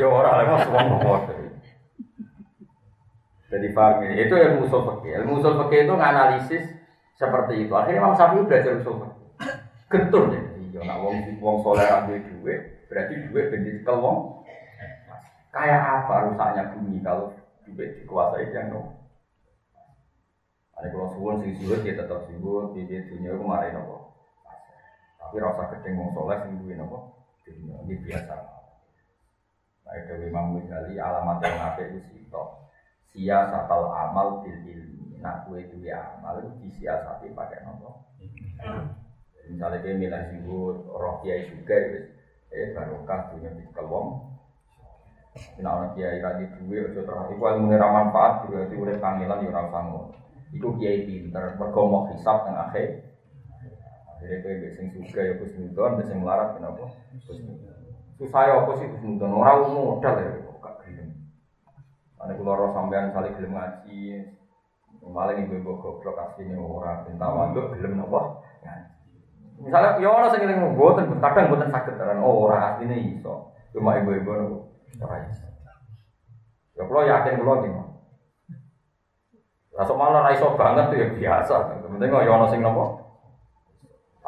Ya 0.00 0.06
lain 0.08 0.48
mas 0.48 0.66
uang 0.70 0.86
kok. 1.00 1.20
Jadi 3.50 3.68
paham 3.74 4.06
ini. 4.06 4.14
Itu 4.24 4.34
ilmu 4.38 4.70
usul 4.70 4.82
fikih. 4.86 5.12
Ilmu 5.22 5.42
usul 5.42 5.54
fikih 5.66 5.90
itu 5.90 5.94
nganalisis 5.98 6.64
seperti 7.18 7.66
itu. 7.66 7.72
Akhirnya 7.74 8.00
Imam 8.00 8.14
Syafi'i 8.14 8.46
belajar 8.46 8.72
usul 8.78 8.94
fikih. 9.02 9.18
Getun 9.90 10.24
ya. 10.30 10.40
Iya, 10.70 10.86
nak 10.86 11.02
wong 11.02 11.16
wong 11.42 11.56
soleh 11.66 11.82
ambil 11.82 12.22
duit, 12.22 12.86
berarti 12.86 13.26
duit 13.26 13.50
benci 13.50 13.82
wong 13.84 14.40
Kayak 15.50 15.82
apa 15.82 16.30
rusaknya 16.30 16.72
bumi 16.72 17.02
kalau 17.02 17.34
juga 17.66 17.90
dikuasai 17.98 18.54
yang 18.54 18.70
no? 18.70 18.96
Ada 20.78 20.94
kalau 20.94 21.10
suwon 21.12 21.42
sing 21.42 21.58
suwon 21.58 21.82
dia 21.82 21.98
tetap 21.98 22.22
suwon, 22.30 22.70
di 22.72 22.86
dunia 22.86 23.34
kemarin 23.34 23.74
nopo. 23.74 24.14
Tapi 25.18 25.42
rasa 25.42 25.74
gedeng 25.74 25.98
wong 25.98 26.14
soleh 26.14 26.38
sing 26.46 26.54
duwe 26.62 26.78
dunia 26.78 27.19
ini 27.58 27.94
biasa. 28.06 28.34
Nah 29.86 29.94
itu 29.98 30.12
Imam 30.30 30.54
Ghazali 30.54 30.94
alamat 30.98 31.42
yang 31.42 31.58
apa 31.58 31.80
itu 31.90 31.98
sito. 32.10 32.70
Sia 33.10 33.50
satal 33.50 33.90
amal 33.90 34.46
bil 34.46 34.58
ilmi. 34.62 35.18
Nah 35.18 35.42
kue 35.44 35.66
duwe 35.66 35.90
amal 35.90 36.38
itu 36.44 36.50
disiasati 36.68 37.34
pakai 37.34 37.66
nopo. 37.66 38.06
Misalnya 39.50 39.82
dia 39.82 39.98
milih 39.98 40.22
suwon, 40.30 40.76
roh 40.86 41.18
kiai 41.26 41.50
juga, 41.50 41.74
eh 42.54 42.70
barokah 42.70 43.34
dunia 43.34 43.50
di 43.50 43.66
kelwong. 43.74 44.30
Nah, 45.58 45.70
orang 45.74 45.90
kiai 45.94 46.22
radi 46.22 46.46
duwe 46.58 46.90
ojo 46.90 47.02
terus 47.06 47.30
iku 47.34 47.44
ilmu 47.50 47.74
ra 47.74 47.88
manfaat 47.90 48.46
juga 48.46 48.66
urip 48.70 48.98
kangelan 48.98 49.42
ya 49.42 49.50
ora 49.50 49.66
usah 49.66 49.82
ngono. 49.86 50.14
Iku 50.50 50.68
kiai 50.78 51.06
pinter, 51.06 51.54
mergo 51.54 51.80
mau 51.86 52.06
hisab 52.10 52.46
teng 52.46 52.58
akhir. 52.58 53.10
Akhirnya 54.20 54.44
kowe 54.44 54.52
mbek 54.52 54.72
sing 54.76 54.86
suga 54.92 55.20
ya 55.24 55.32
Gus 55.40 55.56
Nudon, 55.56 55.96
sing 56.04 56.20
melarat 56.20 56.60
kenapa? 56.60 56.84
Susah 58.20 58.42
ya 58.44 58.52
apa 58.60 58.70
sih 58.76 58.86
Gus 58.92 59.00
Nudon? 59.00 59.32
Ora 59.32 59.64
modal 59.64 60.14
ya 60.20 60.44
kok 60.44 60.60
gak 60.60 60.74
gelem. 60.84 61.08
Ane 62.20 62.36
kula 62.36 62.50
ora 62.52 62.68
sampean 62.76 63.16
saling 63.16 63.32
gelem 63.32 63.56
ngaji. 63.56 64.00
Malah 65.00 65.32
ibu 65.40 65.56
ibu 65.56 65.72
goblok 65.80 66.20
asline 66.20 66.52
ora 66.60 67.08
pinta 67.08 67.32
waduk 67.32 67.72
gelem 67.72 67.96
napa? 67.96 68.44
Misalnya, 69.60 70.00
ya 70.00 70.08
orang 70.08 70.32
sing 70.32 70.40
ngeling 70.40 70.72
mboten, 70.72 71.20
kadang 71.20 71.52
mboten 71.52 71.68
sakit 71.68 71.96
kan. 71.96 72.20
Oh, 72.20 72.48
ora 72.48 72.76
asline 72.76 73.16
iso. 73.16 73.56
Cuma 73.72 73.96
ibu-ibu 73.96 74.30
nopo. 74.36 74.58
Ora 75.00 75.24
Ya 76.76 76.88
kalau 76.88 77.04
yakin 77.04 77.40
kalau 77.40 77.60
nih. 77.60 77.72
Rasuk 79.76 79.96
malah 79.96 80.28
raiso 80.28 80.56
banget 80.60 80.92
tuh 80.92 80.96
ya 80.96 81.06
biasa. 81.12 81.84
Penting 81.88 82.08
kok 82.12 82.24
ya 82.24 82.32
ono 82.36 82.46
sing 82.52 82.60
nopo. 82.60 82.99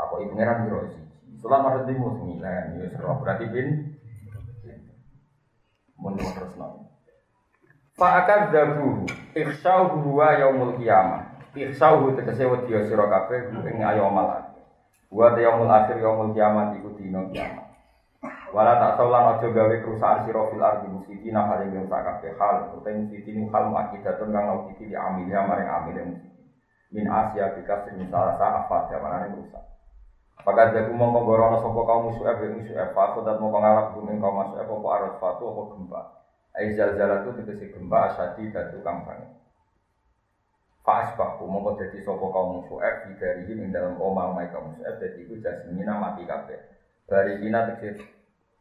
Apa 0.02 0.14
ibu 0.18 0.34
ngeran 0.34 0.66
biro 0.66 0.90
sih. 0.90 1.02
Sulam 1.38 1.66
ada 1.66 1.86
di 1.86 1.94
mus 1.94 2.18
sembilan, 2.18 2.78
ya 2.78 2.86
serah 2.90 3.16
berarti 3.18 3.44
bin. 3.50 3.68
Mun 5.98 6.18
terus 6.18 6.54
nopo. 6.58 6.90
Fa'akad 7.94 8.50
dabu 8.50 9.06
ikhsau 9.38 10.02
huwa 10.02 10.34
yaumul 10.38 10.74
qiyamah. 10.78 11.46
Ikhsau 11.54 12.10
tegese 12.18 12.46
wedi 12.50 12.74
sira 12.90 13.06
kabeh 13.06 13.54
ing 13.70 13.78
ayomal. 13.82 14.54
Wa 15.10 15.38
yaumul 15.38 15.70
akhir 15.70 16.02
yaumul 16.02 16.34
kiamat 16.34 16.78
iku 16.78 16.94
dina 16.98 17.26
kiamat. 17.30 17.72
Wala 18.52 18.76
tak 18.76 19.00
saulan 19.00 19.34
ojo 19.34 19.48
gawe 19.48 19.76
kerusakan 19.80 20.28
sira 20.28 20.42
fil 20.52 20.60
ardi 20.60 20.86
musiki 20.92 21.32
nah 21.32 21.48
hal 21.48 21.64
yang 21.64 21.88
rusak 21.88 22.04
kabeh 22.04 22.36
hal 22.36 22.76
utai 22.76 23.00
musiki 23.00 23.32
nu 23.32 23.48
hal 23.48 23.72
akidatun 23.72 24.28
kang 24.28 24.68
musiki 24.68 24.92
di 24.92 24.94
amilnya 24.94 25.48
maring 25.48 25.72
amil 25.72 25.96
musiki 26.12 26.44
min 26.92 27.08
Asia 27.08 27.56
bika 27.56 27.88
sing 27.88 28.04
salah 28.12 28.36
sa 28.36 28.60
apa 28.60 28.92
jamanane 28.92 29.40
rusak 29.40 29.71
Apakah 30.40 30.64
dia 30.72 30.82
mongko 30.88 31.20
gorono 31.28 31.56
sapa 31.62 31.80
kaum 31.88 32.02
musuh 32.08 32.26
ebe 32.32 32.46
musuh 32.56 32.74
ebe 32.74 32.98
aku 32.98 33.18
dan 33.26 33.36
mongko 33.38 33.58
ngalap 33.62 33.86
bumi 33.94 34.18
kaum 34.22 34.34
musuh 34.40 34.58
ebe 34.62 34.72
apa 34.74 34.88
arus 34.96 35.14
fatu 35.22 35.44
apa 35.52 35.62
gempa? 35.70 36.00
Aizal 36.58 36.90
zalatu 36.98 37.30
tegese 37.36 37.66
gempa 37.74 37.98
asadi 38.10 38.50
dadu 38.54 38.78
kang 38.82 39.06
banget. 39.06 39.30
Fa'as 40.82 41.14
baku 41.14 41.44
mongko 41.46 41.70
dadi 41.78 41.98
sapa 42.02 42.24
kaum 42.34 42.48
musuh 42.58 42.78
ebe 42.82 43.14
dari 43.20 43.42
ing 43.54 43.70
dalam 43.70 43.94
omah 44.00 44.24
omah 44.34 44.42
kaum 44.50 44.64
musuh 44.72 44.82
ebe 44.82 44.98
dadi 44.98 45.18
iku 45.22 45.34
jasmina 45.38 45.94
mati 45.94 46.26
kabeh. 46.26 46.58
Bari 47.06 47.38
ina 47.46 47.62
tegese 47.62 48.02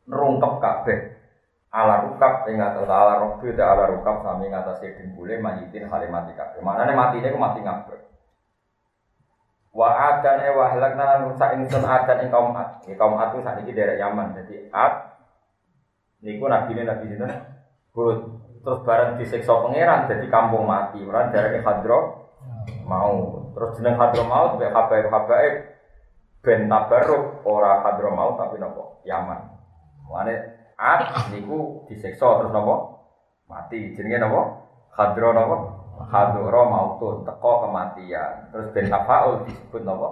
nrungkep 0.05 0.53
kabeh. 0.61 0.99
Ala 1.71 1.95
rukap 2.03 2.51
ing 2.51 2.59
atas 2.59 2.83
ala 2.91 3.15
dan 3.15 3.63
ala 3.63 3.87
rukap 3.87 4.19
sami 4.21 4.51
ing 4.51 4.53
atas 4.53 4.77
dengkule 4.83 5.39
mayitin 5.39 5.87
hale 5.87 6.05
mati 6.11 6.35
kabeh. 6.35 6.59
Maknane 6.59 6.91
matine 6.93 7.31
ku 7.31 7.39
mati 7.39 7.63
ngabeh. 7.63 8.10
Wa 9.71 9.87
adan 9.87 10.43
e 10.43 10.49
wa 10.51 10.67
halakna 10.67 11.03
lan 11.07 11.19
rusak 11.31 11.55
ingsun 11.55 11.87
adan 11.87 12.27
ing 12.27 12.29
kaum 12.29 12.51
Ad. 12.51 12.83
Ya 12.91 12.95
kaum 12.99 13.15
Ad 13.15 13.31
saat 13.39 13.63
ini 13.63 13.71
daerah 13.71 13.95
Yaman. 13.95 14.35
Jadi 14.35 14.67
Ad 14.67 14.93
niku 16.21 16.51
nabi 16.51 16.75
ini 16.75 16.83
nabi 16.83 17.07
sinten? 17.07 17.31
Hud. 17.95 18.19
Terus 18.61 18.79
bareng 18.85 19.17
disiksa 19.17 19.57
pangeran 19.57 20.05
jadi 20.05 20.27
kampung 20.29 20.69
mati. 20.69 21.01
Ora 21.01 21.33
daerah 21.33 21.55
Hadro 21.65 22.29
mau. 22.85 23.49
Terus 23.57 23.79
jeneng 23.79 23.97
Hadro 23.97 24.27
mau 24.27 24.53
mbek 24.59 24.69
habaib 24.69 25.07
habaib 25.09 25.53
ben 26.45 26.69
tabarruk 26.69 27.41
ora 27.47 27.81
Hadro 27.81 28.13
mau 28.13 28.37
tapi 28.37 28.61
nopo? 28.61 29.01
Yaman. 29.07 29.39
Mane 30.05 30.35
at 30.77 31.31
niku 31.31 31.87
disiksa 31.87 32.43
terus 32.43 32.53
napa? 32.53 33.01
Mati. 33.49 33.97
Jenenge 33.97 34.19
napa? 34.19 34.41
Hadro 34.93 35.33
napa? 35.33 35.80
Hadro 36.09 36.61
mautun 36.71 37.27
teko 37.27 37.67
kematian. 37.67 38.49
Terus 38.49 38.67
ben 38.73 38.87
tafaul 38.89 39.45
disebut 39.45 39.83
napa? 39.85 40.09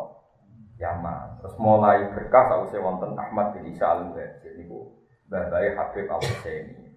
Yaman. 0.80 1.42
Terus 1.42 1.56
mulai 1.60 2.08
berkah 2.16 2.48
sausé 2.48 2.80
wonten 2.80 3.18
Ahmad 3.20 3.52
bin 3.56 3.68
Isa 3.72 3.90
al-Muhajir 3.90 4.56
niku 4.56 5.04
babai 5.28 5.76
Habib 5.76 6.08
al-Husaini. 6.08 6.96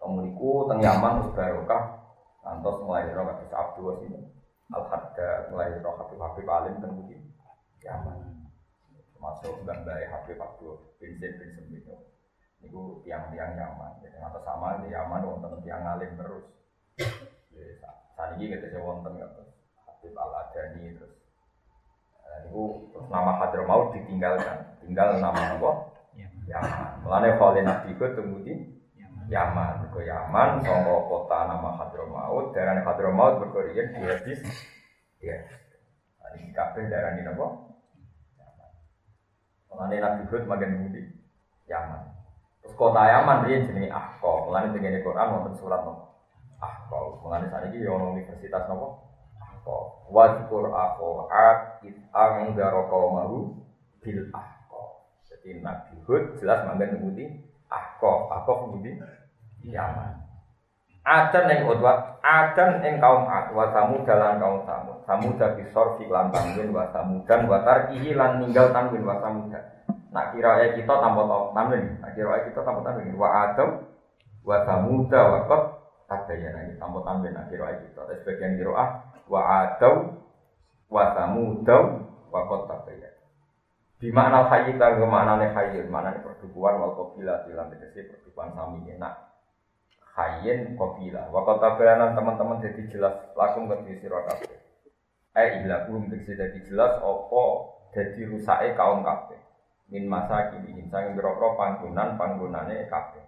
Temu 0.00 0.18
niku 0.24 0.66
teng 0.66 0.82
Yaman 0.82 1.22
terus 1.22 1.34
barokah 1.38 1.82
antos 2.44 2.82
mulai 2.82 3.08
ro 3.14 3.28
kabeh 3.28 3.46
Abdul 3.54 3.84
Wasim. 3.92 4.14
Al-Hadda 4.74 5.52
mulai 5.52 5.78
ro 5.78 5.90
Habib 5.94 6.18
Habib 6.18 6.46
alim 6.48 6.74
teng 6.82 6.94
Yaman. 7.84 8.16
Masuk 9.20 9.62
babai 9.64 10.04
Habib 10.10 10.36
Abdul 10.36 10.96
bin 11.00 11.16
Zaid 11.16 11.40
bin 11.40 11.50
Semit 11.56 11.86
itu 12.64 12.82
tiang-tiang 13.04 13.54
nyaman. 13.56 14.00
Jadi 14.00 14.16
atau 14.18 14.40
sama 14.40 14.80
di 14.80 14.88
nyaman 14.88 15.24
wonten 15.24 15.60
tiang 15.62 15.84
alim 15.84 16.12
terus. 16.16 16.44
Saat 18.14 18.38
ini 18.38 18.54
kita 18.54 18.70
sih 18.70 18.78
wonten 18.78 19.18
nggak 19.18 19.30
Habib 19.82 20.14
Al 20.14 20.32
Adani 20.46 20.94
terus 20.94 21.14
uh, 22.22 22.38
itu 22.46 22.62
terus 22.94 23.06
nama 23.10 23.42
Hadramaut 23.42 23.90
ditinggalkan. 23.90 24.78
Tinggal 24.78 25.18
nama 25.18 25.58
apa? 25.58 25.70
Yaman. 26.44 27.02
Melane 27.02 27.40
Khalil 27.40 27.64
Nabi 27.66 27.88
itu 27.96 28.06
kemudian 28.14 28.58
Yaman. 29.26 29.90
Ke 29.90 30.06
Yaman 30.06 30.62
sangka 30.62 30.94
kota 31.10 31.38
nama 31.50 31.68
Hadramaut 31.74 32.54
daerah 32.54 32.78
Hadramaut 32.86 33.42
berkorian 33.42 33.96
di 33.98 34.00
hadis 34.06 34.40
ya 35.18 35.40
ini 36.34 36.50
kafe 36.50 36.86
daerah 36.90 37.14
ini 37.18 37.26
apa 37.26 37.46
Mulane 39.74 39.96
Nabi 39.98 40.22
Hud 40.30 40.46
makin 40.46 40.86
budi 40.86 41.02
Yaman. 41.66 42.14
Terus 42.62 42.78
kota 42.78 43.02
Yaman 43.10 43.50
dia 43.50 43.66
jenis 43.66 43.90
Ahqaf. 43.90 44.46
Mulane 44.46 44.70
dengan 44.70 45.02
Quran 45.02 45.30
wonten 45.34 45.54
surat 45.58 45.82
nopo 45.82 46.13
Ahqaf. 46.60 47.22
Mulane 47.22 47.50
saat 47.50 47.70
ini 47.70 47.86
ono 47.86 48.14
universitas 48.14 48.66
nopo 48.70 49.08
Ahqaf. 49.40 50.10
Wazkur 50.10 50.70
Ahqaf 50.70 51.82
it 51.86 51.96
anggara 52.14 52.86
qaumahu 52.90 53.58
bil 54.02 54.22
Ahqaf. 54.30 54.90
Jadi 55.30 55.64
Nabi 55.64 55.94
Hud 56.04 56.38
jelas 56.38 56.66
makin 56.68 57.00
budi 57.00 57.24
Ahqaf. 57.70 58.30
Ahqaf 58.30 58.70
budi 58.70 58.98
Yaman. 59.64 60.24
Adan 61.04 61.52
yang 61.52 61.68
utwa, 61.68 62.16
adan 62.24 62.80
yang 62.80 62.96
kaum 62.96 63.28
ad, 63.28 63.52
wa 63.52 63.68
dalan 63.76 64.40
kaum 64.40 64.64
samud. 64.64 64.96
Samud 65.04 65.36
dari 65.36 65.68
sorfi 65.68 66.08
lan 66.08 66.32
tanwin 66.32 66.72
wa 66.72 66.88
samudan 66.96 67.44
wa 67.44 67.60
tarkihi 67.60 68.16
lan 68.16 68.40
ninggal 68.40 68.72
tanwin 68.72 69.04
wa 69.04 69.20
samudan. 69.20 69.60
Nak 70.16 70.32
kira 70.32 70.64
kita 70.72 70.94
tanpa 70.96 71.52
tanwin, 71.52 72.00
nak 72.00 72.16
kira 72.16 72.48
kita 72.48 72.64
tanpa 72.64 72.80
tanwin. 72.88 73.12
Wa 73.20 73.52
adam 73.52 73.84
wa 74.48 74.56
samuda 74.64 75.20
wa 75.28 75.38
kot 75.44 75.83
ya 76.10 76.50
ini 76.68 76.76
tanpa 76.76 77.00
tanwin 77.02 77.32
nak 77.32 77.48
kira 77.48 77.80
kita. 77.80 78.04
Tapi 78.04 78.20
sebagian 78.20 78.60
kira 78.60 78.72
ah 78.76 78.90
wa 79.28 79.40
adam 79.40 80.20
wa 80.92 81.04
samuda 81.16 81.78
wa 82.28 82.40
kot 82.44 82.68
ya. 82.92 83.10
Di 83.98 84.12
mana 84.12 84.44
hayy 84.52 84.76
dan 84.76 85.00
ke 85.00 85.06
mana 85.08 85.40
nih 85.40 85.50
hayy, 85.56 85.80
mana 85.88 86.12
nih 86.12 86.20
perdukuan 86.20 86.76
wal 86.76 86.92
kopilah 86.92 87.48
dalam 87.48 87.72
tegese 87.72 88.10
perdukuan 88.10 88.52
sami 88.52 88.84
enak 88.92 89.34
hayen 90.14 90.78
kopila. 90.78 91.30
Waktu 91.32 91.68
bayanan 91.78 92.14
teman-teman 92.14 92.62
jadi 92.62 92.82
jelas 92.90 93.14
langsung 93.34 93.66
ke 93.66 93.98
sira 93.98 94.22
kabeh. 94.30 94.58
Eh 95.34 95.66
ilah 95.66 95.90
belum 95.90 96.14
jadi 96.14 96.58
jelas 96.70 97.02
opo 97.02 97.74
jadi 97.90 98.30
rusake 98.30 98.78
kaum 98.78 99.02
kabeh. 99.02 99.38
Min 99.90 100.06
masa 100.06 100.54
kini 100.54 100.78
insang 100.78 101.18
biro 101.18 101.34
panggunan 101.58 102.14
panggunane 102.14 102.86
kabeh. 102.86 103.24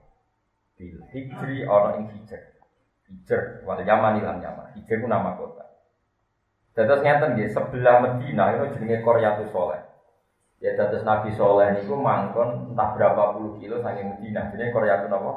Bil 0.78 1.02
hijri 1.10 1.66
ana 1.66 1.98
ing. 1.98 2.06
Hijr 3.06 3.62
wal 3.62 3.80
Yaman 3.86 4.18
ilang 4.18 4.42
Yaman. 4.42 4.74
Hijr 4.74 4.98
ku 5.02 5.06
nama 5.06 5.38
kota. 5.38 5.66
Dados 6.74 7.00
ngeten 7.00 7.38
nggih 7.38 7.48
sebelah 7.54 8.04
Medina 8.04 8.52
itu 8.52 8.76
jenenge 8.76 9.00
Qaryatus 9.00 9.48
Soleh. 9.54 9.80
Ya 10.60 10.76
dados 10.76 11.06
Nabi 11.06 11.32
Soleh 11.32 11.72
niku 11.78 11.96
mangkon 11.96 12.74
entah 12.74 12.92
berapa 12.92 13.38
puluh 13.38 13.56
kilo 13.62 13.80
saking 13.80 14.18
Medina. 14.18 14.50
Jenenge 14.50 14.74
Qaryatus 14.74 15.08
napa? 15.08 15.32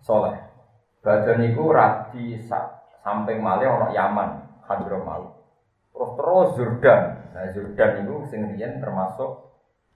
Soleh. 0.00 0.40
Badan 1.00 1.44
itu 1.44 1.64
radi 1.72 2.36
samping 3.00 3.40
malih 3.40 3.72
orang 3.72 3.92
Yaman, 3.96 4.28
Hadramaut. 4.68 5.40
Terus 5.96 6.10
terus 6.16 6.48
Jordan. 6.56 7.00
Nah 7.32 7.48
Jordan 7.52 7.90
itu 8.04 8.14
sing 8.28 8.40
termasuk 8.80 9.30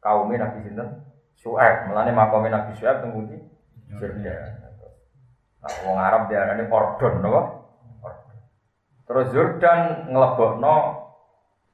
kaum 0.00 0.32
Nabi 0.32 0.64
sinten? 0.64 1.00
Su'aib. 1.34 1.90
Mulane 1.90 2.12
makome 2.14 2.48
Nabi 2.48 2.72
Su'aib 2.76 3.04
teng? 3.04 3.12
Jordan. 4.00 4.63
Nah, 5.64 5.74
wong 5.88 5.96
Arab 5.96 6.28
diarani 6.28 6.68
Ordon 6.68 7.14
napa? 7.24 7.42
Terus 9.08 9.32
Jordan 9.32 10.12
nglebokno 10.12 10.76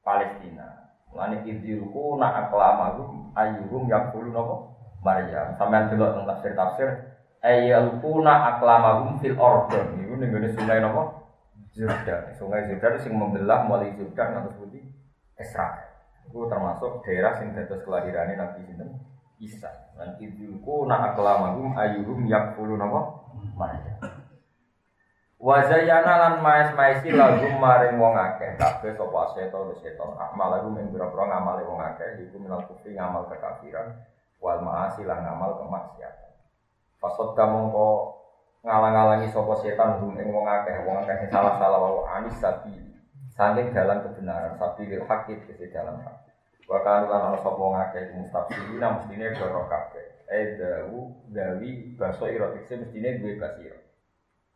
Palestina. 0.06 0.94
Mulane 1.10 1.42
idziruku 1.42 2.14
nak 2.22 2.46
aklamahum 2.46 3.34
ayyuhum 3.34 3.90
yaqulu 3.90 4.30
napa? 4.30 4.54
Maryam. 5.02 5.58
Sampeyan 5.58 5.90
delok 5.90 6.12
teng 6.14 6.24
tafsir-tafsir 6.28 7.10
ayalpuna 7.40 8.56
aklamahum 8.56 9.16
fil 9.18 9.36
ordon 9.40 9.96
itu 9.96 10.14
ning 10.20 10.30
sungai 10.52 10.80
napa 10.80 11.24
Jordan 11.72 12.36
sungai 12.36 12.68
Jordan 12.68 13.00
sing 13.00 13.16
membelah 13.16 13.64
mulai 13.64 13.96
Jordan 13.96 14.36
ngantos 14.36 14.56
pundi 14.60 14.84
Israel 15.40 15.88
itu 16.28 16.38
termasuk 16.46 17.00
daerah 17.02 17.32
sing 17.40 17.56
dados 17.56 17.80
kelahirannya 17.82 18.36
Nabi 18.36 18.60
sinten 18.68 18.92
Isa 19.40 19.72
dan 19.96 20.20
idzulku 20.20 20.84
na 20.84 21.10
aklamahum 21.10 21.72
ayyuhum 21.72 22.28
yakfulu 22.28 22.76
napa? 22.76 23.24
Maryam 23.56 23.96
Wazayana 25.40 26.20
lan 26.20 26.34
maes 26.44 26.68
maesi 26.76 27.16
lagu 27.16 27.48
maring 27.48 27.96
wong 27.96 28.12
akeh. 28.12 28.60
Kabeh 28.60 28.92
sapa 28.92 29.32
setan 29.32 29.72
setan. 29.80 30.12
Amal 30.20 30.52
lagu 30.52 30.68
ing 30.76 30.92
pira-pira 30.92 31.24
wong 31.64 31.80
akeh 31.80 32.28
iku 32.28 32.36
minal 32.36 32.60
kufri 32.68 32.92
ngamal 32.92 33.24
kekafiran 33.32 34.04
wal 34.36 34.60
maasi 34.60 35.00
lan 35.08 35.24
ngamal 35.24 35.56
kemaksiatan. 35.64 36.32
Kamu 37.00 37.72
kok 37.72 37.98
ngalang-alangi 38.68 39.32
sopo 39.32 39.56
setan 39.56 40.04
ing 40.20 40.28
wong 40.28 40.44
akeh. 40.44 40.84
Wong 40.84 41.00
akeh 41.08 41.32
salah-salah 41.32 41.80
wa 41.80 42.04
anis 42.20 42.36
sapi 42.36 42.76
saking 43.32 43.72
jalan 43.72 44.04
kebenaran 44.04 44.52
sapi 44.60 44.84
lil 44.84 45.08
hakik 45.08 45.40
ke 45.48 45.72
jalan 45.72 45.96
hak 46.04 46.29
wa 46.70 46.78
kan 46.86 47.10
lan 47.10 47.34
ana 47.34 47.38
sapa 47.42 47.58
wong 47.58 47.74
akeh 47.74 48.14
mustafsirina 48.14 49.02
mestine 49.02 49.34
doro 49.34 49.66
kabeh. 49.66 50.06
Eh 50.30 50.54
dawu 50.54 51.10
gawi 51.34 51.98
baso 51.98 52.30
ira 52.30 52.54
tekse 52.54 52.78
mestine 52.78 53.18
duwe 53.18 53.34
basira 53.42 53.74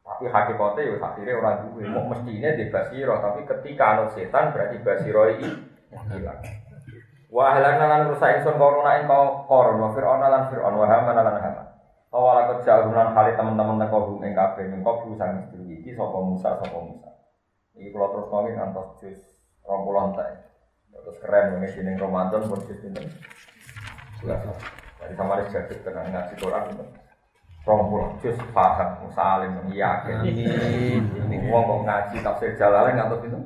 tapi 0.05 0.29
hakikate 0.29 0.81
yo 0.85 0.95
akhire 1.03 1.33
ora 1.35 1.67
duwe. 1.67 1.83
Mau 1.91 2.07
mestine 2.07 2.55
di 2.55 2.71
basira 2.71 3.19
tapi 3.19 3.43
ketika 3.43 3.85
ana 3.99 4.05
setan 4.15 4.55
berarti 4.55 4.79
basira 4.79 5.23
iki 5.35 5.49
hilang 6.15 6.39
wa 7.35 7.51
halana 7.51 7.87
lan 7.91 8.03
rusak 8.15 8.39
ingsun 8.39 8.63
korona 8.63 9.03
ing 9.03 9.11
koron 9.51 9.83
wa 9.83 9.91
fir'auna 9.91 10.31
lan 10.31 10.43
fir'aun 10.55 10.79
wa 10.79 10.87
haman 10.87 11.19
lan 11.19 11.39
haman. 11.43 11.67
Awal 12.15 12.47
aku 12.47 12.63
jalunan 12.63 13.11
kali 13.11 13.35
teman-teman 13.35 13.83
teko 13.83 14.15
bumi 14.15 14.31
kabeh 14.39 14.71
ning 14.71 14.87
kok 14.87 15.03
bisa 15.03 15.35
sedulur 15.51 15.67
iki 15.83 15.99
sapa 15.99 16.15
Musa 16.23 16.63
sapa 16.63 16.79
Musa. 16.79 17.11
Iki 17.75 17.91
kula 17.91 18.07
terus 18.15 18.31
nongi 18.31 18.55
ngantos 18.55 18.89
jus 19.03 19.19
20 19.67 20.15
entek. 20.15 20.31
Terus 20.95 21.17
keren 21.19 21.59
ini 21.59 21.69
sini 21.75 21.91
Ramadan 21.99 22.47
pun 22.47 22.63
jus 22.65 22.81
ini. 22.87 23.03
Dari 24.25 25.15
kamar 25.19 25.45
jadi 25.51 25.75
tenang 25.83 26.09
ngaji 26.15 26.35
Quran 26.39 26.63
itu. 26.71 26.85
Rompul 27.65 28.15
jus 28.23 28.39
paham 28.55 29.11
salim 29.13 29.67
yakin. 29.75 30.23
Ini 30.23 31.37
wong 31.51 31.63
kok 31.67 31.81
ngaji 31.89 32.17
tafsir 32.23 32.55
Jalalain 32.55 32.97
ngantos 32.97 33.27
itu. 33.27 33.39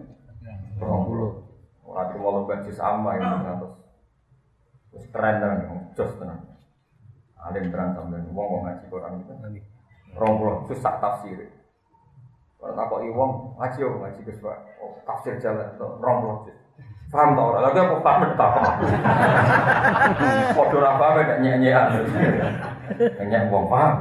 Rompul. 0.79 1.49
Nanti 1.89 2.15
mau 2.21 2.31
lomba 2.31 2.63
jus 2.63 2.79
amma 2.79 3.17
ini 3.17 3.27
ngantos. 3.27 3.75
Terus 4.93 5.07
keren 5.11 5.43
tenang, 5.43 5.91
jus 5.97 6.13
tenang. 6.21 6.41
Alim 7.39 7.71
terang 7.71 7.95
sampai 7.97 8.23
wong 8.29 8.49
wong 8.55 8.63
ngaji 8.67 8.85
Quran 8.87 9.23
itu. 9.25 9.33
Rong 10.19 10.35
puluh 10.41 10.57
susah 10.67 10.99
tafsir. 10.99 11.53
Kalau 12.59 12.75
tak 12.75 12.91
kok 12.91 13.03
iwong 13.07 13.55
ngaji 13.55 13.79
yo 13.79 13.89
ngaji 14.03 14.21
ke 14.27 14.33
oh, 14.83 14.99
tafsir 15.07 15.39
jalan 15.39 15.71
itu 15.79 15.87
rong 16.03 16.17
puluh 16.27 16.39
Paham 17.09 17.33
tau 17.33 17.57
orang? 17.57 17.65
Lagi 17.69 17.79
aku 17.81 17.97
paham 18.05 18.37
tak 18.37 18.51
paham. 18.53 18.75
Podo 20.57 20.79
apa 20.85 21.05
apa 21.09 21.21
nyanyi 21.25 21.73
nyanyian. 21.73 22.05
Nyanyi 23.17 23.49
wong 23.49 23.73
paham. 23.73 23.95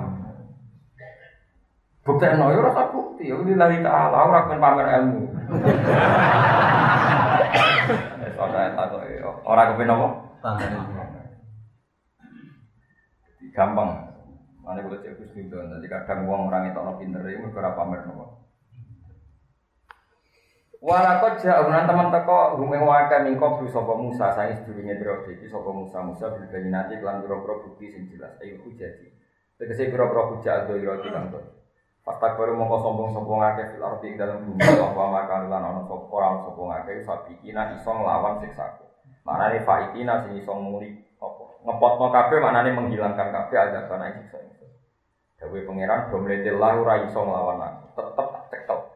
Bukti 2.04 2.28
no 2.36 2.52
yo 2.52 2.68
rasa 2.68 2.92
bukti. 2.92 3.32
Yo 3.32 3.40
lillahi 3.44 3.84
ta'ala 3.84 4.28
ora 4.28 4.48
kan 4.52 4.60
pamer 4.60 4.88
ilmu. 5.00 5.24
Soalnya 8.38 8.76
tak 8.76 8.92
kok 8.92 9.04
ora 9.48 9.72
kepen 9.72 9.92
apa? 9.92 10.08
Pamer 10.44 10.72
gampang. 13.58 13.90
Mana 14.62 14.86
boleh 14.86 15.02
cek 15.02 15.18
Gus 15.18 15.34
Mido, 15.34 15.58
nanti 15.66 15.90
kadang 15.90 16.30
uang 16.30 16.54
orang 16.54 16.70
itu 16.70 16.78
orang 16.78 17.02
pinter 17.02 17.26
itu 17.26 17.50
berapa 17.50 17.74
pamer 17.74 18.06
nopo. 18.06 18.46
Walakot 20.78 21.42
jauhan 21.42 21.90
teman 21.90 22.14
teko 22.14 22.62
humeng 22.62 22.86
wakai 22.86 23.26
mingkop 23.26 23.66
lu 23.66 23.68
sopo 23.74 23.98
Musa 23.98 24.30
saya 24.30 24.54
sedurungnya 24.62 25.02
biro 25.02 25.26
jadi 25.26 25.50
sopo 25.50 25.74
Musa 25.74 26.06
Musa 26.06 26.30
berbagi 26.30 26.70
nanti 26.70 27.02
kelan 27.02 27.26
biro 27.26 27.42
biro 27.42 27.66
bukti 27.66 27.90
sing 27.90 28.06
jelas 28.14 28.38
ayo 28.46 28.62
jadi. 28.78 29.10
Tegese 29.58 29.90
biro 29.90 30.06
biro 30.06 30.38
hujah 30.38 30.62
ado 30.62 30.78
iro 30.78 31.02
di 31.02 31.10
kantor. 31.10 31.50
Pastak 32.06 32.38
baru 32.38 32.54
mau 32.54 32.78
sombong 32.78 33.10
sombong 33.10 33.42
ngake 33.42 33.74
fil 33.74 33.84
arti 33.84 34.14
dalam 34.14 34.46
bumi 34.46 34.64
apa 34.64 35.04
makan 35.10 35.42
lan 35.50 35.82
sopo 35.90 36.14
orang 36.14 36.46
sombong 36.46 36.70
ngake 36.70 37.02
sapi 37.02 37.34
kina 37.42 37.74
isong 37.74 38.06
siksaku. 38.46 38.86
Mana 39.26 39.50
nih 39.50 39.66
faikina 39.66 40.22
sing 40.22 40.38
isong 40.38 40.62
mulik 40.62 40.94
ngepotno 41.66 42.14
kabeh 42.14 42.38
maknane 42.38 42.78
menghilangkan 42.78 43.34
kabeh 43.34 43.58
ada 43.58 43.90
kana 43.90 44.14
itu. 44.14 44.38
Dewe 45.42 45.66
pangeran 45.66 46.14
domletillah 46.14 46.72
ora 46.78 47.02
iso 47.02 47.18
nglawan 47.26 47.66
aku. 47.66 47.86
Tetep 47.98 48.28
tak. 48.30 48.87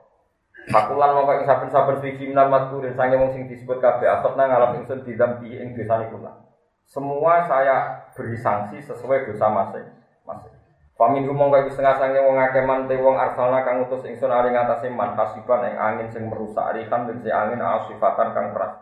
Fakulan 0.70 1.18
mongko 1.18 1.42
ing 1.42 1.46
saben-saben 1.50 1.98
suci 1.98 2.30
minal 2.30 2.46
mazkurin 2.54 2.94
sange 2.94 3.18
wong 3.18 3.34
sing 3.34 3.50
disebut 3.50 3.82
kabeh 3.82 4.06
asot 4.06 4.38
nang 4.38 4.54
alam 4.54 4.78
ingsun 4.78 5.02
didampi 5.02 5.58
ing 5.58 5.74
dosane 5.74 6.14
kula. 6.14 6.38
Semua 6.86 7.48
saya 7.50 8.06
beri 8.14 8.38
sanksi 8.38 8.78
sesuai 8.86 9.26
dosa 9.26 9.50
masing 9.50 9.90
masing. 10.22 10.54
Pamin 10.94 11.26
humong 11.26 11.50
kaya 11.50 11.66
setengah 11.66 11.98
sange 11.98 12.22
wong 12.22 12.38
akeh 12.38 12.62
te 12.62 12.96
wong 13.02 13.18
arsalna 13.18 13.66
kang 13.66 13.82
utus 13.82 14.06
ingsun 14.06 14.30
ari 14.30 14.54
ngatasé 14.54 14.94
man 14.94 15.18
kasiban 15.18 15.66
angin 15.66 16.14
sing 16.14 16.30
merusak 16.30 16.78
rihan 16.78 17.10
tegese 17.10 17.34
angin 17.34 17.58
asifatan 17.58 18.38
kang 18.38 18.54
keras. 18.54 18.78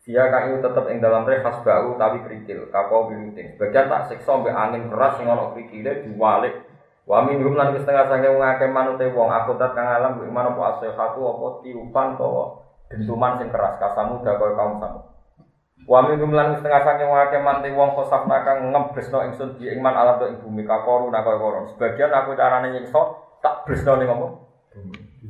Dia 0.00 0.26
iku 0.26 0.58
tetep 0.58 0.90
ing 0.90 0.98
dalam 0.98 1.22
reh 1.22 1.38
bau 1.38 1.90
tapi 1.94 2.18
kerikil, 2.26 2.66
kapau 2.74 3.06
biluting. 3.06 3.54
Bagian 3.54 3.86
tak 3.86 4.10
siksa 4.10 4.42
angin 4.42 4.90
keras 4.90 5.14
sing 5.14 5.30
ana 5.30 5.54
kerikile 5.54 6.02
diwalik. 6.02 6.69
Wa 7.10 7.26
min 7.26 7.42
hum 7.42 7.58
lan 7.58 7.74
setengah 7.74 8.06
sange 8.06 8.30
wong 8.30 8.38
akeh 8.38 8.70
man 8.70 8.94
te 8.94 9.10
wong 9.10 9.26
akutat 9.26 9.74
kang 9.74 9.82
alam 9.82 10.22
kuwi 10.22 10.30
mana 10.30 10.54
apa 10.54 10.78
asihatu 10.78 11.18
apa 11.26 11.58
tiupan 11.66 12.14
to 12.14 12.30
dentuman 12.86 13.34
sing 13.34 13.50
keras 13.50 13.82
kasamu 13.82 14.22
da 14.22 14.38
kaya 14.38 14.54
kaum 14.54 14.78
samu. 14.78 15.02
Wa 15.90 16.06
min 16.06 16.22
lan 16.22 16.54
setengah 16.54 16.86
saking 16.86 17.10
wake 17.10 17.34
manti 17.42 17.74
wong 17.74 17.98
kosaf 17.98 18.30
nakang 18.30 18.70
ngebresno 18.70 19.26
ingsun 19.26 19.58
di 19.58 19.74
iman 19.74 19.90
alam 19.90 20.22
ing 20.22 20.38
bumi 20.38 20.62
kakoru 20.62 21.10
nak 21.10 21.26
koyo 21.26 21.42
koron. 21.42 21.66
Sebagian 21.74 22.14
aku 22.14 22.38
carane 22.38 22.78
nyiksa 22.78 23.02
tak 23.42 23.66
bresno 23.66 23.98
ning 23.98 24.06
apa? 24.06 24.26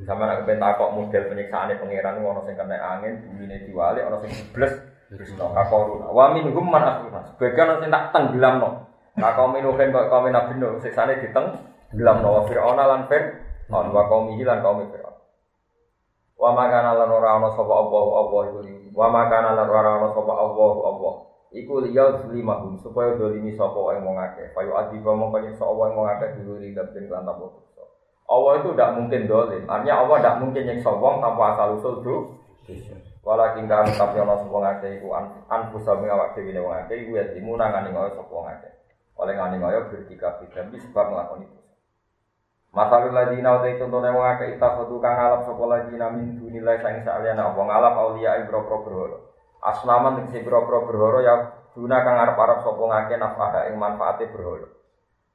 Sama 0.04 0.28
nak 0.28 0.44
kepen 0.44 0.60
takok 0.60 0.92
model 0.92 1.32
penyiksaane 1.32 1.80
pangeran 1.80 2.20
ono 2.20 2.44
sing 2.44 2.60
kena 2.60 2.76
angin, 2.76 3.24
bumine 3.24 3.56
diwalik, 3.64 4.04
ono 4.04 4.20
sing 4.20 4.36
dibles 4.36 4.76
bresno 5.08 5.48
kakoru. 5.56 6.12
Wa 6.12 6.28
min 6.36 6.44
hum 6.52 6.66
man 6.68 6.84
asruna. 6.84 7.24
Sebagian 7.24 7.80
sing 7.80 7.88
tak 7.88 8.12
tenggelamno. 8.12 8.84
Nah 9.16 9.32
kaum 9.32 9.56
minuhin 9.56 9.96
kok 9.96 10.12
kaum 10.12 10.28
nabi 10.28 10.60
nuh 10.60 10.76
siksane 10.76 11.24
diteng 11.24 11.69
gelamno 11.94 12.28
wa 12.30 12.42
fir'auna 12.46 12.84
lan 12.86 13.00
fir'aun 13.10 13.86
wa 13.90 14.02
kaum 14.06 14.30
lan 14.38 14.58
kaum 14.62 14.86
fir'aun. 14.86 15.18
Wa 16.40 16.56
makana 16.56 16.96
lan 16.96 17.10
ora 17.12 17.36
ana 17.36 17.52
sapa 17.52 17.68
Allah 17.68 18.04
Allah 18.16 18.40
iku 18.48 18.60
Wa 18.96 19.06
makana 19.12 19.52
lan 19.52 19.68
ora 19.68 19.90
ana 20.00 20.08
sapa 20.08 20.32
Allah 20.32 20.72
Allah. 20.88 21.14
Iku 21.50 21.82
liya 21.82 22.30
limahum 22.30 22.78
supaya 22.78 23.18
dolimi 23.18 23.52
sapa 23.52 23.76
ing 23.98 24.06
wong 24.06 24.16
akeh. 24.16 24.54
Payu 24.56 24.72
adi 24.72 25.02
mongko 25.02 25.36
nyiksa 25.42 25.66
Allah 25.66 25.84
ing 25.90 25.94
wong 25.98 26.08
akeh 26.08 26.28
duluri 26.40 26.72
dan 26.72 26.88
lan 26.94 27.26
tanpa 27.26 27.46
Allah 28.30 28.52
itu 28.62 28.70
tidak 28.72 28.94
mungkin 28.94 29.26
dolim. 29.26 29.62
Artinya 29.66 30.06
Allah 30.06 30.16
tidak 30.22 30.36
mungkin 30.40 30.62
nyiksa 30.62 30.90
wong 30.94 31.18
tanpa 31.18 31.44
asal 31.52 31.68
usul 31.76 31.94
do. 32.06 32.16
Walakin 33.20 33.68
kan 33.68 33.84
tapi 33.84 34.16
ana 34.16 34.38
sapa 34.38 34.56
ngakeh 34.56 34.90
iku 35.02 35.12
anfusa 35.50 35.92
ing 35.98 36.08
awak 36.08 36.38
dhewe 36.38 36.56
wong 36.56 36.72
akeh 36.86 36.96
iku 37.04 37.20
ya 37.20 37.24
dimuna 37.34 37.68
ngani 37.68 37.92
ngoyo 37.92 38.16
sapa 38.16 38.32
ngakeh. 38.32 38.72
Oleh 39.20 39.34
ngani 39.36 39.56
ngoyo 39.60 39.90
bertika 39.92 40.40
bidam 40.40 40.72
sebab 40.72 41.06
nglakoni. 41.12 41.59
Masalul 42.70 43.10
ladina 43.10 43.58
utai 43.58 43.74
contohnya 43.82 44.14
wong 44.14 44.26
akeh 44.30 44.54
itakhadu 44.54 45.02
kang 45.02 45.18
ngalap 45.18 45.42
sapa 45.42 45.64
ladina 45.66 46.06
min 46.14 46.38
dunilai 46.38 46.78
sang 46.78 47.02
saliyana 47.02 47.50
wong 47.50 47.66
ngalap 47.66 47.98
aulia 47.98 48.38
ibro 48.46 48.62
pro 48.62 48.86
berhala. 48.86 49.18
Aslaman 49.58 50.22
tegese 50.22 50.46
ibro 50.46 50.62
pro 50.70 50.86
berhala 50.86 51.18
ya 51.18 51.34
guna 51.74 51.98
kang 52.06 52.16
arep-arep 52.22 52.62
sapa 52.62 52.78
ngakeh 52.78 53.18
nafah 53.18 53.66
ing 53.66 53.74
manfaate 53.74 54.30
berhala. 54.30 54.70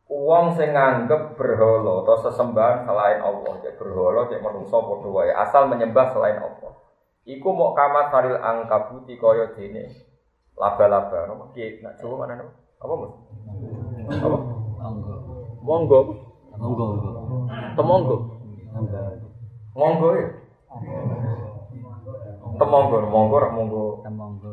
Wong 0.08 0.56
sing 0.56 0.72
nganggep 0.72 1.36
berhala 1.36 2.08
atau 2.08 2.16
sesembahan 2.24 2.88
selain 2.88 3.20
Allah, 3.20 3.54
cek 3.60 3.84
berhala 3.84 4.32
cek 4.32 4.40
menungso 4.40 4.78
padha 4.80 5.10
wae, 5.12 5.34
asal 5.36 5.68
menyembah 5.68 6.16
selain 6.16 6.40
Allah. 6.40 6.72
Iku 7.26 7.50
mau 7.52 7.74
kamat 7.74 8.14
saril 8.14 8.38
angkabuti 8.38 9.18
kaya 9.18 9.52
dene 9.58 9.92
laba-laba. 10.56 11.26
Nopo 11.28 11.52
ki 11.52 11.84
nak 11.84 11.98
coba 12.00 12.30
mana? 12.30 12.48
Apa 12.80 12.94
Mas? 12.96 13.14
Apa? 14.24 14.38
Monggo. 14.80 15.16
Monggo. 15.66 16.00
Monggo. 16.60 16.86
Temonggo. 17.76 18.16
Monggo 19.76 20.08
ya. 20.16 20.30
Temonggo, 22.56 22.98
monggo 23.12 23.36
rak 23.44 23.52
monggo. 23.52 23.84
Temonggo. 24.04 24.50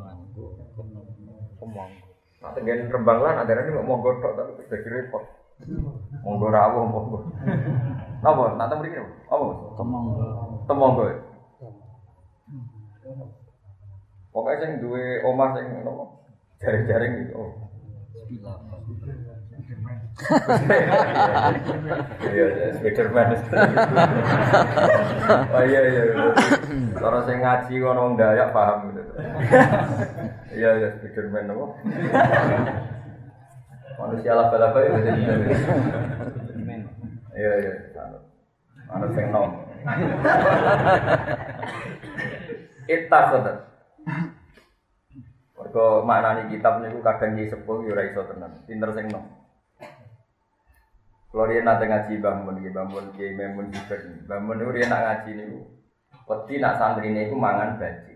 Temonggo. 1.58 2.00
Nah, 2.42 2.50
tengen 2.58 2.90
rembang 2.90 3.22
lan 3.22 3.38
ada 3.38 3.54
ini 3.54 3.78
monggo 3.86 4.18
tok 4.18 4.34
tapi 4.34 4.66
jadi 4.66 4.88
repot. 4.90 5.22
Monggo 6.26 6.46
rawuh 6.50 6.84
monggo. 6.90 7.18
Napa? 8.22 8.58
Nak 8.58 8.70
temriki 8.70 8.98
apa? 9.30 9.46
Temonggo. 9.78 10.14
Temonggo. 10.66 11.02
Ya? 11.06 11.16
Pokoknya 14.32 14.60
sing 14.64 14.70
duwe 14.80 15.20
omah 15.28 15.52
sing 15.52 15.66
nopo? 15.84 16.24
Jaring-jaring 16.58 17.12
gitu. 17.20 17.36
Oh. 17.36 17.52
Iya, 22.22 22.46
iya, 22.52 22.66
Spiderman. 22.78 23.32
Oh 25.52 25.62
iya 25.64 25.80
iya. 25.88 26.02
Cara 26.98 27.18
saya 27.24 27.36
ngaji 27.40 27.74
kono 27.80 28.00
wong 28.10 28.14
Dayak 28.20 28.52
paham 28.52 28.92
gitu. 28.92 29.02
Iya 30.52 30.70
iya 30.78 30.88
Spiderman 31.00 31.48
apa? 31.52 31.66
Manusia 34.02 34.32
laba-laba 34.36 34.78
ya 34.84 34.90
jadi 35.00 35.22
Iya 37.32 37.52
iya. 37.64 37.72
Ana 38.92 39.06
sing 39.16 39.26
nom. 39.32 39.50
Ittakhadhat. 42.86 43.56
Mergo 45.56 46.04
maknani 46.04 46.52
kitab 46.52 46.82
niku 46.82 47.00
kadang 47.00 47.38
iki 47.38 47.48
sepuh 47.48 47.86
ya 47.86 47.96
ora 47.96 48.02
iso 48.04 48.20
tenan. 48.28 48.52
Pinter 48.68 48.90
sing 48.92 49.08
nom. 49.08 49.41
Kalau 51.32 51.48
dia 51.48 51.64
nanti 51.64 51.88
ngaji 51.88 52.20
bangun, 52.20 52.60
dia 52.60 52.76
bangun, 52.76 53.04
dia 53.16 53.32
memun 53.32 53.72
juga. 53.72 53.96
Bangun 54.28 54.60
itu 54.60 54.72
dia 54.76 54.84
nak 54.92 55.00
ngaji 55.00 55.30
nih. 55.32 55.64
Peti 56.28 56.54
nak 56.60 56.76
santri 56.76 57.08
nih, 57.08 57.32
mangan 57.32 57.80
baju. 57.80 58.14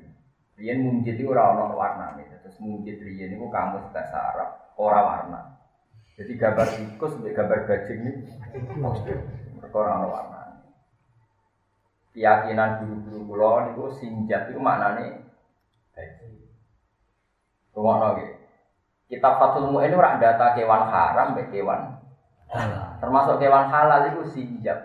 Dia 0.61 0.77
mungkin 0.77 1.17
itu 1.17 1.33
orang 1.33 1.73
warna 1.73 2.21
nih. 2.21 2.29
Terus 2.45 2.61
mungkin 2.61 2.93
dia 2.93 3.25
ini 3.25 3.41
kamu 3.41 3.89
bahasa 3.89 4.19
Arab, 4.21 4.51
orang 4.77 5.05
warna. 5.09 5.41
Jadi 6.21 6.33
gambar 6.37 6.69
tikus, 6.77 7.13
gambar 7.17 7.59
bajing 7.65 8.01
mereka 9.57 9.77
orang 9.81 10.09
warna. 10.13 10.41
Keyakinan 12.13 12.85
guru-guru 12.85 13.21
pulau 13.29 13.61
itu 13.73 13.85
sinjat 14.01 14.49
itu 14.53 14.61
maknanya 14.61 15.25
bajing. 15.97 16.37
Rumah 17.73 17.97
lagi. 18.01 18.29
Kitab 19.09 19.41
Fatul 19.41 19.73
Mu'in 19.73 19.93
itu 19.93 20.01
data 20.01 20.57
kewan 20.57 20.89
haram, 20.89 21.37
kewan 21.53 21.81
Termasuk 22.97 23.39
kewan 23.39 23.69
halal 23.69 24.13
itu 24.13 24.23
sinjab. 24.33 24.79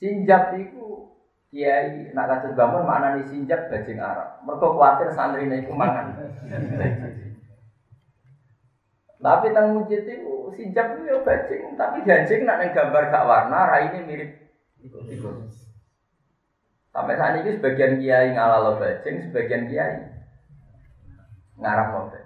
Sinjab 0.00 0.56
itu 0.56 1.12
kiai 1.54 2.10
nak 2.10 2.26
kados 2.26 2.58
bangun 2.58 2.82
mana 2.82 3.14
nih 3.14 3.30
sinjab 3.30 3.70
bajing 3.70 4.02
Arab. 4.02 4.42
Mereka 4.42 4.66
khawatir 4.74 5.08
santri 5.14 5.46
itu 5.46 5.72
mangan. 5.72 6.18
Tapi 9.24 9.56
tang 9.56 9.72
mujid 9.72 10.04
itu 10.04 10.52
sinjab 10.52 11.00
itu 11.00 11.08
ya 11.08 11.16
bajing, 11.24 11.80
tapi 11.80 12.04
bajing 12.04 12.44
nak 12.44 12.60
gambar 12.76 13.08
gak 13.08 13.24
warna, 13.24 13.72
ini 13.80 13.98
mirip 14.04 14.30
Sampai 16.92 17.16
saat 17.16 17.40
ini 17.40 17.56
sebagian 17.56 17.96
kiai 17.96 18.36
ngalalo 18.36 18.76
bajing, 18.76 19.24
sebagian 19.24 19.64
kiai 19.66 20.04
ngarap 21.56 21.88
mobil. 21.90 22.22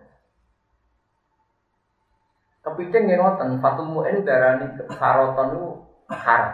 Kepiting 2.69 3.09
yang 3.09 3.25
ngoten, 3.25 3.57
Fatul 3.64 3.89
Mu'in 3.89 4.21
darani 4.29 4.69
saroton 4.93 5.49
itu 5.57 5.62
haram. 6.12 6.53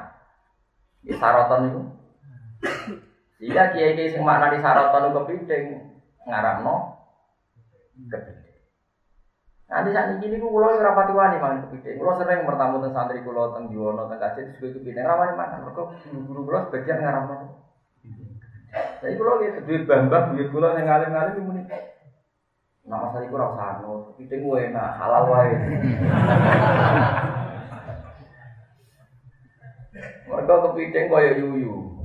Di 1.02 1.12
saroton 1.18 1.60
itu. 1.66 1.80
Jika 3.42 3.74
kiai 3.74 3.92
kiai 3.98 4.14
sing 4.14 4.22
makna 4.22 4.54
di 4.54 4.62
saroton 4.62 5.10
itu 5.10 5.14
kepiting 5.20 5.64
ngaramno 6.24 6.74
kepiting. 8.08 8.56
Nanti 9.68 9.90
saat 9.90 10.16
ini 10.22 10.36
ku 10.38 10.48
kulo 10.48 10.78
rapati 10.78 11.12
wani 11.12 11.36
mangan 11.42 11.66
kepiting. 11.68 11.98
Kulo 11.98 12.14
sering 12.16 12.46
bertamu 12.46 12.78
tentang 12.80 13.10
santri 13.10 13.20
kulo 13.26 13.50
tentang 13.52 13.68
Jiwono 13.68 14.06
tentang 14.06 14.32
kajian 14.32 14.54
sebagai 14.54 14.80
kepiting. 14.80 15.04
Rawani 15.04 15.34
makan. 15.34 15.58
Mereka 15.66 15.82
guru-guru 16.08 16.40
kulo 16.46 16.58
sebagian 16.70 17.02
ngaramno. 17.02 17.34
Jadi 19.02 19.14
kulo 19.18 19.32
gitu 19.42 19.58
duit 19.66 19.82
bambang, 19.84 20.34
duit 20.34 20.48
kulo 20.48 20.72
yang 20.72 20.88
ngalim-ngalim 20.88 21.42
ini 21.42 21.62
Nah 22.84 23.00
masalah 23.00 23.24
itu 23.24 23.32
rasa 23.32 23.80
anu, 23.80 24.12
piting 24.20 24.44
gue 24.44 24.68
enak, 24.68 24.92
halal 25.00 25.24
wae. 25.32 25.56
Mereka 30.28 30.54
kepiting 30.68 31.08
kaya 31.08 31.32
yuyu. 31.40 31.96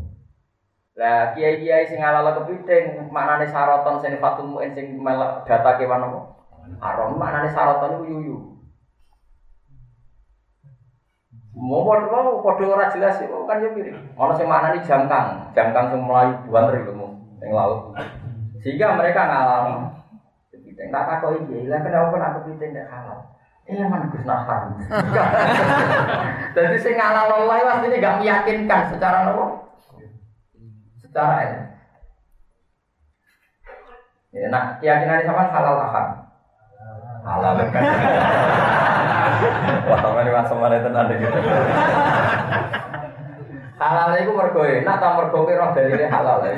Lah 0.95 1.35
kiai-kiai 1.35 1.83
sing 1.83 1.99
halal 1.99 2.31
kepiting, 2.31 3.11
maknane 3.11 3.43
saroton 3.51 3.99
sing 3.99 4.15
fatul 4.23 4.47
muin 4.47 4.71
sing 4.71 4.95
melak 4.95 5.43
data 5.43 5.75
kewan 5.75 6.07
apa? 6.07 6.19
Aron 6.79 7.19
maknane 7.19 7.51
saroton 7.51 7.99
iku 7.99 8.05
yuyu. 8.07 8.35
Mau 11.59 11.83
mau 11.83 12.39
kode 12.39 12.63
ora 12.63 12.87
jelas 12.87 13.19
itu 13.19 13.35
kan 13.43 13.59
ya 13.59 13.67
piring. 13.75 14.15
Ono 14.15 14.31
sing 14.31 14.47
maknane 14.47 14.79
jangkang, 14.79 15.51
jangkang 15.51 15.91
sing 15.91 15.99
melayu 16.07 16.39
buan 16.47 16.71
iku 16.71 17.19
ing 17.43 17.51
laut. 17.51 17.91
Sehingga 18.63 18.95
mereka 18.95 19.27
ngalam 19.27 19.98
kepiting. 20.79 20.95
Tak 20.95 21.19
kok 21.19 21.35
iki, 21.35 21.67
lah 21.67 21.79
kenapa 21.83 22.15
aku 22.15 22.39
kepiting 22.47 22.71
nek 22.71 22.87
halal? 22.87 23.19
Iya 23.69 23.85
man 23.85 24.09
Gus 24.09 24.25
Nahar. 24.25 24.73
Jadi 26.57 26.77
sing 26.81 26.97
halal 26.97 27.45
wae 27.45 27.61
ini 27.85 28.01
gak 28.01 28.17
meyakinkan 28.23 28.89
secara 28.89 29.29
nopo? 29.29 29.69
Secara 30.97 31.45
ini. 31.45 31.59
Ya, 34.29 34.45
nah 34.49 34.77
keyakinan 34.81 35.25
sama 35.25 35.53
halal 35.53 35.77
aham. 35.85 36.07
halal 37.19 37.53
kan. 37.69 37.83
Wah, 39.89 39.97
teman 40.01 40.25
ini 40.25 40.33
masuk 40.33 40.57
mana 40.57 40.81
tenan 40.81 41.13
gitu. 41.13 41.39
Halal 43.77 44.17
itu 44.17 44.33
mergo 44.33 44.61
enak 44.65 44.97
ta 44.97 45.13
mergo 45.13 45.45
kira 45.45 45.77
dalile 45.77 46.09
halal 46.09 46.41
ya. 46.41 46.53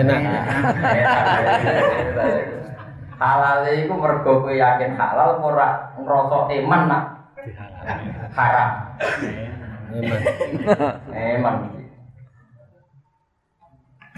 Enak. 0.00 0.20
Halal 3.16 3.64
itu 3.72 3.94
mergo 3.96 4.44
kowe 4.44 4.52
yakin 4.52 4.92
halal 4.92 5.40
ora 5.40 5.96
ngrasa 5.96 6.52
iman 6.52 6.82
nak 6.84 7.04
haram. 8.36 8.70
Enak. 9.96 10.20
Eman. 11.16 11.54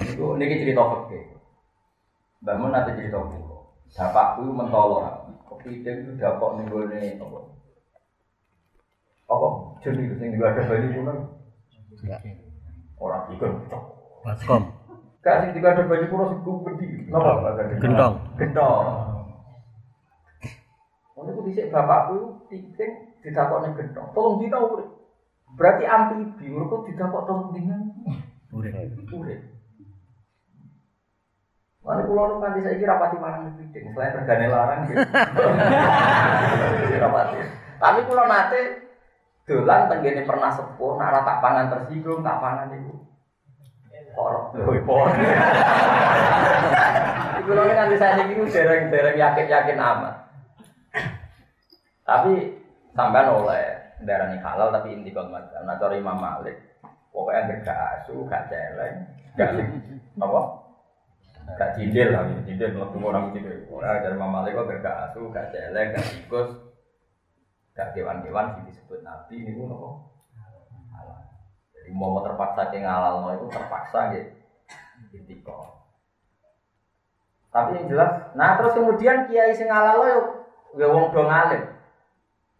Itu 0.02 0.34
niki 0.34 0.66
cerita 0.66 0.82
fikih. 0.82 1.24
Mun 2.58 2.74
nanti 2.74 2.98
cerita 2.98 3.22
kula. 3.22 3.58
Bapakku 3.94 4.50
mentolo. 4.50 4.98
Kepiting 5.46 5.96
itu 6.06 6.10
dapat 6.18 6.50
ning 6.58 6.66
gone 6.70 6.98
apa? 6.98 7.38
Apa? 9.28 9.48
Jenis 9.82 10.18
sing 10.18 10.38
ada 10.38 10.62
bali 10.66 10.88
pun 10.90 11.08
orang 12.98 13.30
ikut. 13.30 13.52
Baskom. 14.26 14.77
Gak 15.18 15.36
sing 15.42 15.50
juga 15.58 15.74
ada 15.74 15.82
bali 15.84 16.06
pun 16.06 16.30
sing 16.30 16.40
gede. 16.44 16.88
Napa? 17.10 17.52
Gentong. 17.82 18.14
Gentong. 18.38 18.84
Ono 21.18 21.30
ku 21.34 21.40
dhisik 21.50 21.74
bapakku 21.74 22.46
piting 22.46 23.18
ditakokne 23.26 23.74
gentong. 23.74 24.06
Tolong 24.14 24.38
dina 24.38 24.62
urip. 24.62 24.86
Berarti 25.58 25.82
amfibi, 25.82 26.46
urip 26.54 26.86
ditakok 26.86 27.26
tolong 27.26 27.50
dina 27.50 27.74
Urip. 28.54 28.72
urip. 29.10 29.40
Mana 31.88 32.04
pulau 32.04 32.28
nu 32.28 32.44
nanti 32.44 32.60
saya 32.60 32.76
kira 32.76 33.00
pati 33.00 33.16
mangan 33.16 33.56
piting, 33.56 33.96
selain 33.96 34.12
regane 34.12 34.46
larang 34.52 34.84
gitu. 34.92 35.00
Kira 36.92 37.08
pati. 37.08 37.36
Tapi 37.80 37.98
pulau 38.04 38.28
nate 38.28 38.62
dolan 39.48 39.88
tenggene 39.88 40.28
pernah 40.28 40.52
sepuh, 40.52 41.00
nak 41.00 41.08
ora 41.08 41.20
tak 41.24 41.40
pangan 41.40 41.72
tersinggung, 41.72 42.20
tak 42.20 42.44
pangan 42.44 42.76
itu. 42.76 42.92
Porok, 44.18 44.50
lho 44.58 44.82
porok. 44.82 45.14
Iku 47.38 47.50
lho 47.54 47.62
nanti 47.70 47.94
saya 47.94 48.26
iki 48.26 48.34
dereng-dereng 48.50 49.14
yakin-yakin 49.14 49.78
amat. 49.78 50.14
Tapi 52.02 52.58
sampean 52.98 53.30
oleh 53.30 53.94
darani 54.02 54.42
halal 54.42 54.74
tapi 54.74 54.90
inti 54.90 55.14
macam. 55.14 55.62
Nah, 55.62 55.78
cara 55.78 55.94
Imam 55.94 56.18
Malik, 56.18 56.58
pokoknya 57.14 57.62
gak 57.62 57.78
asu, 58.02 58.26
gak 58.26 58.50
celeng, 58.50 59.06
gak 59.38 59.54
apa? 60.18 60.40
Gak 61.54 61.78
cindil 61.78 62.10
lah, 62.10 62.26
cindil 62.42 62.74
mlebu 62.74 62.98
orang 62.98 63.30
cindil. 63.30 63.54
Ora 63.70 64.02
dari 64.02 64.18
Imam 64.18 64.34
Malik 64.34 64.58
kok 64.58 64.82
gak 64.82 65.14
asu, 65.14 65.30
gak 65.30 65.54
celeng, 65.54 65.94
gak 65.94 66.06
tikus, 66.10 66.50
gak 67.78 67.94
kewan-kewan 67.94 68.50
sing 68.58 68.66
disebut 68.66 68.98
nabi 69.06 69.46
niku 69.46 69.70
nopo? 69.70 70.07
Mau 71.92 72.20
terpaksa 72.20 72.68
ke 72.68 72.80
ngalalno 72.82 73.28
itu 73.36 73.46
terpaksa 73.52 74.12
gitu. 74.12 74.30
Intiko. 75.14 75.78
Tapi 77.48 77.80
yang 77.80 77.88
jelas, 77.88 78.12
nah 78.36 78.60
terus 78.60 78.76
kemudian 78.76 79.24
kiai 79.24 79.56
sing 79.56 79.72
halal 79.72 80.04
yo 80.04 80.18
ya 80.76 80.86
wong 80.92 81.08
do 81.08 81.24
ngalim. 81.24 81.64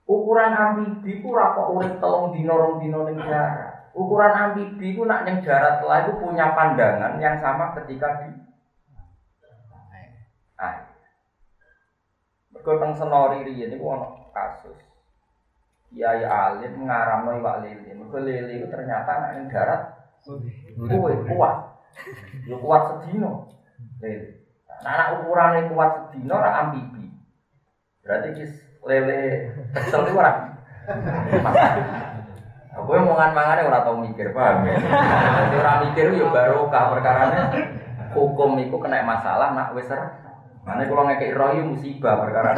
Ukuran 0.08 0.56
amfibi 0.56 1.20
ku 1.20 1.36
ora 1.36 1.52
kok 1.52 1.68
urip 1.68 2.00
telung 2.00 2.32
dina 2.32 2.56
rong 2.56 2.80
ning 2.80 3.20
darat. 3.20 3.92
Ukuran 3.92 4.32
amfibi 4.32 4.96
ku 4.96 5.04
nak 5.04 5.28
ning 5.28 5.44
darat 5.44 5.84
lah 5.84 6.00
itu 6.00 6.16
punya 6.16 6.56
pandangan 6.56 7.20
yang 7.20 7.36
sama 7.36 7.76
ketika 7.76 8.24
di 8.24 8.32
air. 10.56 10.88
Mergo 12.48 12.72
teng 12.80 12.96
senori 12.96 13.44
riyen 13.44 13.68
niku 13.68 13.92
kasus. 14.32 14.87
Kiai 15.88 16.20
alim 16.20 16.84
ngaramno 16.84 17.40
iwak 17.40 17.64
lele. 17.64 17.90
Mergo 17.96 18.18
lele 18.20 18.52
itu 18.60 18.66
ternyata 18.68 19.08
nak 19.08 19.30
ning 19.40 19.46
darat 19.48 19.82
kuwe 20.76 21.12
kuat. 21.24 21.56
Yo 22.44 22.60
kuat 22.60 22.82
sedino. 22.92 23.48
Lele. 24.04 24.44
Nah, 24.84 24.90
anak 24.94 25.08
ukurannya 25.24 25.72
kuat 25.72 25.90
sedino 26.12 26.34
ora 26.36 26.50
amfibi. 26.60 27.08
Berarti 28.04 28.28
kis 28.36 28.52
lele 28.84 29.48
kecil 29.72 30.04
itu 30.04 30.16
ora. 30.16 30.32
Aku 32.78 32.94
yang 32.94 33.10
mangan 33.10 33.34
mangannya 33.34 33.66
ora 33.66 33.82
tau 33.82 33.98
mikir 33.98 34.30
paham 34.36 34.68
ya. 34.68 34.76
Jadi 34.78 35.56
ora 35.56 35.72
mikir 35.88 36.06
yo 36.14 36.30
barokah 36.30 36.84
perkarane 36.94 37.40
hukum 38.12 38.60
itu 38.60 38.76
kena 38.76 39.02
masalah 39.02 39.56
nak 39.56 39.72
wis 39.72 39.88
Mana 40.68 40.84
kalau 40.84 41.08
ngekek 41.08 41.32
roy 41.32 41.64
musibah 41.64 42.20
perkara 42.20 42.52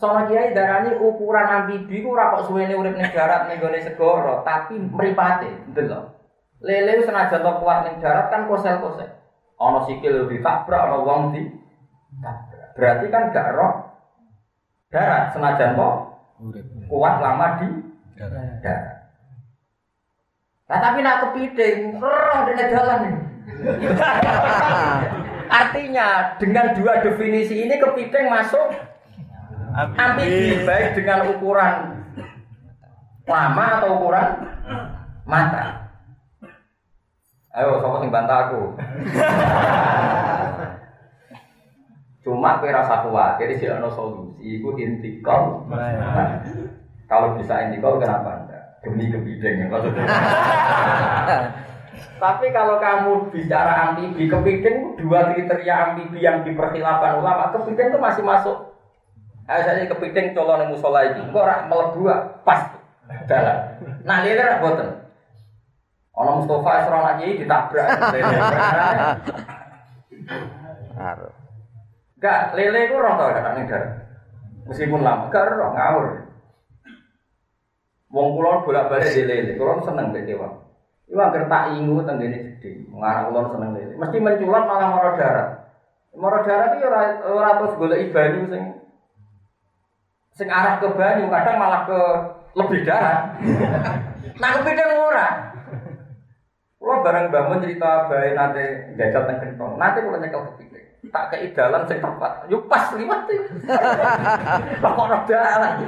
Soalnya 0.00 0.32
kiai 0.32 0.56
darani 0.56 0.96
ukuran 0.96 1.44
amfibi 1.44 2.00
ku 2.00 2.16
ora 2.16 2.32
kok 2.32 2.48
suwene 2.48 2.72
urip 2.72 2.96
ning 2.96 3.12
darat 3.12 3.52
ning 3.52 3.60
gone 3.60 3.84
segara, 3.84 4.40
tapi 4.40 4.80
mripate, 4.80 5.68
betul 5.68 5.92
lho. 5.92 6.00
Lele 6.64 7.04
senajan 7.04 7.44
to 7.44 7.52
kuat 7.60 7.84
ning 7.84 8.00
darat 8.00 8.32
kan 8.32 8.48
kosel-kosel. 8.48 9.12
Ana 9.60 9.84
sikil 9.84 10.24
ditabrak, 10.24 10.88
ana 10.88 11.04
wong 11.04 11.36
di 11.36 11.52
tabrak. 12.24 12.72
Berarti 12.80 13.06
kan 13.12 13.28
gak 13.28 13.52
roh 13.52 13.72
darat 14.88 15.36
senajan 15.36 15.76
Urip. 15.76 16.88
kuat 16.88 17.14
lama 17.20 17.60
di 17.60 17.68
darat. 18.16 19.04
Nah, 20.64 20.78
tapi 20.80 21.04
nak 21.04 21.28
kepiting, 21.28 22.00
roh 22.00 22.38
dene 22.48 22.64
jalan 22.72 22.98
nih. 23.04 23.16
Artinya 25.60 26.40
dengan 26.40 26.72
dua 26.72 27.04
definisi 27.04 27.68
ini 27.68 27.76
kepiting 27.76 28.32
masuk 28.32 28.88
amfibi 29.74 30.66
baik 30.66 30.98
dengan 30.98 31.30
ukuran 31.30 31.74
lama 33.26 33.64
atau 33.78 33.88
ukuran 34.00 34.28
mata. 35.28 35.64
Ayo, 37.50 37.82
siapa 37.82 37.98
sing 37.98 38.14
bantah 38.14 38.38
aku? 38.46 38.78
Cuma 42.22 42.62
kira 42.62 42.86
satu 42.86 43.10
khawatir 43.10 43.58
sih 43.58 43.66
ada 43.66 43.90
solusi, 43.90 44.62
itu 44.62 44.70
intikal. 44.78 45.66
Kalau 47.10 47.34
bisa 47.34 47.66
intikal 47.66 47.98
kenapa 47.98 48.46
enggak? 48.46 48.62
Demi 48.86 49.10
kepiting 49.10 49.54
ya 49.60 49.66
maksudnya. 49.66 50.06
Tapi 52.22 52.46
kalau 52.54 52.78
kamu 52.78 53.34
bicara 53.34 53.90
amfibi, 53.90 54.30
kepiting 54.30 54.94
dua 55.00 55.34
kriteria 55.34 55.74
amfibi 55.90 56.22
yang 56.22 56.46
diperkhilafkan 56.46 57.18
ulama, 57.18 57.50
kepiting 57.50 57.90
itu 57.90 57.98
masih 57.98 58.22
masuk. 58.22 58.69
Ayo 59.50 59.66
saya 59.66 59.82
kepiting 59.90 60.30
colon 60.30 60.62
yang 60.62 60.70
musola 60.70 61.10
ini, 61.10 61.26
kok 61.34 61.42
rak 61.42 61.66
melebu 61.66 62.06
pas 62.46 62.70
dalam. 63.26 63.82
Nah 64.06 64.22
ini 64.22 64.38
rak 64.38 64.62
boten. 64.62 64.94
Ono 66.14 66.38
Mustafa 66.38 66.86
Isra 66.86 66.98
lagi 67.02 67.34
ditabrak. 67.42 67.86
Karo. 70.94 71.28
Gak 72.22 72.54
lele 72.54 72.80
itu 72.86 72.94
roh 72.94 73.14
tau 73.18 73.34
ning 73.34 73.66
darat. 73.66 74.06
Meskipun 74.70 75.02
lama, 75.02 75.26
gak 75.34 75.50
roh 75.50 75.74
ngawur. 75.74 76.06
Wong 78.14 78.38
kulon 78.38 78.62
bolak-balik 78.62 79.18
di 79.18 79.26
lele, 79.26 79.58
kulon 79.58 79.82
seneng 79.82 80.14
mbek 80.14 80.30
dewa. 80.30 80.62
Iku 81.10 81.18
anggere 81.18 81.50
tak 81.50 81.74
ingu 81.74 82.06
tenggene 82.06 82.38
gede, 82.54 82.86
mengarah 82.86 83.26
kulon 83.26 83.50
seneng 83.50 83.70
lele. 83.74 83.98
Mesti 83.98 84.16
menculat 84.22 84.62
malah 84.62 84.88
mara 84.94 85.10
darat. 85.18 85.48
Mara 86.14 86.38
darat 86.46 86.78
iki 86.78 86.86
ora 86.86 87.02
ora 87.26 87.50
terus 87.58 87.74
golek 87.74 88.14
sing 88.14 88.79
sing 90.34 90.48
arah 90.48 90.78
ke 90.78 90.86
banyu, 90.94 91.26
kadang 91.28 91.58
malah 91.58 91.82
ke 91.86 92.00
lebih 92.54 92.86
darat. 92.86 93.38
nah 94.40 94.50
kepiting 94.58 94.98
ora. 94.98 95.28
Kulo 96.80 97.04
bareng 97.04 97.28
bangun 97.28 97.60
cerita 97.60 98.08
bae 98.08 98.32
nate 98.32 98.96
jajal 98.96 99.28
teng 99.28 99.38
kentong. 99.38 99.76
Nate 99.76 100.00
kulo 100.00 100.16
nyekel 100.16 100.42
kepiting. 100.54 100.86
Tak 101.10 101.32
kei 101.32 101.52
dalan 101.52 101.84
sing 101.84 101.98
tepat. 102.00 102.48
Yo 102.48 102.64
pas 102.70 102.94
liwat 102.96 103.28
iki. 103.28 103.46
Kok 104.82 104.96
ora 104.96 105.18
dalan. 105.28 105.74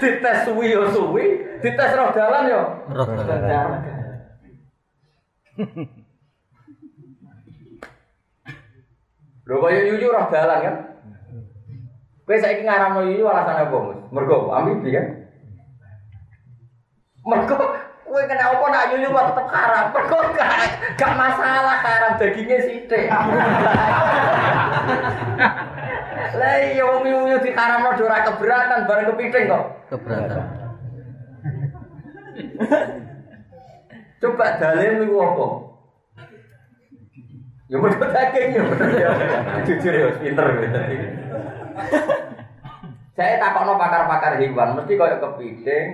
Dites 0.00 0.38
suwi 0.46 0.72
yo 0.72 0.82
suwi, 0.92 1.26
dites 1.60 1.92
ro 1.96 2.12
dalan 2.14 2.52
yo. 2.52 2.62
Roh 2.92 3.06
darah. 3.26 3.82
Lho 9.48 9.56
kaya 9.64 9.80
yuyu 9.88 10.08
roh 10.12 10.26
dalan 10.28 10.58
kan. 10.60 10.76
Kowe 12.28 12.36
saiki 12.36 12.60
ngaramno 12.60 13.08
yuyu 13.08 13.24
alasane 13.24 13.64
apa, 13.64 13.76
Mus? 13.88 14.04
Mergo 14.12 14.52
ambibi 14.52 14.92
kan. 14.92 15.06
Mergo 17.24 17.56
kowe 18.04 18.22
kena 18.28 18.52
apa 18.52 18.64
nak 18.68 18.92
yuyu 18.92 19.08
kok 19.08 19.32
tetep 19.32 19.48
haram. 19.48 19.84
Mergo 19.96 20.18
gak 20.36 20.52
gak 21.00 21.12
masalah 21.16 21.80
haram 21.80 22.20
dagingnya 22.20 22.60
sithik. 22.68 23.08
Lah 26.36 26.56
iya 26.60 26.84
wong 26.84 27.08
yuyu 27.08 27.40
diharamno 27.40 27.96
ora 27.96 28.20
keberatan 28.20 28.84
bareng 28.84 29.08
kepiting 29.16 29.48
kok. 29.48 29.64
Keberatan. 29.88 30.44
Coba 34.20 34.46
dalil 34.60 35.00
niku 35.00 35.16
apa? 35.16 35.67
Ya 37.68 37.76
mergo 37.76 38.06
daging 38.08 38.48
ya 38.56 38.62
bener 38.64 38.88
ya. 38.96 39.10
Jujur 39.68 39.92
ya 39.92 40.08
pinter 40.16 40.46
gitu. 40.56 40.78
Saya 43.12 43.34
takokno 43.36 43.76
pakar-pakar 43.76 44.40
hewan 44.40 44.78
mesti 44.78 44.94
koyo 44.96 45.18
kepiting, 45.20 45.86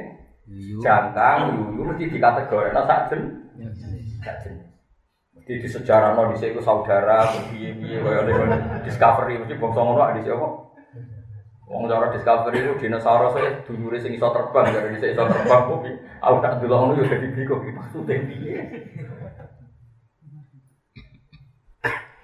jangkang, 0.78 1.56
yuyu 1.56 1.82
mesti 1.82 2.14
dikategorikno 2.14 2.84
sak 2.86 3.10
jen. 3.10 3.20
Ya, 3.58 3.66
ya. 3.66 3.98
Sak 4.22 4.36
jen. 4.46 4.54
Mesti 5.34 5.52
di 5.64 5.68
sejarah 5.68 6.14
no 6.14 6.30
di 6.30 6.38
iku 6.38 6.62
saudara, 6.62 7.26
piye-piye 7.50 7.98
koyo 8.06 8.22
discovery 8.86 9.40
mesti 9.42 9.58
bangsa 9.58 9.80
ngono 9.82 10.14
di 10.14 10.30
apa? 10.30 10.48
Wong 11.64 11.88
cara 11.88 12.12
discovery 12.12 12.60
itu 12.60 12.76
dinosaurus 12.76 13.40
e 13.40 13.64
dulure 13.64 13.96
sing 13.96 14.12
iso 14.12 14.28
terbang, 14.30 14.68
dari 14.68 14.94
dhisik 14.94 15.16
iso 15.16 15.24
terbang 15.26 15.62
kok. 15.64 15.80
Aku 16.22 16.36
tak 16.44 16.60
delok 16.60 16.76
ngono 16.76 17.00
yo 17.00 17.08
dadi 17.08 17.34
bingung 17.34 17.64
iki 17.64 17.72
maksudnya 17.72 18.14
piye. 18.30 18.54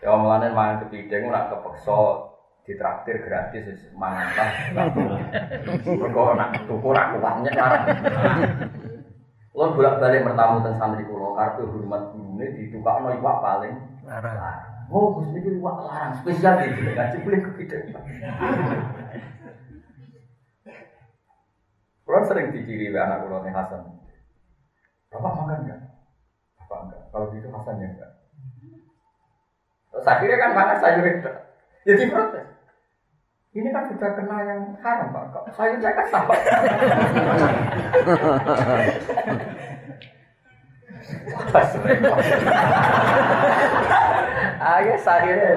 Ya 0.01 0.17
mulane 0.17 0.49
mangan 0.57 0.89
kepiting 0.89 1.29
ora 1.29 1.53
kepeksa 1.53 1.99
ditraktir 2.65 3.21
gratis 3.21 3.69
wis 3.69 3.83
mangan 3.93 4.33
lah. 4.33 4.51
Mergo 5.85 6.33
nak 6.33 6.57
tuku 6.65 6.89
ra 6.89 7.13
kuatnya 7.13 7.51
cara. 7.53 7.79
Bolak-balik 9.53 10.25
bertamu 10.25 10.65
teng 10.65 10.81
santri 10.81 11.05
kula 11.05 11.37
kartu 11.37 11.69
hormat 11.69 12.17
gurune 12.17 12.47
ditukakno 12.57 13.13
iwak 13.13 13.37
paling 13.45 13.75
Larang. 14.09 14.89
Oh, 14.91 15.21
Gus 15.21 15.31
niki 15.37 15.55
iwak 15.55 15.87
larang 15.87 16.17
spesial 16.19 16.65
iki 16.65 16.83
ngaji 16.83 17.17
beli 17.23 17.39
kepiting. 17.45 17.85
Kulo 22.03 22.19
sering 22.27 22.51
diciri 22.51 22.91
anak 22.91 23.23
kulo 23.23 23.45
ning 23.45 23.55
Hasan. 23.55 23.87
Bapak 25.13 25.31
makan 25.31 25.63
enggak? 25.63 25.81
Bapak 26.59 26.79
enggak. 26.89 27.03
Kalau 27.13 27.27
gitu 27.37 27.49
Hasan 27.55 27.85
ya 27.85 27.89
enggak. 27.93 28.11
Terus 29.91 30.07
akhirnya 30.07 30.39
kan 30.39 30.51
makan 30.55 30.79
sayur 30.79 31.05
itu. 31.07 31.31
Jadi 31.87 32.03
protes. 32.11 32.47
Ini 33.51 33.69
kan 33.75 33.91
sudah 33.91 34.11
kena 34.15 34.37
yang 34.47 34.61
haram 34.79 35.11
pak. 35.11 35.25
Kok 35.35 35.45
sayurnya 35.59 35.91
kan 35.91 36.07
sama. 36.07 36.35
Ayo 44.61 44.95
akhirnya. 44.95 45.53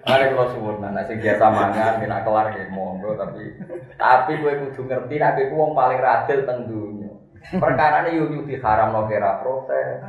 Ada 0.00 0.32
kalau 0.32 0.48
suwun, 0.56 0.80
nah 0.80 1.04
sing 1.04 1.20
biasa 1.20 1.44
mangan, 1.52 2.00
kena 2.00 2.24
kelar 2.24 2.56
ya 2.56 2.72
monggo, 2.72 3.20
tapi 3.20 3.52
tapi 4.00 4.40
gue 4.40 4.72
kudu 4.72 4.88
ngerti, 4.88 5.20
nah 5.20 5.36
gue 5.36 5.52
wong 5.52 5.76
paling 5.76 6.00
radil 6.00 6.48
teng 6.48 6.64
dunya. 6.72 7.12
Perkara 7.60 8.08
ini 8.08 8.16
yuk 8.16 8.48
di 8.48 8.56
haram 8.64 8.96
no 8.96 9.04
kira 9.04 9.44
protes, 9.44 10.00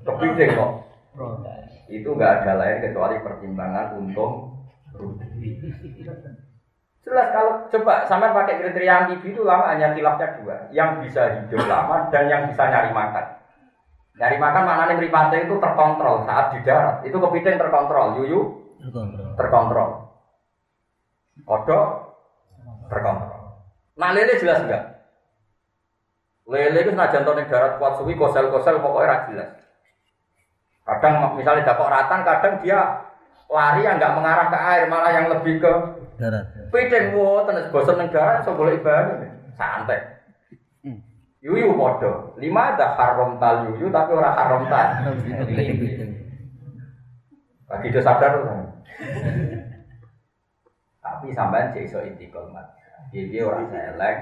kepiting 0.00 0.56
kok. 0.56 0.72
Itu 1.86 2.18
nggak 2.18 2.42
ada 2.42 2.52
lain 2.58 2.78
kecuali 2.82 3.16
pertimbangan 3.22 3.94
untung 3.94 4.64
rugi. 4.94 5.60
Jelas 7.06 7.30
kalau 7.30 7.70
coba 7.70 8.02
sampai 8.02 8.34
pakai 8.34 8.58
kriteria 8.58 9.06
amfibi 9.06 9.30
itu 9.30 9.46
lama 9.46 9.70
hanya 9.70 9.94
khilafnya 9.94 10.42
dua, 10.42 10.56
yang 10.74 10.98
bisa 10.98 11.38
hidup 11.38 11.62
lama 11.70 12.10
dan 12.10 12.26
yang 12.26 12.50
bisa 12.50 12.66
nyari 12.66 12.90
makan. 12.90 13.26
Nyari 14.18 14.36
makan 14.42 14.62
mana 14.66 14.82
nih 14.90 14.96
meripate 14.98 15.46
itu 15.46 15.54
terkontrol 15.62 16.26
saat 16.26 16.50
di 16.50 16.58
darat, 16.66 17.06
itu 17.06 17.14
kepiting 17.14 17.60
terkontrol, 17.60 18.18
yuyu 18.18 18.40
Terkontrol. 18.82 19.28
terkontrol, 19.38 19.88
kodok 21.46 21.84
terkontrol. 22.90 23.42
Nah 23.94 24.10
lele 24.10 24.42
jelas 24.42 24.66
enggak? 24.66 24.82
Lele 26.50 26.78
itu 26.82 26.90
senajan 26.90 27.22
to 27.22 27.32
ning 27.38 27.46
darat 27.46 27.78
kuat 27.78 28.02
suwi 28.02 28.18
kosel-kosel 28.18 28.82
pokoknya 28.82 29.30
jelas. 29.30 29.50
Kadang 30.86 31.34
misalnya 31.34 31.66
dapat 31.66 31.86
ratan, 31.90 32.20
kadang 32.22 32.54
dia 32.62 32.78
lari 33.50 33.82
yang 33.82 33.98
nggak 33.98 34.14
mengarah 34.14 34.46
ke 34.46 34.58
air, 34.58 34.82
malah 34.86 35.10
yang 35.10 35.26
lebih 35.26 35.58
ke 35.58 35.72
Darat. 36.16 36.48
Piting 36.72 37.12
wo 37.12 37.44
tenes 37.44 37.68
bosen 37.68 38.00
ning 38.00 38.08
darat 38.08 38.40
iso 38.40 38.56
golek 38.56 38.80
ibadah. 38.80 39.20
Santai. 39.52 40.00
Yuyu 41.44 41.76
podo. 41.76 42.34
Lima 42.40 42.72
ada 42.74 42.96
haram 42.96 43.36
tal 43.36 43.68
yuyu 43.68 43.92
tapi 43.92 44.16
ora 44.16 44.32
haram 44.32 44.64
tal. 44.66 45.12
Bagi 47.68 47.92
dia 47.92 48.00
sadar 48.00 48.32
tuh. 48.40 48.64
Tapi 51.04 51.26
sampean 51.36 51.70
cek 51.76 51.84
iso 51.84 52.00
intikal 52.00 52.48
mat. 52.48 52.72
Dia 53.12 53.44
ora 53.44 53.62
selek, 53.68 54.16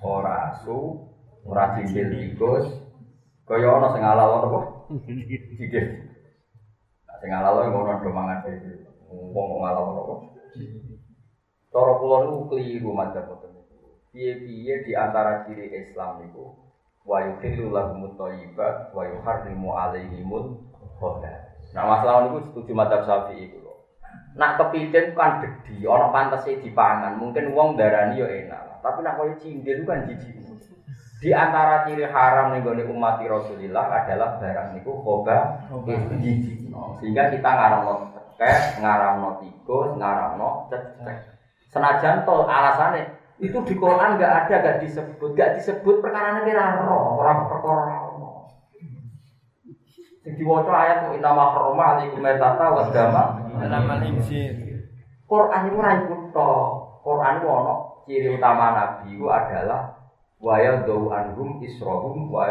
ora 0.00 0.54
asu, 0.54 1.02
ora 1.42 1.74
cincil 1.76 2.14
tikus. 2.14 2.64
Kaya 3.42 3.68
ana 3.74 3.90
sing 3.90 4.06
apa? 4.06 4.77
Nah, 4.88 5.04
Sing 7.20 7.28
halal 7.28 7.68
ngono 7.68 8.00
do 8.00 8.08
mangan 8.08 8.40
dhewe. 8.40 8.88
Wong 9.12 9.46
kok 9.52 9.60
halal 9.68 9.84
apa? 10.00 10.14
Cara 11.68 11.92
kula 12.00 12.16
niku 12.24 12.48
keliru 12.48 12.96
madzhab 12.96 13.28
boten 13.28 13.52
niku. 13.52 14.00
Piye-piye 14.16 14.88
di 14.88 14.96
antara 14.96 15.44
ciri 15.44 15.68
Islam 15.68 16.24
niku 16.24 16.56
wa 17.04 17.20
yuhillu 17.20 17.68
lahumut 17.68 18.16
thayyibat 18.16 18.88
wa 18.96 19.04
yuharrimu. 19.04 19.76
Nah, 21.76 21.84
masalah 21.84 22.24
niku 22.24 22.48
setuju 22.48 22.72
madzhab 22.72 23.04
Syafi'i 23.04 23.52
iku 23.52 23.60
lho. 23.60 23.74
Nak 24.40 24.56
kepiting 24.56 25.12
kan 25.12 25.44
gede, 25.44 25.84
ana 25.84 26.08
pantese 26.08 26.64
dipangan, 26.64 27.20
mungkin 27.20 27.52
wong 27.52 27.76
darani 27.76 28.24
yo 28.24 28.24
enak. 28.24 28.80
Tapi 28.80 29.04
nak 29.04 29.20
cinggir 29.36 29.76
itu 29.76 29.84
kan 29.84 30.08
jijik. 30.08 30.47
Di 31.18 31.34
antara 31.34 31.82
ciri 31.82 32.06
haram 32.06 32.54
nih 32.54 32.62
gone 32.62 32.82
umat 32.94 33.18
Rasulillah 33.18 33.90
adalah 33.90 34.38
barang 34.38 34.78
niku 34.78 35.02
khoba 35.02 35.66
jijik. 36.22 36.70
Sehingga 37.02 37.26
kita 37.34 37.50
ngaramno 37.50 38.14
tekek, 38.14 38.78
ngaramno 38.78 39.42
tikus, 39.42 39.98
ngaramno 39.98 40.70
cecek. 40.70 41.18
Senajan 41.74 42.22
tol 42.22 42.46
alasannya 42.46 43.18
itu 43.42 43.58
di 43.66 43.74
Quran 43.74 44.14
nggak 44.14 44.32
ada, 44.46 44.54
nggak 44.62 44.78
disebut, 44.82 45.30
nggak 45.34 45.58
disebut 45.58 45.98
perkara 45.98 46.42
ini 46.46 46.54
roh, 46.54 47.18
orang 47.18 47.50
perkara. 47.50 47.98
Sing 50.22 50.34
diwaca 50.38 50.70
ayat 50.70 50.98
mu 51.06 51.18
inama 51.18 51.50
haroma 51.50 51.98
alaikum 51.98 52.22
metata 52.22 52.66
wa 52.70 52.86
dama. 52.94 53.42
Quran 55.28 55.60
itu 55.66 55.76
ora 55.76 55.90
iku. 55.98 56.14
Quran 57.02 57.34
itu 57.42 57.46
ono 57.50 57.74
ciri 58.06 58.28
utama 58.38 58.70
nabi 58.70 59.18
itu 59.18 59.26
adalah 59.26 59.97
wa 60.38 60.54
yadau 60.62 61.10
anhum 61.10 61.58
israhum 61.62 62.30
wa 62.30 62.46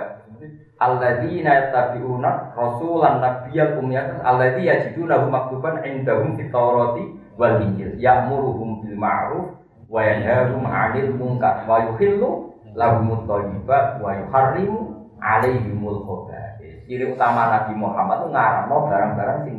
alladzina 0.77 1.49
yattabi'una 1.65 2.51
rasulan 2.53 3.23
nabiyyal 3.23 3.79
ummiyatan 3.79 4.19
alladzi 4.21 4.67
yajidunahu 4.67 5.31
maktuban 5.31 5.81
indahum 5.87 6.35
fit 6.35 6.51
tawrati 6.51 7.15
wal 7.39 7.63
injil 7.63 7.95
ya'muruhum 7.95 8.83
bil 8.83 8.95
ma'ruf 8.99 9.47
wa 9.87 9.99
yanhahum 10.03 10.67
'anil 10.67 11.15
munkar 11.15 11.63
wa 11.63 11.79
yuhillu 11.87 12.51
lahumut 12.75 13.23
thayyibat 13.23 14.03
wa 14.03 14.13
yuharrimu 14.19 14.79
'alaihimul 15.17 16.03
khaba'ith. 16.03 16.85
Ciri 16.87 17.07
utama 17.07 17.51
Nabi 17.51 17.73
Muhammad 17.73 18.23
itu 18.23 18.27
ngaramno 18.35 18.77
barang-barang 18.87 19.39
sing 19.47 19.55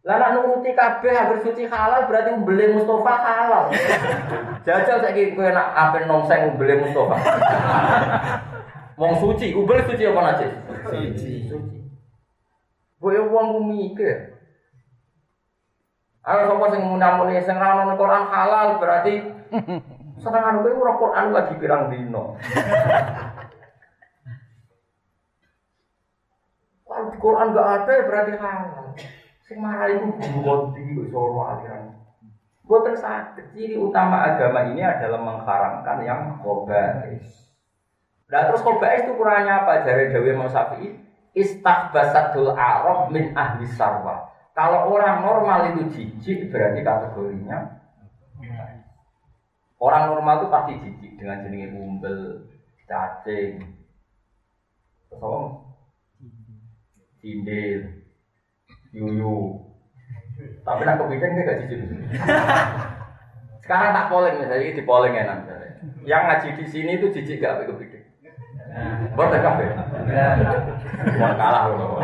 lah 0.00 0.32
nuruti 0.32 0.72
kabeh 0.72 1.12
hampir 1.12 1.44
suci 1.44 1.68
halal 1.68 2.08
berarti 2.08 2.32
mbeli 2.32 2.72
Mustafa 2.72 3.14
halal. 3.20 3.64
Jajal 4.64 5.04
saiki 5.04 5.36
kowe 5.36 5.44
nak 5.52 5.76
ape 5.76 6.08
nongseng 6.08 6.56
mbeli 6.56 6.80
Mustafa. 6.80 7.16
Wong 8.96 9.12
suci, 9.20 9.52
ubel 9.52 9.84
suci 9.84 10.08
apa 10.08 10.20
najis? 10.24 10.52
Suci. 10.88 11.32
Suci. 11.52 11.78
Kowe 12.96 13.16
wong 13.28 13.68
mikir. 13.68 14.40
Ayo 16.24 16.48
sapa 16.48 16.64
sing 16.72 16.80
munamuni 16.84 17.40
sing 17.44 17.56
ra 17.56 17.84
ono 17.84 17.96
Quran 17.96 18.24
halal 18.28 18.80
berarti 18.80 19.20
senengan 20.16 20.64
kowe 20.64 20.72
ora 20.80 20.94
Quran 20.96 21.26
lagi 21.36 21.54
pirang 21.60 21.92
dino. 21.92 22.40
Quran 27.20 27.52
enggak 27.52 27.68
ada 27.84 27.94
berarti 28.08 28.32
halal. 28.40 28.96
Sing 29.50 29.58
marah 29.58 29.90
itu 29.90 30.06
guru 30.14 30.70
tinggi 30.70 31.10
solo 31.10 31.42
aliran. 31.42 31.90
Buatan 32.70 32.94
sakit. 32.94 33.50
Ciri 33.50 33.74
utama 33.74 34.22
agama 34.22 34.70
ini 34.70 34.78
adalah 34.78 35.18
mengharamkan 35.18 36.06
yang 36.06 36.38
kobais. 36.38 37.50
Nah 38.30 38.46
terus 38.46 38.62
kobais 38.62 39.02
itu 39.02 39.18
kurangnya 39.18 39.66
apa? 39.66 39.82
Dari 39.82 40.14
Dewi 40.14 40.38
Imam 40.38 40.46
Syafi'i, 40.46 40.94
istahbasatul 41.34 42.54
arab 42.54 43.10
min 43.10 43.34
ahli 43.34 43.66
sarwa. 43.74 44.30
Kalau 44.54 44.86
orang 44.94 45.18
normal 45.18 45.74
itu 45.74 45.82
jijik 45.98 46.54
berarti 46.54 46.86
kategorinya 46.86 47.80
Orang 49.80 50.12
normal 50.12 50.44
itu 50.44 50.48
pasti 50.52 50.72
jijik 50.76 51.16
dengan 51.16 51.40
jenis 51.40 51.72
umbel, 51.72 52.44
cacing, 52.84 53.64
terus 55.08 55.24
apa? 55.24 55.40
Yuyu. 58.90 59.60
Tapi 60.64 60.82
nak 60.84 60.98
kepiting 60.98 61.32
dia 61.36 61.46
gak 61.46 61.58
jijik. 61.64 61.78
Sekarang 63.62 63.94
tak 63.94 64.08
polling 64.10 64.36
misalnya, 64.40 64.66
ini 64.66 64.78
di 64.78 64.82
polling 64.82 65.14
enak. 65.14 65.38
Yang 66.04 66.22
ngaji 66.26 66.48
di 66.58 66.64
sini 66.66 66.90
itu 66.98 67.06
jijik 67.12 67.38
gak 67.40 67.60
apa 67.60 67.70
kepiting? 67.70 68.04
Boten 69.18 69.42
kabeh. 69.42 69.66
Mau 71.18 71.32
kalah 71.34 71.64
loh. 71.74 71.98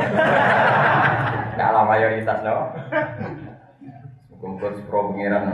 Kalah 1.54 1.84
mayoritas 1.86 2.38
no. 2.42 2.74
Kumpul 4.36 4.74
pro 4.84 5.10
pengiran. 5.14 5.48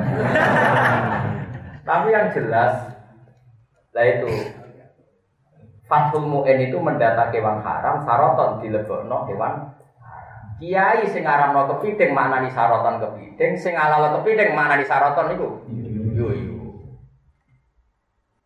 Tapi 1.82 2.08
yang 2.14 2.30
jelas, 2.34 2.74
lah 3.90 4.06
itu 4.06 4.30
Fathul 5.86 6.24
Mu'in 6.24 6.58
itu 6.64 6.78
mendata 6.80 7.28
kewan 7.28 7.60
haram, 7.60 8.00
saroton 8.06 8.64
dilebokno 8.64 9.28
kewan 9.28 9.76
Kiai 10.62 11.10
sing 11.10 11.26
aranno 11.26 11.66
kepiting 11.74 12.14
maknani 12.14 12.46
saroton 12.54 13.02
kepiting, 13.02 13.58
sing 13.58 13.74
alalo 13.74 14.22
kepiting 14.22 14.54
maknani 14.54 14.86
saroton 14.86 15.34
iku. 15.34 15.48
Yo 16.14 16.30
yo. 16.30 16.54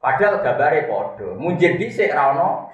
Padahal 0.00 0.40
gambare 0.40 0.88
padha. 0.88 1.36
Munjir 1.36 1.76
dhisik 1.76 2.16
ra 2.16 2.32
ono 2.32 2.72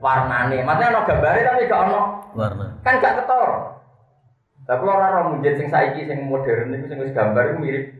warnane. 0.00 0.64
Maksudnya 0.64 0.88
ono 0.96 1.00
gambare 1.04 1.40
tapi 1.44 1.68
gak 1.68 1.84
ono 1.84 2.00
Warna. 2.32 2.66
kan 2.80 2.96
gak 2.96 3.16
ketor. 3.20 3.50
Lah 4.64 4.76
kula 4.80 4.92
ora 4.96 5.06
ora 5.12 5.20
munjir 5.36 5.60
sing 5.60 5.68
saiki 5.68 6.08
sing 6.08 6.24
modern 6.24 6.72
iku 6.72 6.88
sing 6.88 6.98
wis 7.04 7.12
gambar 7.12 7.52
iku 7.52 7.58
mirip 7.60 7.92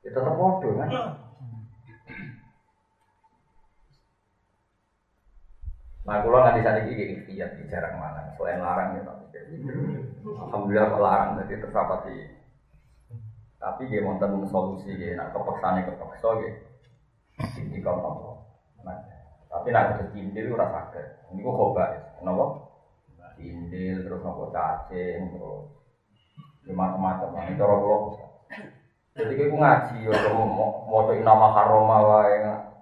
ya 0.00 0.08
tetep 0.08 0.32
padha 0.40 0.70
kan. 0.72 0.88
Nah, 6.04 6.20
kalau 6.20 6.44
nanti 6.44 6.60
saat 6.60 6.84
ini 6.84 7.16
ikhtiar 7.16 7.56
di 7.56 7.64
jarang 7.72 7.96
mana, 7.96 8.36
selain 8.36 8.60
larang 8.60 9.00
ya 9.00 9.08
tapi. 9.08 9.24
Alhamdulillah 10.24 10.92
kok 10.92 11.00
larang, 11.00 11.30
jadi 11.40 11.64
tersapati. 11.64 12.18
Tapi 13.56 13.88
dia 13.88 14.04
wonten 14.04 14.44
solusi 14.52 14.92
dia, 15.00 15.16
nak 15.16 15.32
kepeksane 15.32 15.88
kepeksa 15.88 16.28
dia. 16.44 16.52
Kau 17.80 17.96
nopo. 18.00 18.30
Nah, 18.84 19.00
tapi 19.48 19.72
nak 19.72 19.96
terus 19.96 20.12
indil 20.12 20.52
ora 20.52 20.68
sakit. 20.68 21.32
Ini 21.32 21.40
kok 21.40 21.56
coba, 21.56 21.84
nopo? 22.20 22.46
Indil 23.40 24.04
terus 24.04 24.20
nopo 24.20 24.52
cacing 24.52 25.32
terus 25.32 25.64
macam-macam. 26.68 27.32
Nah, 27.32 27.44
ini 27.48 27.56
cara 27.56 27.74
kula. 27.80 27.96
Jadi 29.14 29.32
kayak 29.38 29.56
ngaji, 29.56 30.10
ya 30.10 30.32
mau 30.34 30.84
mau 30.90 31.06
nama 31.06 31.46
haroma 31.54 31.98
wae 32.02 32.34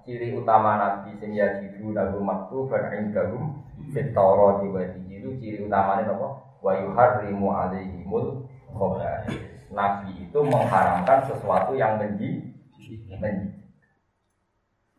ciri 0.03 0.35
utama 0.35 0.79
nabi 0.79 1.15
sing 1.19 1.35
ya 1.35 1.63
jidu 1.63 1.95
lagu 1.95 2.19
maktu 2.19 2.67
dan 2.71 2.91
indahum 2.93 3.63
fitoro 3.91 4.63
di 4.63 4.69
itu 5.09 5.29
ciri 5.39 5.59
utamanya 5.67 6.13
apa? 6.13 6.29
Wa 6.63 6.73
yuharrimu 6.79 7.49
alaihimul 7.51 8.47
khaba'is 8.71 9.35
nabi 9.73 10.29
itu 10.29 10.39
mengharamkan 10.43 11.27
sesuatu 11.27 11.75
yang 11.75 11.99
menji 11.99 12.55
menji 13.19 13.63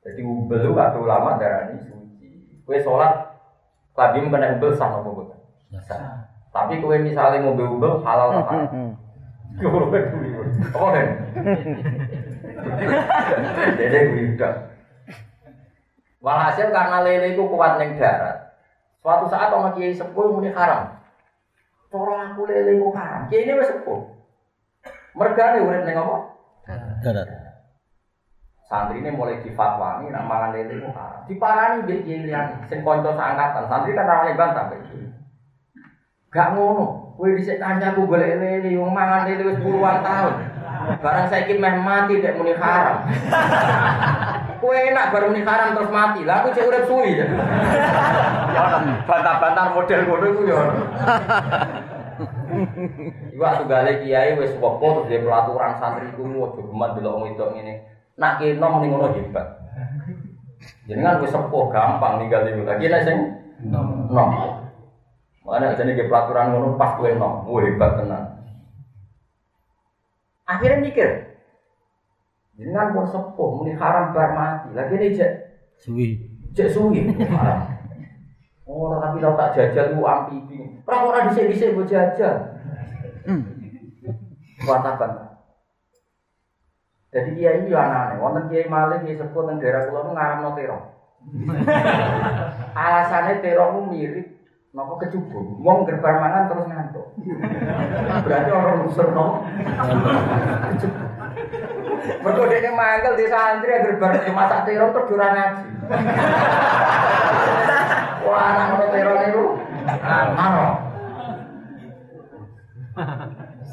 jadi 0.03 0.19
ubel 0.27 0.75
atau 0.75 1.07
ulama 1.07 1.39
darah 1.39 1.71
ini 1.71 1.79
suci. 1.87 2.59
Kue 2.67 2.75
sholat 2.83 3.39
tadi 3.95 4.19
kena 4.19 4.59
ubel 4.59 4.75
sah 4.75 4.91
nopo 4.91 5.23
bukan? 5.23 5.39
Tapi 6.51 6.83
kue 6.83 6.99
misalnya 6.99 7.39
mau 7.39 7.55
ubel 7.55 8.03
halal 8.03 8.35
atau 8.35 8.43
haram 8.43 8.99
apa 10.75 10.87
kan? 10.91 11.07
Jadi 13.79 13.97
gue 14.09 14.33
udah 14.33 14.72
Walhasil 16.23 16.71
karena 16.71 17.03
lele 17.03 17.35
itu 17.35 17.43
kuat 17.51 17.75
neng 17.75 17.99
darat. 17.99 18.55
Suatu 19.03 19.27
saat 19.27 19.51
orang 19.51 19.75
kiai 19.75 19.91
sepuh 19.91 20.31
muni 20.31 20.55
haram. 20.55 20.95
Cara 21.91 22.31
aku 22.31 22.47
lele 22.47 22.79
itu 22.79 22.87
haram. 22.95 23.27
Kiai 23.27 23.43
ini 23.43 23.59
wis 23.59 23.67
sepuh. 23.67 24.07
Mergane 25.19 25.59
urip 25.67 25.83
ning 25.83 25.99
apa? 25.99 26.17
Darat. 27.03 27.27
Santri 28.63 29.03
ini 29.03 29.11
mulai 29.11 29.43
difatwani 29.43 30.15
nak 30.15 30.23
mangan 30.23 30.55
lele 30.55 30.79
itu 30.79 30.89
haram. 30.95 31.27
Diparani 31.27 31.83
mbek 31.83 32.07
kiai 32.07 32.23
liyane 32.23 32.55
sing 32.71 32.87
kanca 32.87 33.11
seangkatan. 33.11 33.67
Santri 33.67 33.91
kan 33.91 34.07
ramane 34.07 34.39
bantah 34.39 34.63
mbek 34.71 34.79
kiai. 34.87 35.11
Gak 36.31 36.55
ngono. 36.55 37.19
Kowe 37.19 37.35
dhisik 37.35 37.59
kancaku 37.59 38.07
golek 38.07 38.39
lele 38.39 38.71
wong 38.79 38.95
mangan 38.95 39.27
lele 39.27 39.51
wis 39.51 39.59
puluhan 39.59 39.99
tahun. 39.99 40.39
Barang 41.03 41.27
saiki 41.27 41.59
meh 41.59 41.83
mati 41.83 42.23
dek 42.23 42.39
muni 42.39 42.55
haram. 42.55 43.03
Kue 44.63 44.79
enak 44.79 45.11
baru 45.11 45.35
nih 45.35 45.43
haram 45.43 45.75
terus 45.75 45.91
mati. 45.91 46.23
Lah 46.23 46.39
aku 46.39 46.55
cek 46.55 46.71
urip 46.71 46.87
suwi. 46.87 47.19
Ya 47.19 48.79
bantah-bantah 49.03 49.75
model 49.75 50.07
ngono 50.07 50.25
iku 50.31 50.41
ya. 50.47 50.59
Iku 53.35 53.43
aku 53.43 53.63
gale 53.67 53.99
kiai 53.99 54.39
wis 54.39 54.55
wopo 54.63 55.03
terus 55.03 55.11
dia 55.11 55.19
pelaturan 55.19 55.75
santri 55.83 56.07
iku 56.15 56.23
ojo 56.23 56.63
geman 56.63 56.95
delok 56.95 57.11
wong 57.11 57.35
wedok 57.35 57.51
ngene. 57.51 57.83
Nak 58.15 58.39
kena 58.39 58.71
muni 58.71 58.87
ngono 58.87 59.11
hebat. 59.11 59.47
Jenengan 60.87 61.19
wis 61.19 61.35
sepuh 61.35 61.67
gampang 61.67 62.23
ninggal 62.23 62.47
iku. 62.47 62.63
Lagi 62.63 62.87
nek 62.87 63.03
sing 63.03 63.17
nom. 63.67 64.63
Mana 65.43 65.75
jadi 65.75 65.91
ke 65.91 66.07
pelaturan 66.07 66.55
ngono 66.55 66.79
pas 66.79 66.95
kowe 66.95 67.11
nom. 67.11 67.43
Wah 67.51 67.67
hebat 67.67 67.99
tenan. 67.99 68.23
Akhirnya 70.43 70.83
mikir, 70.83 71.22
Jangan 72.53 72.93
pun 72.93 73.05
sepuh, 73.09 73.49
muni 73.57 73.73
haram 73.73 74.13
bar 74.13 74.29
mati. 74.37 74.69
Lagi 74.77 74.93
ini 74.97 75.17
cek 75.17 75.31
Suwi. 75.81 76.07
cek 76.53 76.69
suwi. 76.69 77.01
Oh, 78.63 78.95
tapi 79.01 79.19
kalau 79.19 79.35
tak 79.35 79.53
jajal 79.57 79.97
lu 79.97 80.07
amfibi. 80.07 80.79
Orang 80.87 81.03
orang 81.09 81.25
disek 81.29 81.51
disek 81.51 81.75
buat 81.75 81.89
jajal. 81.89 82.55
Watakan. 84.63 85.11
Jadi 87.13 87.29
kiai 87.35 87.67
ini 87.67 87.75
aneh. 87.75 88.21
Wonten 88.21 88.47
kiai 88.47 88.71
malih 88.71 89.03
kiai 89.03 89.19
sepuh 89.19 89.43
teng 89.49 89.59
daerah 89.59 89.89
kula 89.89 90.07
nu 90.07 90.11
ngaramno 90.15 90.49
terong. 90.55 90.85
Alasannya 92.73 93.43
terong 93.43 93.71
itu 93.73 93.81
mirip 93.91 94.27
Nopo 94.73 94.97
kecubung, 94.97 95.61
wong 95.61 95.85
gerbar 95.85 96.17
mangan 96.17 96.49
terus 96.49 96.65
ngantuk. 96.65 97.05
Berarti 98.25 98.49
orang 98.49 98.89
unsur 98.89 99.13
no. 99.13 99.45
Mergo 102.03 102.43
dene 102.51 102.69
mangkel 102.75 103.15
di 103.15 103.25
santri 103.31 103.79
gerbar 103.79 104.19
masak 104.35 104.67
terong 104.67 104.91
terus 104.91 105.07
curang 105.07 105.31
ngaji. 105.31 105.65
Wah, 108.27 108.43
anak 108.51 108.65
ngono 108.75 108.85
terong 108.91 109.19
itu. 109.23 109.43
Ano. 110.35 110.65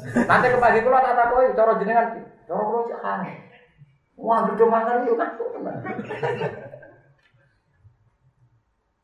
Nanti 0.01 0.47
ke 0.47 0.57
pagi 0.57 0.79
kula 0.81 1.03
tak 1.03 1.15
takoki 1.19 1.55
cara 1.55 1.79
jenengan 1.79 2.07
cara 2.47 2.61
kula 2.63 2.87
cek 2.87 3.03
aneh. 3.03 3.35
Wah, 4.15 4.39
gedhe 4.47 4.65
mangan 4.69 5.07
yo 5.07 5.13
ngantuk 5.19 5.49
tenan. 5.55 5.75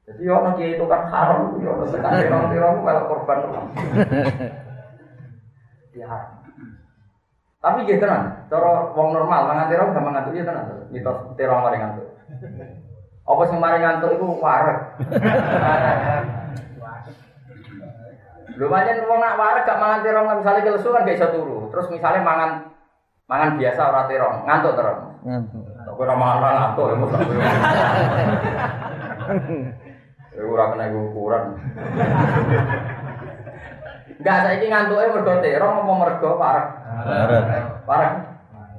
Jadi 0.07 0.23
orang 0.31 0.55
kiai 0.55 0.79
itu 0.79 0.87
kan 0.87 1.03
haram, 1.11 1.59
ya 1.59 1.67
orang 1.67 1.91
tekan 1.91 2.15
terong-terong 2.15 2.79
malah 2.79 3.03
korban 3.11 3.39
Ya. 5.91 6.15
Tapi 7.57 7.89
gitu 7.89 8.05
tenan, 8.05 8.45
cara 8.53 8.93
wong 8.93 9.17
normal 9.17 9.49
mangan 9.49 9.65
terong 9.73 9.89
gak 9.89 10.05
mangan 10.05 10.29
ya 10.29 10.45
tenan. 10.45 10.65
Mitos 10.93 11.17
terong 11.33 11.65
mari 11.65 11.81
ngantuk. 11.81 12.05
Apa 13.25 13.41
sing 13.49 13.57
mari 13.57 13.81
ngantuk 13.81 14.13
iku 14.13 14.37
wareg. 14.37 14.77
Lho 18.57 18.65
pancen 18.69 19.09
wong 19.09 19.19
nak 19.21 19.37
wareg 19.41 19.65
gak 19.65 19.81
mangan 19.81 20.05
terong 20.05 20.29
misalnya 20.37 20.65
kelesu 20.69 20.93
kan 20.93 21.01
gak 21.01 21.17
iso 21.17 21.27
turu. 21.33 21.73
Terus 21.73 21.89
misalnya 21.89 22.21
mangan 22.21 22.51
mangan 23.25 23.57
biasa 23.57 23.81
ora 23.89 24.01
terong, 24.05 24.45
ngantuk 24.45 24.77
terong. 24.77 25.01
Ngantuk. 25.25 25.65
Tapi 25.81 25.97
ora 25.97 26.15
mangan 26.15 26.53
ngantuk 26.61 26.85
ya 26.85 26.95
mesti. 27.01 27.25
Ya 30.37 30.41
ora 30.45 30.65
kena 30.77 30.93
ukuran. 30.93 31.43
Enggak 34.17 34.41
saiki 34.45 34.69
ngantuke 34.69 35.09
mergo 35.09 35.33
terong 35.41 35.81
apa 35.81 35.93
mergo 35.97 36.29
parek? 36.37 36.67
Parek. 36.97 37.85
Parek. 37.85 38.11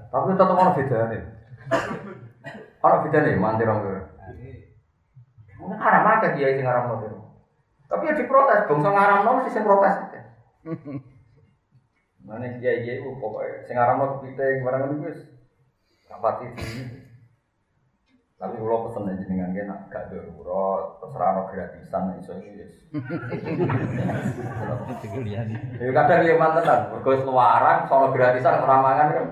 Tapi 0.08 0.32
tetep 0.34 0.56
ono 0.56 0.72
bedane. 0.74 1.18
Ono 2.82 2.96
bedane 3.04 3.30
mantir 3.36 3.66
rong 3.68 3.80
kira. 3.84 4.02
Mungkin 5.58 5.78
haram 5.82 6.06
aja 6.06 6.32
dia 6.32 6.54
sing 6.54 6.64
ngaram 6.64 7.02
terong. 7.02 7.26
Tapi 7.88 8.08
ya 8.08 8.14
diprotes, 8.14 8.68
bangsa 8.68 8.90
ngaram 8.94 9.26
mesti 9.26 9.50
sing 9.52 9.64
protes. 9.66 9.94
Mana 12.22 12.60
dia 12.60 12.84
dia 12.84 13.00
itu 13.00 13.08
pokoknya 13.16 13.64
sing 13.64 13.74
ngaram 13.74 14.20
kepiting 14.20 14.64
barang 14.64 14.82
itu 14.86 14.94
wis 15.08 15.18
rapati 16.12 16.46
sini. 16.60 17.07
Tapi 18.38 18.54
kalau 18.54 18.86
pesen 18.86 19.10
aja 19.10 19.24
dengan 19.26 19.50
dia 19.50 19.66
nak 19.66 19.90
gak 19.90 20.14
darurat, 20.14 21.02
terserah 21.02 21.30
no 21.34 21.50
gratisan 21.50 22.14
iso 22.22 22.38
itu 22.38 22.62
yes. 22.62 22.74
Ya 25.82 25.90
kadang 25.90 26.22
dia 26.22 26.38
mantenan, 26.38 26.94
mergo 26.94 27.18
luaran 27.26 27.90
soal 27.90 28.14
gratisan 28.14 28.62
ramangan 28.62 29.10
kan. 29.10 29.26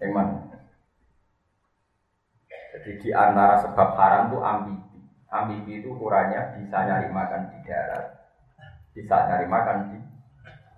Yang 0.00 0.12
mana? 0.16 0.32
Jadi 2.72 2.90
di 3.04 3.12
antara 3.12 3.60
sebab 3.60 4.00
haram 4.00 4.32
itu 4.32 4.40
ambibi. 4.40 4.98
Ambibi 5.28 5.84
itu 5.84 5.92
ukurannya 5.92 6.56
bisa 6.56 6.88
nyari 6.88 7.12
makan 7.12 7.52
di 7.52 7.68
darat, 7.68 8.32
bisa 8.96 9.28
nyari 9.28 9.44
makan 9.44 9.92
di 9.92 10.00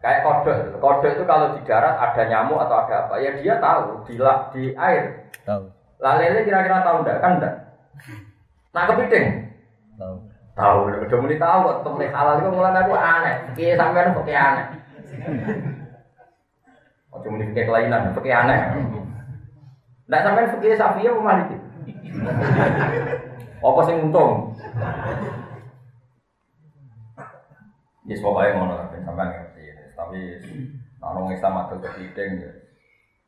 kayak 0.02 0.26
kodok. 0.26 0.82
Kodok 0.82 1.06
itu 1.06 1.22
kalau 1.22 1.54
di 1.54 1.62
darat 1.62 2.02
ada 2.02 2.22
nyamuk 2.26 2.58
atau 2.66 2.82
ada 2.82 3.06
apa, 3.06 3.22
ya 3.22 3.30
dia 3.38 3.62
tahu 3.62 4.02
di 4.10 4.18
di 4.50 4.74
air 4.74 5.30
Tahu. 5.46 5.73
Lah 6.04 6.20
lele 6.20 6.44
kira-kira 6.44 6.84
tahu 6.84 7.00
enggak? 7.00 7.16
Kan 7.24 7.40
enggak. 7.40 7.54
Nah 8.76 8.84
kepiting, 8.92 9.26
Tahu. 9.96 10.14
Tahu, 10.54 10.78
udah 10.86 11.18
mulai 11.18 11.40
tahu 11.40 11.58
kok 11.66 11.78
temen 11.82 12.14
halal 12.14 12.38
itu 12.38 12.50
mulai 12.52 12.76
aku 12.78 12.94
aneh. 12.94 13.34
Fikih 13.56 13.74
sampean 13.74 14.14
fikih 14.14 14.36
aneh. 14.36 14.66
Ojo 17.10 17.26
muni 17.32 17.50
fikih 17.50 17.66
kelainan, 17.66 18.14
fikih 18.14 18.34
aneh. 18.36 18.58
Ndak 20.06 20.22
sampean 20.22 20.52
fikih 20.54 20.76
Syafi'i 20.76 21.08
apa 21.08 21.20
Maliki? 21.24 21.56
Apa 23.64 23.80
sing 23.88 23.96
untung? 24.04 24.52
Ya 28.04 28.14
pokoknya 28.20 28.54
ngono 28.60 28.74
ben 28.92 29.02
sampean 29.02 29.32
ngerti. 29.32 29.64
Tapi 29.96 30.18
ana 31.00 31.18
wong 31.18 31.32
Islam 31.32 31.64
adol 31.64 31.80
kepiting 31.80 32.30
ya. 32.44 32.52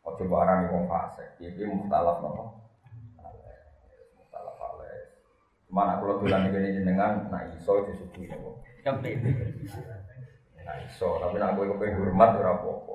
Ojo 0.06 0.22
barang 0.30 0.70
wong 0.70 0.84
fasik. 0.86 1.40
Iki 1.42 1.66
mukhtalaf 1.66 2.22
nopo? 2.22 2.62
Mukhtalaf 4.14 4.56
alaih. 4.62 5.02
Mana 5.66 5.98
kalau 5.98 6.22
bilang 6.22 6.46
ini 6.46 6.78
jenengan, 6.78 7.26
nak 7.26 7.50
iso 7.58 7.82
disuguhi 7.90 8.30
nopo? 8.30 8.62
Nah 10.66 10.76
iso, 10.82 11.18
tapi 11.22 11.38
nak 11.38 11.54
gue 11.58 11.70
kepengen 11.70 12.06
hormat 12.06 12.38
ora 12.38 12.58
apa-apa. 12.58 12.94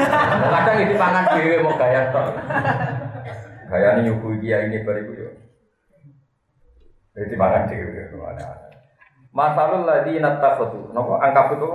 Kadang 0.56 0.76
ini 0.84 0.94
pangan 0.96 1.24
dhewe 1.36 1.56
mau 1.60 1.76
gaya 1.76 2.00
tok. 2.12 2.26
Gaya 3.68 3.88
ini 3.96 4.00
nyuguh 4.08 4.40
dia 4.40 4.64
ini 4.64 4.80
bariku 4.84 5.12
yo. 5.12 5.30
Jadi 7.16 7.34
pangan 7.36 7.68
dhewe 7.68 8.08
yo 8.08 8.24
ada. 8.24 8.72
Masalul 9.36 9.84
ladzi 9.84 10.16
nattakhatu. 10.16 10.96
Napa 10.96 11.20
angkabut 11.20 11.60
itu 11.60 11.70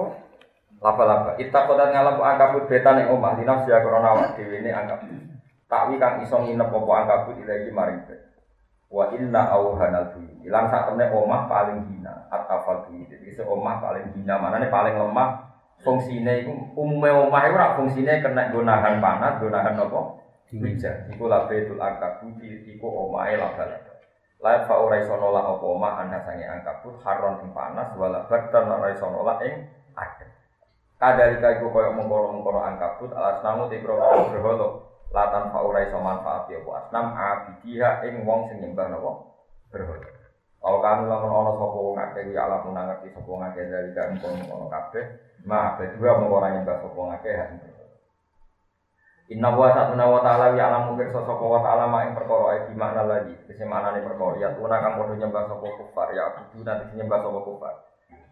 laba-laba. 0.82 1.32
Ittakhadhat 1.38 1.94
ngalap 1.94 2.18
angkabut 2.22 2.66
betan 2.66 3.06
ing 3.06 3.14
omah 3.14 3.38
dinas 3.38 3.70
ya 3.70 3.86
krana 3.86 4.18
awak 4.18 4.34
dhewe 4.38 4.66
ne 4.66 4.74
angkabut. 4.74 5.14
Takwi 5.70 6.02
kang 6.02 6.26
iso 6.26 6.42
nginep 6.42 6.74
apa 6.74 6.92
angkabut 7.06 7.36
ilahi 7.38 7.70
maring. 7.70 8.02
Wa 8.96 9.12
inna 9.12 9.52
auhanal 9.52 10.16
buyut. 10.16 10.40
Ilang 10.48 10.72
sak 10.72 10.88
temne 10.88 11.12
omah 11.12 11.52
paling 11.52 11.84
hina 11.92 12.32
atafal. 12.32 12.88
Jadi 12.88 13.28
omah 13.44 13.84
paling 13.84 14.16
hina 14.16 14.40
manane 14.40 14.72
paling 14.72 14.96
lemah 14.96 15.52
fungsine 15.84 16.48
iku 16.48 16.80
umume 16.80 17.12
omah 17.12 17.44
iku 17.44 17.60
ora 17.60 17.76
fungsine 17.76 18.24
kena 18.24 18.48
nggo 18.48 18.64
nahan 18.64 19.04
panas, 19.04 19.36
nggo 19.36 19.52
nahan 19.52 19.76
apa? 19.76 20.00
Hujan. 20.56 21.12
Iku 21.12 21.28
labetul 21.28 21.84
angkabut 21.84 22.40
iku 22.40 22.88
omahe 22.88 23.36
laba-laba. 23.36 24.00
Lain 24.40 24.64
fa 24.64 24.80
ora 24.80 24.96
iso 25.04 25.20
nolak 25.20 25.44
apa 25.44 25.66
omah 25.68 25.94
anda 26.00 26.24
sange 26.24 26.48
angkabut 26.48 26.96
haron 27.04 27.44
ing 27.44 27.52
panas 27.52 27.92
wala 28.00 28.24
badan 28.32 28.72
ora 28.72 28.96
iso 28.96 29.12
nolak 29.12 29.44
ing 29.44 29.68
adem. 30.00 30.30
Kadalika 30.96 31.60
iku 31.60 31.68
koyo 31.76 31.92
mengkono-mengkono 31.92 32.64
angkabut 32.64 33.12
alas 33.12 33.44
namu 33.44 33.68
te 33.68 33.84
krono 33.84 34.32
berhala 34.32 34.85
latan 35.14 35.54
fa 35.54 35.60
ora 35.62 35.86
iso 35.86 36.00
manfaat 36.02 36.50
ya 36.50 36.62
apa 36.64 36.72
asnam 36.82 37.06
abidiha 37.14 37.90
ing 38.10 38.26
wong 38.26 38.50
sing 38.50 38.58
nyembah 38.62 38.88
napa 38.90 39.12
berhala. 39.70 40.10
Kalau 40.66 40.82
kamu 40.82 41.06
lamun 41.06 41.30
ana 41.30 41.52
sapa 41.62 41.78
wong 41.78 41.98
akeh 42.02 42.34
ya 42.34 42.42
alam 42.50 42.66
ngerti 42.74 43.14
sapa 43.14 43.30
wong 43.30 43.46
akeh 43.46 43.70
dari 43.70 43.94
kan 43.94 44.18
kono 44.18 44.66
kabeh, 44.66 45.06
ma 45.46 45.78
abe 45.78 45.94
juga 45.94 46.18
mung 46.18 46.34
ora 46.34 46.58
nyembah 46.58 46.82
sapa 46.82 46.98
wong 46.98 47.14
akeh. 47.22 47.38
Inna 49.30 49.54
wa 49.54 49.70
satuna 49.74 50.10
wa 50.10 50.26
ta'ala 50.26 50.58
ya 50.58 50.74
alam 50.74 50.90
mungkir 50.90 51.14
sapa 51.14 51.38
wa 51.38 51.62
ta'ala 51.62 51.86
mak 51.86 52.02
ing 52.10 52.14
perkara 52.18 52.46
ae 52.58 52.74
makna 52.74 53.04
lagi. 53.06 53.34
Kese 53.46 53.62
maknane 53.62 54.02
perkara 54.02 54.42
ya 54.42 54.58
tuna 54.58 54.82
kang 54.82 54.98
padha 54.98 55.14
nyembah 55.22 55.44
sapa 55.46 55.66
kufar 55.70 56.08
ya 56.18 56.22
abuduna 56.34 56.72
dadi 56.82 56.94
nyembah 56.98 57.20
sapa 57.22 57.40
kufar. 57.46 57.74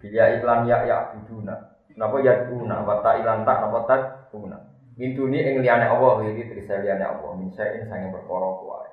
Bila 0.01 0.23
iklan 0.33 0.65
ya 0.65 0.77
ya 0.89 0.95
abuduna. 1.05 1.55
Napa 1.93 2.17
ya 2.25 2.33
tuna 2.49 2.75
wa 2.81 2.95
ta'ilan 3.05 3.45
tak 3.45 3.57
napa 3.61 3.79
tak 3.85 4.01
tuna. 4.33 4.57
Mintuni 4.93 5.41
ing 5.41 5.65
liyane 5.65 5.89
Allah 5.89 6.21
iki 6.29 6.53
tegese 6.53 6.85
liyane 6.85 7.01
Allah 7.01 7.33
min 7.33 7.49
sain 7.49 7.81
sange 7.89 8.13
perkara 8.13 8.49
kuwi. 8.61 8.89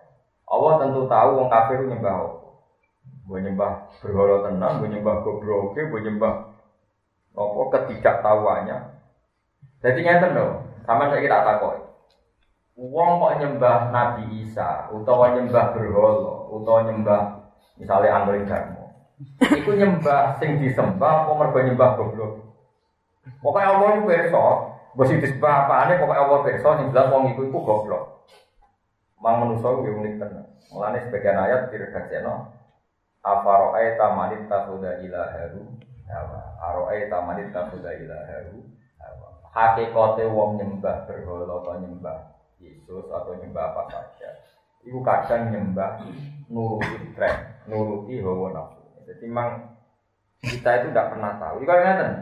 Allah 0.51 0.73
tentu 0.81 1.05
tahu 1.07 1.31
wong 1.37 1.49
kafir 1.53 1.85
nyembah 1.85 2.15
apa. 2.25 2.49
Mbok 3.29 3.39
nyembah 3.47 3.73
berhala 4.03 4.37
tenang, 4.49 4.73
mbok 4.81 4.89
nyembah 4.91 5.15
gobroke, 5.23 5.81
mbok 5.87 6.03
nyembah 6.03 6.35
apa 7.37 7.61
ketidaktahuannya. 7.77 8.79
Jadi 9.81 10.01
ngeten 10.03 10.37
lho, 10.37 10.47
sama 10.85 11.09
saya 11.09 11.23
kita 11.23 11.47
takoki. 11.47 11.81
Wong 12.81 13.11
kok 13.21 13.37
nyembah 13.45 13.79
Nabi 13.93 14.41
Isa, 14.41 14.89
utawa 14.91 15.37
nyembah 15.37 15.77
berhala, 15.77 16.49
utawa 16.49 16.81
nyembah 16.89 17.23
misalnya 17.77 18.25
Angling 18.25 18.49
Darmo. 18.49 18.85
Iku 19.41 19.77
nyembah 19.77 20.41
sing 20.41 20.57
disembah 20.65 21.29
apa 21.29 21.33
mergo 21.37 21.61
nyembah 21.61 21.91
goblok. 22.01 22.33
Pokoke 23.45 23.61
Allah 23.61 23.89
iku 24.01 24.09
pirsa, 24.09 24.45
mbok 24.95 25.07
sing 25.07 25.23
disembah 25.23 25.67
apane 25.67 26.03
pokoke 26.03 26.19
Allah 26.19 26.39
pirsa 26.43 26.71
sing 26.83 26.87
jelas 26.91 27.11
wong 27.15 27.31
iku 27.35 27.47
iku 27.47 27.59
goblok. 27.63 28.27
Mang 29.21 29.45
manusa 29.45 29.69
yo 29.69 29.85
unik 29.85 30.17
tenan. 30.19 30.47
Mulane 30.73 30.99
sebagian 31.07 31.39
ayat 31.39 31.71
diredaksekno 31.71 32.35
afaro'aita 33.21 34.07
manit 34.17 34.49
takhuda 34.49 35.03
ilaharu 35.05 35.63
hawa. 36.09 36.41
Aro'aita 36.59 37.19
manit 37.23 37.53
takhuda 37.53 37.91
ilaharu 38.01 38.65
hawa. 38.99 39.29
Hakikate 39.53 40.25
wong 40.31 40.59
nyembah 40.59 41.05
berhala 41.05 41.61
atau 41.61 41.75
nyembah 41.79 42.19
Yesus 42.59 43.07
atau 43.13 43.35
nyembah 43.37 43.65
apa 43.75 43.83
saja. 43.93 44.31
Iku 44.81 45.05
kadang 45.05 45.53
nyembah 45.53 46.01
nuruti 46.49 47.13
tren, 47.13 47.61
nuruti 47.69 48.19
hawa 48.25 48.57
nafsu. 48.57 48.81
Jadi 49.05 49.25
memang 49.29 49.77
kita 50.41 50.71
itu 50.81 50.87
tidak 50.91 51.13
pernah 51.13 51.37
tahu. 51.37 51.61
Iku 51.61 51.69
ngeten. 51.69 52.13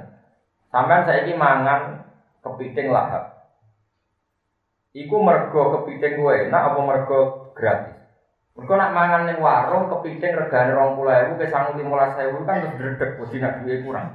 Sampean 0.68 1.06
saiki 1.06 1.32
mangan 1.38 2.07
kepiting 2.54 2.88
lahap. 2.92 3.38
Iku 4.96 5.20
mergo 5.20 5.80
kepiting 5.80 6.18
gue 6.18 6.34
enak 6.48 6.62
apa 6.72 6.80
mergo 6.80 7.52
gratis? 7.52 7.98
Mergo 8.56 8.74
nak 8.74 8.94
mangan 8.96 9.28
ning 9.28 9.38
warung 9.38 9.86
kepiting 9.92 10.34
regane 10.34 10.74
20.000 10.74 11.38
ke 11.38 11.46
sangu 11.52 11.78
15.000 11.78 12.48
kan 12.48 12.56
terus 12.64 12.76
dredeg 12.80 13.10
wedi 13.20 13.36
nak 13.38 13.54
duwe 13.62 13.76
kurang. 13.84 14.08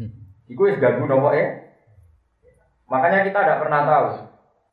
Iku 0.52 0.68
wis 0.68 0.82
ganggu 0.82 1.08
nopo 1.08 1.32
eh? 1.32 1.66
Makanya 2.86 3.26
kita 3.26 3.38
tidak 3.42 3.60
pernah 3.66 3.82
tahu. 3.82 4.06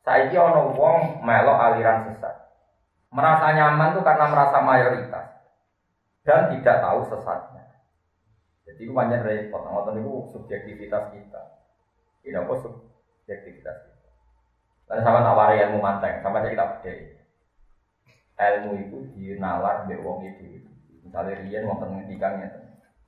Saiki 0.04 0.36
ono 0.36 0.76
wong 0.76 1.24
melok 1.24 1.58
aliran 1.58 2.12
sesat. 2.12 2.36
Merasa 3.14 3.56
nyaman 3.56 3.94
tuh 3.96 4.04
karena 4.04 4.26
merasa 4.28 4.58
mayoritas 4.60 5.26
dan 6.26 6.52
tidak 6.52 6.82
tahu 6.82 7.00
sesatnya. 7.08 7.64
Jadi 8.68 8.80
itu 8.84 8.92
banyak 8.92 9.22
repot. 9.22 9.64
Ngoten 9.64 10.02
itu 10.02 10.12
subjektivitas 10.34 11.14
kita. 11.14 11.42
Ini 12.24 12.42
apa 12.42 12.52
subjektivitas 12.58 12.93
kita. 13.24 13.72
Dan 14.84 15.00
sama 15.00 15.24
tawari 15.24 15.64
ilmu 15.64 15.80
manteng, 15.80 16.20
sama 16.20 16.44
aja 16.44 16.52
kita 16.52 16.64
beda. 16.84 16.92
Ilmu 18.34 18.70
itu 18.84 18.96
dinalar 19.16 19.88
mbek 19.88 20.02
wong 20.04 20.28
itu. 20.28 20.60
Misalnya 21.00 21.40
riyen 21.40 21.64
wonten 21.64 21.88
ngendikan 21.96 22.36
ngeten. 22.36 22.64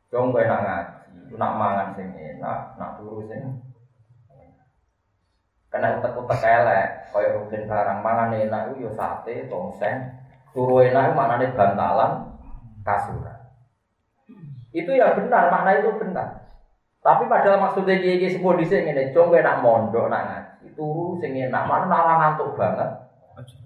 Jong 0.08 0.32
kowe 0.32 0.40
nak 0.46 0.62
ngaji, 0.62 1.34
nak 1.36 1.52
mangan 1.58 1.88
sing 1.98 2.08
enak, 2.14 2.78
nak 2.78 2.94
turu 2.96 3.26
sing 3.26 3.42
Karena 5.66 5.98
utek-utek 5.98 6.40
elek, 6.40 6.88
kaya 7.12 7.36
rugen 7.36 7.68
barang 7.68 8.00
mangan 8.00 8.32
enak 8.32 8.72
itu 8.72 8.86
ya 8.86 8.90
sate, 8.96 9.44
tongseng, 9.50 10.08
turu 10.54 10.80
enak 10.80 11.10
itu 11.10 11.18
maknanya 11.18 11.52
bantalan, 11.52 12.10
kasuran. 12.86 13.36
Itu 14.72 14.94
ya 14.94 15.12
benar, 15.12 15.50
makna 15.52 15.82
itu 15.82 15.90
benar. 16.00 16.45
Tapi 17.06 17.30
padahal 17.30 17.62
maksudnya 17.62 18.02
dia 18.02 18.18
dia 18.18 18.34
semua 18.34 18.58
di 18.58 18.66
sini 18.66 18.90
nih, 18.90 19.14
cong 19.14 19.30
nak 19.30 19.62
mondok 19.62 20.10
nak 20.10 20.26
ngaji, 20.26 20.74
turu 20.74 21.14
sing 21.22 21.38
enak, 21.38 21.62
mana 21.62 21.86
nara 21.86 22.14
ngantuk 22.18 22.58
banget. 22.58 22.90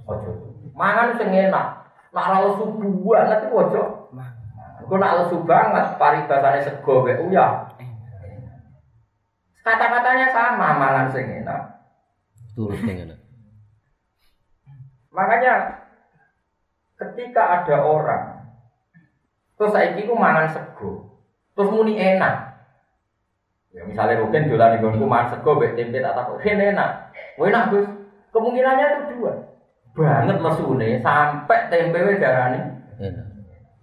Ojo, 0.05 0.29
mangan 0.77 1.17
sing 1.17 1.33
enak, 1.33 1.89
nak 2.12 2.27
lalu 2.37 2.61
subuh 2.61 3.17
banget 3.17 3.49
itu 3.49 3.57
ojo. 3.57 3.83
Aku 4.85 4.95
nak 5.01 5.25
lesu 5.25 5.41
banget, 5.49 5.97
paribasannya 5.97 6.61
sego, 6.69 7.01
be 7.01 7.17
uya. 7.17 7.65
Kata-katanya 9.65 10.29
sama, 10.37 10.77
mangan 10.77 11.09
sing 11.09 11.25
enak. 11.41 11.81
Turut 12.53 12.77
dengan 12.85 13.17
Makanya 15.17 15.81
ketika 17.01 17.65
ada 17.65 17.77
orang 17.89 18.25
terus 19.57 19.73
saya 19.73 19.97
ku 19.97 20.12
mangan 20.12 20.53
sego, 20.53 21.17
terus 21.57 21.73
muni 21.73 21.97
enak. 21.97 22.49
Ya 23.70 23.86
misalnya 23.86 24.18
mungkin 24.26 24.51
dolan 24.51 24.82
nggonku 24.82 25.06
mangan 25.06 25.38
sego 25.38 25.55
mbek 25.55 25.78
tempe 25.78 26.02
tak 26.02 26.14
takut, 26.18 26.42
"Hen 26.42 26.59
enak." 26.59 26.90
Oh 27.38 27.47
enak, 27.47 27.70
Gus. 27.70 27.86
Kemungkinannya 28.34 28.86
itu 28.90 29.05
dua. 29.18 29.32
Banget 29.94 30.38
mesune 30.42 30.98
sampai 31.02 31.70
tempe 31.70 31.98
we 32.02 32.18
darane. 32.18 32.60
enak. 32.98 33.26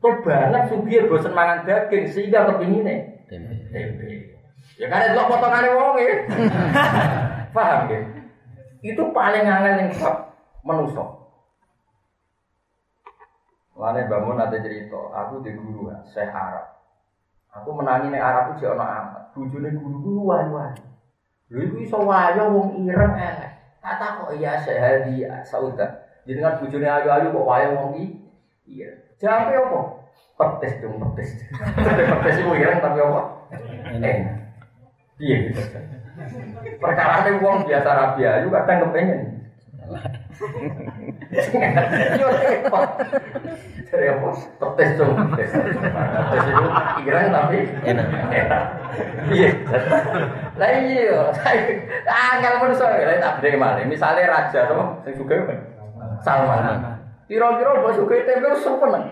Tuh 0.03 0.13
banget 0.21 0.63
subir 0.69 1.07
bosen 1.07 1.33
mangan 1.33 1.65
daging 1.65 2.05
sehingga 2.05 2.45
kepingine 2.51 3.25
Tempe. 3.27 3.55
tempe. 3.73 4.05
Ya 4.77 4.85
karena 4.91 5.15
delok 5.15 5.29
potongane 5.31 5.69
wong 5.73 5.95
ya. 5.97 6.15
Paham 7.55 7.89
ya? 7.89 7.99
Itu 8.83 9.03
paling 9.09 9.43
angel 9.47 9.79
yang 9.81 9.91
bab 9.97 10.15
menuso. 10.61 11.05
Lane 13.77 14.09
bangun 14.09 14.41
ada 14.41 14.57
cerita, 14.57 14.97
aku 15.13 15.45
di 15.45 15.53
guru 15.53 15.93
ya, 15.93 16.01
saya 16.09 16.33
Arab. 16.33 16.65
Aku 17.61 17.77
menangi 17.77 18.09
ning 18.09 18.17
Arab 18.21 18.57
itu 18.57 18.65
ono 18.65 18.81
amat. 18.81 19.26
Bojone 19.37 19.69
guru 19.77 19.97
ku 20.01 20.11
wayu-wayu. 20.25 20.81
Lha 21.53 21.59
iku 21.61 21.75
iso 21.77 21.97
wayu 22.01 22.43
wong 22.49 22.69
ireng 22.89 23.13
elek. 23.13 23.53
Kata 23.85 24.25
kok 24.25 24.33
iya 24.33 24.57
sehadi 24.57 25.21
sauda. 25.45 25.85
Jenengan 26.25 26.57
bojone 26.57 26.87
ayu-ayu 26.89 27.29
kok 27.29 27.47
wayu 27.47 27.69
wong 27.77 27.91
iki. 28.01 28.05
Iya. 28.67 28.89
Jawabe 29.21 29.53
apa? 29.53 29.79
petis 30.37 30.73
dong 30.81 31.01
petis. 31.01 31.29
petis 32.21 32.37
itu 32.41 32.51
ireng 32.57 32.81
tapi? 32.81 32.99
Enak. 33.93 34.15
Iya 35.17 35.35
gitu. 35.49 35.61
Perkara 36.77 37.25
ini 37.25 37.41
uang 37.41 37.65
biasa 37.65 37.89
rabi 37.89 38.21
ayu 38.25 38.49
kadang 38.49 38.89
kepengen. 38.89 39.36
Yo 42.19 42.27
repot. 42.27 42.89
Dong 44.57 44.75
itu 44.75 45.05
ireng 47.07 47.31
tapi 47.31 47.59
Enak. 47.87 48.07
Iya. 49.31 49.49
Lah 50.59 50.71
iya, 50.75 51.19
tak. 52.03 53.39
Misalnya 53.87 54.27
raja 54.27 54.61
sing? 55.07 55.15
Salman. 56.21 56.83
Kira-kira 57.27 57.83
bos 57.83 57.95
suka 57.95 58.23
tempe 58.23 58.49
seneng. 58.59 59.05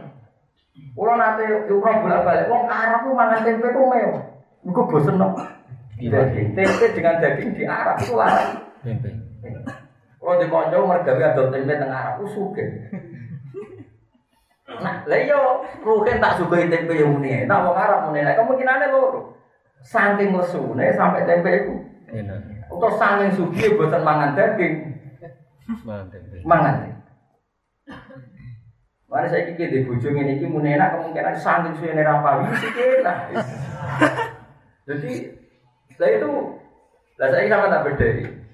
Kulo 0.95 1.19
nate 1.19 1.67
umroh 1.67 1.95
bolak-balik, 2.03 2.47
wong 2.47 2.71
Arab 2.71 3.03
ku 3.03 3.11
mangan 3.11 3.43
tempe 3.43 3.67
ku 3.75 3.91
mewah. 3.91 4.23
Iku 4.63 4.81
bosen 4.87 5.19
no. 5.19 5.35
Jadi 5.99 6.55
tempe 6.55 6.85
dengan 6.95 7.19
daging 7.19 7.51
di 7.51 7.63
Arab 7.67 7.99
itu 7.99 8.15
larang. 8.15 8.63
Tempe. 8.83 9.11
Kalau 10.25 10.41
di 10.41 10.49
konco 10.49 10.89
mergawe 10.89 11.21
adol 11.21 11.53
tempe 11.53 11.77
teng 11.77 11.93
Arab 11.93 12.17
ku 12.17 12.25
sugih. 12.25 12.65
Nah, 14.65 15.05
lah 15.05 15.19
iya, 15.21 15.37
mungkin 15.85 16.17
tak 16.17 16.41
suka 16.41 16.65
tempe 16.65 16.97
yang 16.97 17.13
muni. 17.13 17.45
Nah, 17.45 17.61
wong 17.61 17.77
Arab 17.77 18.09
muni, 18.09 18.25
nah, 18.25 18.33
kemungkinannya 18.33 18.89
loro. 18.89 19.37
Saking 19.85 20.33
lesune 20.33 20.89
sampai 20.97 21.29
tempe 21.29 21.49
itu. 21.53 21.73
Enak. 22.09 22.41
Atau 22.73 22.89
saking 22.97 23.29
sugih 23.37 23.77
bosan 23.77 24.01
mangan 24.01 24.33
daging, 24.33 24.97
Mangan 25.85 26.09
tempe. 26.09 26.41
mangan. 26.41 26.75
Mana 29.05 29.29
saya 29.29 29.45
kiki 29.45 29.69
di 29.69 29.85
bojo 29.85 30.09
ngene 30.09 30.41
iki 30.41 30.49
muni 30.49 30.73
enak 30.73 30.97
kemungkinan 30.97 31.37
saking 31.37 31.77
suwene 31.77 32.01
ra 32.01 32.25
pawi 32.25 32.49
sih 32.57 33.05
lah. 33.05 33.29
Jadi, 34.89 35.11
lah 36.01 36.09
itu 36.09 36.29
lah 37.21 37.27
saya 37.29 37.45
sama 37.45 37.69
tak 37.69 37.83
berdiri. 37.85 38.44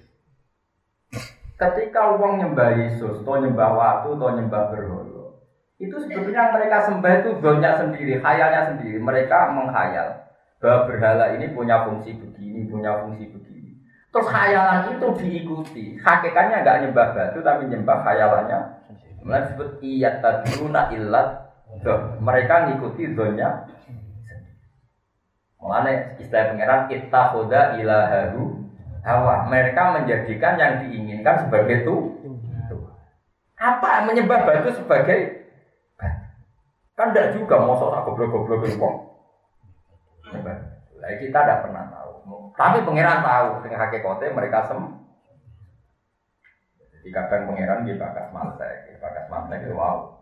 Ketika 1.61 2.17
uang 2.17 2.41
nyembah 2.41 2.73
Yesus, 2.73 3.21
atau 3.21 3.37
nyembah 3.37 3.69
waktu, 3.77 4.17
atau 4.17 4.33
nyembah 4.33 4.73
berhala, 4.73 5.37
itu 5.77 5.93
sebetulnya 5.93 6.49
mereka 6.49 6.89
sembah 6.89 7.21
itu 7.21 7.29
zonnya 7.37 7.77
sendiri, 7.77 8.17
khayalnya 8.17 8.73
sendiri. 8.73 8.97
Mereka 8.97 9.53
menghayal 9.53 10.25
bahwa 10.57 10.89
berhala 10.89 11.37
ini 11.37 11.53
punya 11.53 11.85
fungsi 11.85 12.17
begini, 12.17 12.65
punya 12.65 13.05
fungsi 13.05 13.29
begini. 13.29 13.77
Terus 14.09 14.25
khayalan 14.29 14.89
itu 14.93 15.07
diikuti. 15.21 15.85
Hakikatnya 16.01 16.65
nggak 16.65 16.79
nyembah 16.85 17.07
batu, 17.13 17.45
tapi 17.45 17.69
nyembah 17.69 17.97
khayalannya. 18.09 18.59
Mulai 19.21 19.41
disebut 19.45 19.69
iyat 19.85 20.21
taduna 20.25 20.89
illat. 20.93 21.27
Mereka 22.21 22.73
ngikuti 22.73 23.13
zonnya. 23.13 23.69
Mulanya 25.61 26.17
istilah 26.17 26.57
pangeran 26.57 26.81
kita 26.89 27.21
khoda 27.37 27.61
ilaharu 27.77 28.60
hawa. 29.05 29.49
Mereka 29.49 29.81
menjadikan 30.01 30.57
yang 30.57 30.73
diinginkan 30.85 31.47
sebagai 31.47 31.85
itu. 31.85 31.95
Apa 33.61 34.09
menyembah 34.09 34.41
batu 34.45 34.73
sebagai 34.73 35.45
batu? 35.93 36.25
Kan 36.97 37.13
tidak 37.13 37.37
juga 37.37 37.61
mau 37.61 37.77
sok 37.77 38.09
goblok-goblok. 38.09 38.65
Nyembah. 40.33 40.57
Lah 41.01 41.09
kita 41.17 41.39
tidak 41.41 41.61
pernah 41.65 41.85
tahu. 41.89 42.11
Tapi 42.53 42.85
pangeran 42.85 43.25
tahu 43.25 43.47
dengan 43.65 43.79
hakikatnya 43.85 44.37
mereka 44.37 44.69
sem. 44.69 44.81
Jadi 46.93 47.09
kadang 47.09 47.49
pangeran 47.49 47.85
di 47.89 47.97
bakas 47.97 48.29
mantek, 48.29 49.01
bakas 49.01 49.25
mantek 49.33 49.65
itu 49.65 49.73
wow. 49.73 50.21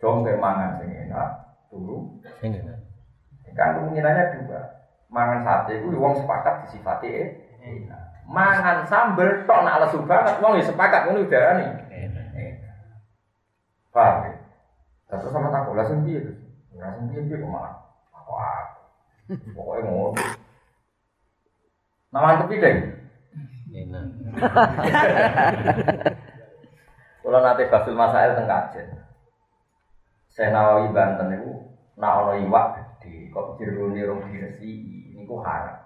Dong 0.00 0.24
kayak 0.24 0.40
mangan 0.40 0.80
sing 0.80 0.88
enak, 0.94 1.28
turu. 1.68 2.22
Sing 2.40 2.56
enak. 2.56 2.78
Kan 3.52 3.76
kemungkinannya 3.76 4.46
dua. 4.46 4.60
Mangan 5.10 5.40
sate 5.42 5.82
itu 5.82 5.92
wong 5.98 6.14
sepakat 6.20 6.68
disifati 6.68 7.08
eh. 7.10 7.28
Enak. 7.62 8.02
Mangan 8.28 8.84
sambel 8.84 9.48
tok 9.48 9.64
nak 9.64 9.80
lesu 9.86 10.04
banget 10.04 10.36
wong 10.44 10.60
ya 10.60 10.64
sepakat 10.68 11.08
ngono 11.08 11.24
udarane. 11.24 11.64
Enak. 11.88 12.26
Enak. 12.36 12.76
Paham 13.94 14.16
ya? 14.28 14.32
Terus 15.08 15.32
sama 15.32 15.48
takut 15.48 15.74
lah 15.74 15.88
sing 15.88 16.04
piye. 16.04 16.20
Ora 16.76 16.92
sing 16.98 17.08
piye 17.08 17.36
kok 17.36 17.48
malah 17.48 17.74
aku 18.12 18.32
aku. 18.36 18.80
Pokoknya 19.56 19.88
ngono. 19.88 20.20
Nama 22.12 22.40
tepi 22.44 22.60
deh. 22.60 22.76
Enak. 23.72 24.04
Kalau 27.28 27.44
nanti 27.44 27.68
Basul 27.68 27.92
Masail 27.92 28.40
teng 28.40 28.48
Kajen. 28.48 28.88
Saya 30.32 30.48
Nawawi 30.48 30.96
Banten 30.96 31.36
itu 31.36 31.52
nak 31.98 32.24
ono 32.24 32.40
iwak 32.40 32.66
gede, 32.78 33.28
kok 33.34 33.60
jerone 33.60 34.00
rong 34.06 34.32
diresi 34.32 34.70
niku 35.12 35.44
haram. 35.44 35.76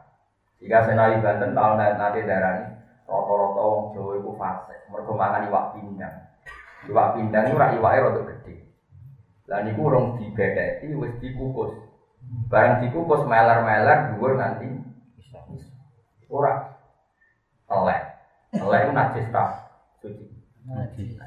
Jika 0.63 0.95
Nawawi 0.95 1.19
Banten 1.19 1.59
tahun 1.59 1.99
nanti 1.99 2.23
darani 2.23 2.71
rata-rata 3.03 3.63
wong 3.67 3.83
Jawa 3.91 4.15
iku 4.15 4.31
fasik, 4.39 4.79
mergo 4.87 5.13
mangan 5.19 5.51
iwak 5.51 5.75
pindang. 5.75 6.15
Iwak 6.87 7.19
pindang 7.19 7.51
itu 7.51 7.59
ora 7.59 7.75
iwake 7.75 7.99
rada 7.99 8.21
gede. 8.31 8.55
Lah 9.51 9.59
niku 9.67 9.91
rong 9.91 10.23
dibedheki 10.23 10.95
wis 10.95 11.19
dikukus. 11.19 11.75
Barang 12.47 12.79
dikukus 12.79 13.27
meler-meler 13.27 14.15
dhuwur 14.15 14.39
nanti 14.39 14.71
ora 16.31 16.63
elek. 17.67 18.01
Elek 18.55 18.81
itu 18.87 18.93
najis 18.95 19.27
tak 19.35 19.49
suci. 19.99 20.25
Najis. 20.63 21.19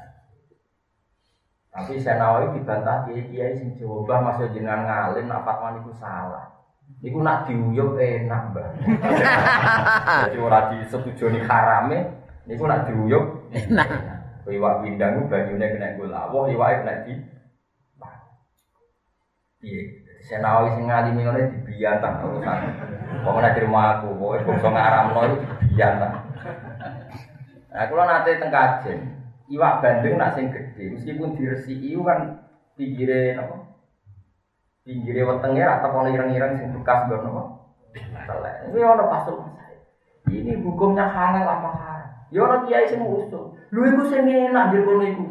Tapi 1.76 2.00
saya 2.00 2.16
Nawawi 2.16 2.56
dibantah 2.56 3.04
kiai 3.04 3.28
kiai 3.28 3.52
sing 3.52 3.76
Jawa 3.76 4.16
masuk 4.24 4.48
jenengan 4.48 4.88
ngalim 4.88 5.28
nak 5.28 5.44
fatwa 5.44 5.76
niku 5.76 5.92
salah. 5.92 6.55
Niku 7.04 7.20
nak 7.20 7.46
diuyup 7.46 8.00
enak 8.00 8.42
mbah. 8.50 8.68
Jadi 10.26 10.38
ora 10.40 10.72
disetujoni 10.72 11.44
harame, 11.44 11.98
niku 12.48 12.64
nak 12.64 12.88
diuyup 12.88 13.52
enak. 13.52 13.88
Iwak 14.46 14.86
pindang 14.86 15.26
banyune 15.26 15.66
kena 15.74 15.98
gula, 15.98 16.30
wah 16.30 16.46
iwake 16.46 16.86
kena 16.86 16.94
di. 17.02 17.12
Saya 20.26 20.42
Nawawi 20.42 20.74
sing 20.74 20.86
ngalimi 20.86 21.22
ngene 21.22 21.50
dibiyantah 21.54 22.22
urusan. 22.22 22.58
Pokoknya 23.22 23.54
di 23.54 23.60
rumah 23.62 23.84
aku, 23.98 24.14
pokoknya 24.18 24.46
bangsa 24.46 24.68
ngaramno 24.70 25.20
itu 25.22 25.36
dibiyantah. 25.62 26.12
Nah, 27.70 27.84
kalau 27.86 28.04
nanti 28.06 28.38
teng 28.38 28.50
kajen, 28.50 28.98
iwak 29.50 29.78
bandeng 29.82 30.14
nak 30.18 30.34
sing 30.34 30.50
gede, 30.50 30.94
meskipun 30.94 31.34
diresiki 31.38 31.94
kan 32.02 32.42
pinggire 32.74 33.38
apa? 33.38 33.65
Pinggire 34.86 35.26
wetenge 35.26 35.66
atau 35.66 35.98
ono 35.98 36.14
ireng-ireng 36.14 36.62
sing 36.62 36.70
bekas 36.70 37.10
nggon 37.10 37.26
apa? 37.26 37.42
Telek. 38.22 38.54
Ini 38.70 38.86
ono 38.86 39.04
pasul 39.10 39.42
Ini 40.30 40.62
hukumnya 40.62 41.10
halal 41.10 41.42
apa 41.42 41.70
haram? 41.74 42.10
Ya 42.30 42.46
ono 42.46 42.62
kiai 42.62 42.86
sing 42.86 43.02
usul. 43.02 43.58
Lu 43.74 43.82
iku 43.82 44.06
sing 44.06 44.30
enak 44.30 44.70
jero 44.70 44.86
kono 44.86 45.02
iku. 45.02 45.22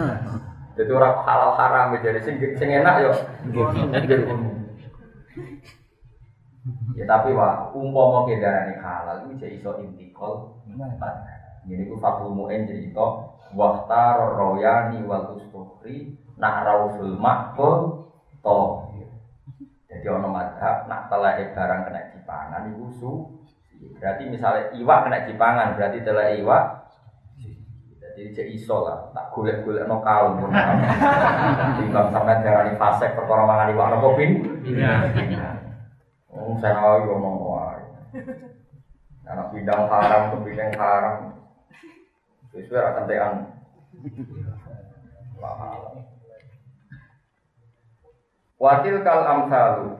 Jadi 0.80 0.90
orang 0.94 1.20
halal 1.20 1.52
haram 1.60 1.92
jadi 2.00 2.22
sing 2.24 2.40
sing 2.40 2.68
enak 2.72 3.04
yo. 3.04 3.12
kono. 3.52 4.56
Ya 6.96 7.04
tapi 7.04 7.36
wah, 7.36 7.68
umpama 7.76 8.24
kedarane 8.24 8.78
halal 8.80 9.28
itu 9.28 9.36
jadi 9.36 9.60
iso 9.60 9.76
intikal. 9.84 10.56
Jadi 11.68 11.82
ku 11.84 12.00
Fatul 12.00 12.32
Mu'in 12.32 12.64
cerita 12.64 13.36
Wahtar 13.52 14.16
royani 14.40 15.04
wal 15.04 15.36
ustufri 15.36 16.16
Nak 16.40 16.64
rausul 16.64 17.20
makbul 17.20 18.07
Toh 18.42 18.92
Jadi 19.88 20.06
ono 20.06 20.28
madhab 20.30 20.86
Nak 20.86 21.10
telai 21.10 21.50
barang 21.52 21.80
kena 21.88 22.00
dipangan 22.14 22.62
Itu 22.72 22.86
su 22.96 23.12
Berarti 23.98 24.30
misalnya 24.30 24.74
iwak 24.74 24.98
kena 25.06 25.18
dipangan 25.26 25.74
Berarti 25.74 25.98
telai 26.02 26.38
iwak 26.42 26.64
Jadi 27.98 28.34
cek 28.34 28.48
iso 28.54 28.82
lah 28.86 29.10
Tak 29.14 29.30
golek-golek 29.34 29.86
no 29.86 30.02
kaum 30.02 30.38
Timbang 31.78 32.08
sampai 32.10 32.42
darani 32.42 32.74
fasek 32.78 33.14
Perkara 33.14 33.42
mangan 33.46 33.72
iwak 33.74 33.86
no 33.90 33.96
kopin 34.02 34.32
Oh, 36.38 36.54
saya 36.62 36.78
tahu 36.78 37.08
ngomong 37.08 37.36
wae. 37.40 37.82
Anak 39.26 39.50
bidang 39.50 39.90
haram 39.90 40.22
ke 40.30 40.36
bidang 40.46 40.72
haram. 40.78 41.16
Sesuai 42.54 42.84
akan 42.94 43.04
tean. 43.10 43.34
Wakil 48.58 49.06
kal 49.06 49.22
amsalu 49.22 49.94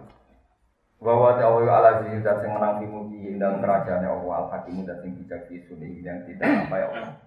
bahwa 0.99 1.39
tahu 1.39 1.63
ala 1.63 2.03
sini 2.03 2.27
dat 2.27 2.43
sing 2.43 2.51
menang 2.51 2.83
dimuji 2.83 3.39
dalam 3.39 3.63
kerajaan 3.63 4.03
Allah 4.03 4.35
al 4.35 4.47
hakim 4.51 4.83
dat 4.83 4.99
sing 4.99 5.15
bijak 5.15 5.47
fi 5.47 5.63
sunai 5.63 6.03
yang 6.03 6.27
tidak 6.27 6.67
sampai 6.67 6.83
Allah. 6.91 7.23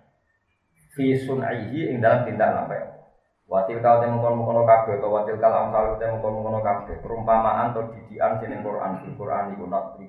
Fi 0.91 1.15
sunaihi 1.15 1.95
ing 1.95 2.03
dalam 2.03 2.27
tindak 2.27 2.51
sampai 2.51 2.83
Allah. 2.83 2.99
Watil 3.47 3.79
kal 3.79 4.03
temu 4.03 4.19
kono 4.19 4.43
kono 4.43 4.61
kabeh 4.67 4.99
atau 4.99 5.11
watil 5.11 5.39
kal 5.39 5.51
amsalu 5.55 5.99
temu 6.03 6.19
kono 6.19 6.39
kono 6.43 6.59
kabeh 6.59 6.99
perumpamaan 6.99 7.71
atau 7.71 7.87
didikan 7.95 8.35
sing 8.43 8.59
Quran 8.59 8.99
di 8.99 9.15
Quran 9.15 9.55
iku 9.55 9.65
nak. 9.71 9.99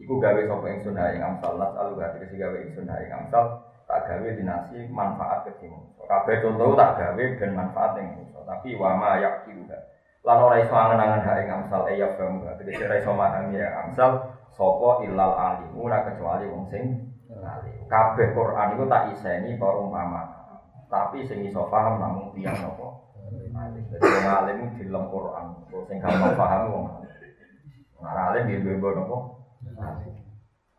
Iku 0.00 0.16
gawe 0.16 0.40
sapa 0.48 0.66
ingsun 0.72 0.96
ha 0.96 1.12
ing 1.12 1.20
amsal 1.20 1.60
las 1.60 1.76
alu 1.76 2.00
gak 2.00 2.16
dikasih 2.16 2.40
gawe 2.40 2.56
ingsun 2.56 2.88
ha 2.88 2.96
ing 3.04 3.12
amsal 3.12 3.68
tak 3.84 4.08
gawe 4.08 4.28
dinasi 4.32 4.88
manfaat 4.88 5.44
ke 5.44 5.52
sing 5.60 5.70
Kabeh 6.08 6.42
contoh 6.42 6.72
tak 6.74 6.96
gawe 6.98 7.24
ben 7.38 7.52
manfaat 7.52 8.00
ing. 8.00 8.08
Tapi 8.48 8.74
wa 8.80 8.96
ma 8.98 9.20
yaqilu 9.20 9.68
lan 10.20 10.36
ora 10.36 10.60
iso 10.60 10.76
angen-angen 10.76 11.24
hak 11.24 11.36
ing 11.40 11.48
amsal 11.48 11.88
e 11.88 11.96
ya 11.96 12.12
faham 12.12 12.44
tegese 12.60 12.84
ora 12.84 13.00
iso 13.00 13.12
ya 13.56 13.68
amsal 13.84 14.10
sapa 14.52 14.90
illal 15.08 15.32
alim 15.32 15.72
ora 15.80 16.04
kecuali 16.04 16.44
wong 16.44 16.68
sing 16.68 17.08
alim. 17.40 17.74
Kabeh 17.88 18.36
Quran 18.36 18.76
iku 18.76 18.84
tak 18.86 19.16
iseni 19.16 19.56
para 19.56 19.80
umpama. 19.80 20.22
Tapi 20.90 21.24
sing 21.24 21.40
iso 21.46 21.64
paham 21.70 22.02
namung 22.02 22.34
tiyang 22.36 22.58
napa? 22.60 22.88
Dadi 23.88 24.04
wong 24.04 24.26
alim 24.28 24.58
dilem 24.76 25.04
Quran. 25.08 25.46
Sing 25.88 25.96
gampang 26.02 26.36
paham 26.36 26.62
wong 26.68 26.84
Wong 27.96 28.06
alim 28.06 28.44
dia 28.44 28.60
bebo 28.60 28.88
napa? 28.92 29.16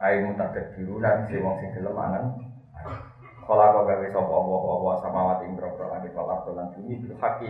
Alim. 0.01 0.29
Mutakat 0.29 0.77
diruna 0.77 1.25
si 1.25 1.41
wong 1.41 1.57
sing 1.57 1.69
gelem 1.73 1.97
angen. 1.97 2.25
Kala 3.41 3.73
kau 3.73 3.89
gawe 3.89 4.07
sapa 4.13 4.31
Allah 4.31 4.61
Allah 4.69 4.93
samawati 5.01 5.43
ing 5.49 5.57
grogro 5.57 5.89
langit 5.89 6.13
wal 6.13 6.29
ardo 6.29 6.51
lan 6.53 6.71
bumi 6.77 7.01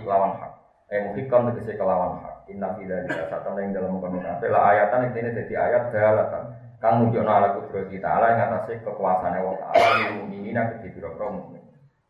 kelawan 0.02 0.40
hak. 0.40 0.61
Eh 0.92 1.00
muhikam 1.08 1.48
tegese 1.48 1.80
kelawan 1.80 2.20
hak. 2.20 2.52
Inna 2.52 2.76
fi 2.76 2.84
dzalika 2.84 3.32
satan 3.32 3.64
ing 3.64 3.72
dalem 3.72 4.04
kono 4.04 4.20
kabeh 4.20 4.52
la 4.52 4.76
ayatan 4.76 5.08
iki 5.08 5.24
dadi 5.24 5.56
ayat 5.56 5.88
dalatan. 5.96 6.44
Kang 6.84 7.00
nunjukno 7.00 7.32
ala 7.32 7.56
kudrati 7.56 8.02
ta'ala 8.02 8.36
ing 8.36 8.40
atase 8.44 8.84
kekuasaane 8.84 9.40
wa 9.40 9.56
ta'ala 9.56 9.88
lil 10.02 10.12
mukminina 10.20 10.68
kedhi 10.76 10.92
grogro 11.00 11.32
mukmin. 11.32 11.64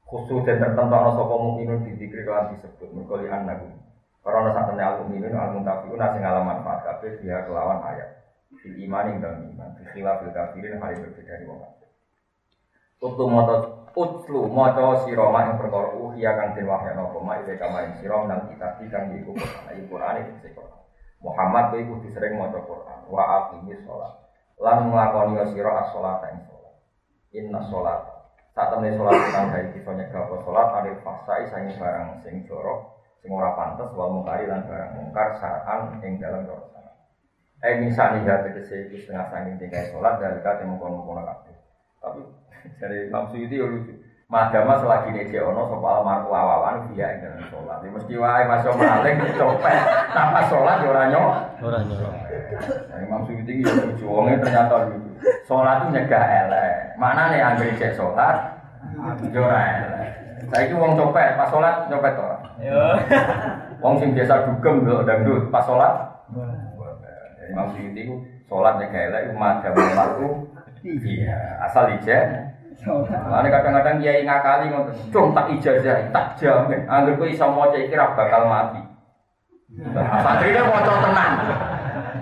Khusus 0.10 0.41
dan 0.48 0.64
tertentu 0.64 0.95
ana 0.98 1.14
sapa 1.14 1.36
mukminun 1.38 1.86
didikri 1.86 2.26
kelan 2.26 2.58
disebut 2.58 2.90
mergo 2.90 3.22
li 3.22 3.30
annahu. 3.30 3.70
Karena 4.26 4.49
temen 4.56 4.82
al 4.82 4.95
mukminun 5.06 5.38
al 5.38 5.49
muntafiun 5.53 6.02
sing 6.02 6.22
ngalam 6.26 6.48
manfaat 6.48 6.82
kabeh 6.82 7.22
dia 7.22 7.45
kelawan 7.45 7.86
ayat. 7.86 8.10
Bil 8.66 8.76
iman 8.90 9.06
ing 9.14 9.18
dalem 9.22 9.41
iman. 9.53 9.70
Khilafil 9.94 10.34
kafirin 10.34 10.82
hal 10.82 10.90
yang 10.90 11.03
berbeda 11.06 11.30
dari 11.30 11.45
wong 11.45 11.60
kafir. 11.62 11.90
Utlu 12.98 13.26
moto 13.30 13.81
utlu 13.96 14.48
moto 14.48 15.04
siroma 15.04 15.48
yang 15.48 15.60
perkara 15.60 15.92
uhya 15.96 16.32
kang 16.38 16.56
den 16.56 16.68
wahyana 16.68 17.08
apa 17.08 17.18
mak 17.20 17.44
ide 17.44 17.54
kama 17.60 17.88
ing 17.88 17.94
sira 18.00 18.24
nang 18.28 18.48
kitab 18.48 18.80
kang 18.88 19.12
iku 19.16 19.36
Quran. 19.36 19.64
Ayo 19.72 19.84
Quran 19.92 20.16
iki 20.24 20.50
Quran. 20.56 20.80
Muhammad 21.22 21.64
kuwi 21.70 21.86
kudu 21.86 22.08
sering 22.16 22.40
maca 22.40 22.60
Quran. 22.64 23.00
Wa 23.12 23.24
aqimis 23.24 23.84
shalah 23.84 24.14
lan 24.62 24.94
nglakoni 24.94 25.42
sira 25.52 25.72
as-shalat 25.86 26.22
ing 26.32 26.38
salat 26.46 26.76
inna 27.34 27.60
shalat. 27.68 28.02
Sak 28.52 28.68
temene 28.72 29.00
salat 29.00 29.16
kang 29.32 29.48
gawe 29.52 29.66
bisa 29.72 29.92
nyegah 29.96 30.22
apa 30.28 30.36
salat 30.44 30.68
adil 30.82 30.98
fasai 31.04 31.44
sange 31.48 31.72
barang 31.80 32.10
sing 32.24 32.36
jorok 32.46 32.80
sing 33.24 33.30
ora 33.32 33.56
pantes 33.56 33.90
wal 33.96 34.12
mungkari 34.12 34.50
lan 34.50 34.66
barang 34.68 34.92
mungkar 34.98 35.40
sa'an 35.40 36.04
ing 36.04 36.20
dalam 36.20 36.44
dosa. 36.44 36.82
Eh 37.62 37.78
misalnya 37.78 38.26
ya 38.26 38.36
tegese 38.42 38.90
iki 38.90 39.06
setengah 39.06 39.30
sanging 39.30 39.56
tinggal 39.62 39.86
salat 39.94 40.18
dari 40.18 40.40
kate 40.42 40.66
mengkono-kono 40.66 41.22
kabeh. 41.22 41.56
Tapi 42.02 42.22
dari 42.78 43.08
Imam 43.10 43.30
Suyuti 43.30 43.58
ya 43.58 43.66
lucu. 43.66 43.94
Madama 44.32 44.80
selagi 44.80 45.12
nece 45.12 45.44
ono 45.44 45.68
soal 45.68 46.08
marku 46.08 46.32
awawan 46.32 46.88
dia 46.96 47.20
ing 47.20 47.20
dalam 47.20 47.44
sholat. 47.52 47.84
Ya 47.84 47.90
mesti 47.92 48.14
wae 48.16 48.48
yo 48.48 48.72
maling 48.80 49.16
copet. 49.36 49.80
Pas 50.16 50.46
sholat 50.48 50.78
yo 50.80 50.96
ora 50.96 51.04
nyok. 51.12 51.32
Ora 51.60 51.80
nyolong. 51.84 52.18
Nah, 52.88 53.00
Imam 53.04 53.22
Suyuti 53.28 53.60
ya 53.60 53.72
lucu. 53.76 54.08
Wongnya 54.08 54.40
ternyata 54.40 54.88
lucu. 54.88 55.12
Sholat 55.44 55.84
itu 55.84 55.88
nyegah 56.00 56.26
elek. 56.48 56.74
Mana 56.96 57.28
nih 57.28 57.44
anggere 57.44 57.76
cek 57.76 58.00
sholat? 58.00 58.56
Yo 59.36 59.44
ora 59.44 59.60
elek. 59.60 60.08
Saiki 60.48 60.74
wong 60.80 60.96
copet 60.96 61.36
pas 61.36 61.52
sholat 61.52 61.76
nyopet 61.92 62.16
ora. 62.16 62.38
Wong 63.84 64.00
sing 64.00 64.16
biasa 64.16 64.48
dugem 64.48 64.88
lho 64.88 65.04
dangdut 65.04 65.52
pas 65.52 65.68
sholat. 65.68 66.08
Imam 67.52 67.68
Suyuti 67.76 68.08
ku 68.08 68.24
sholat 68.48 68.80
nyegah 68.80 69.12
elek 69.12 69.36
madama 69.36 69.84
marku 69.92 70.48
Iya, 70.82 71.62
asal 71.62 71.94
ijen. 71.94 72.51
Mana 72.82 73.45
kadang-kadang 73.45 74.02
kiai 74.02 74.26
ngakali 74.26 74.74
ngoten, 74.74 74.95
"Cung 75.14 75.38
tak 75.38 75.53
ijazah, 75.53 76.10
tak 76.10 76.34
jamin 76.41 76.82
angger 76.90 77.14
kowe 77.14 77.30
iso 77.30 77.45
maca 77.53 77.78
iki 77.78 77.94
ra 77.94 78.18
bakal 78.18 78.49
mati." 78.49 78.82
Santrine 79.94 80.62
maca 80.66 80.94
tenan. 81.06 81.32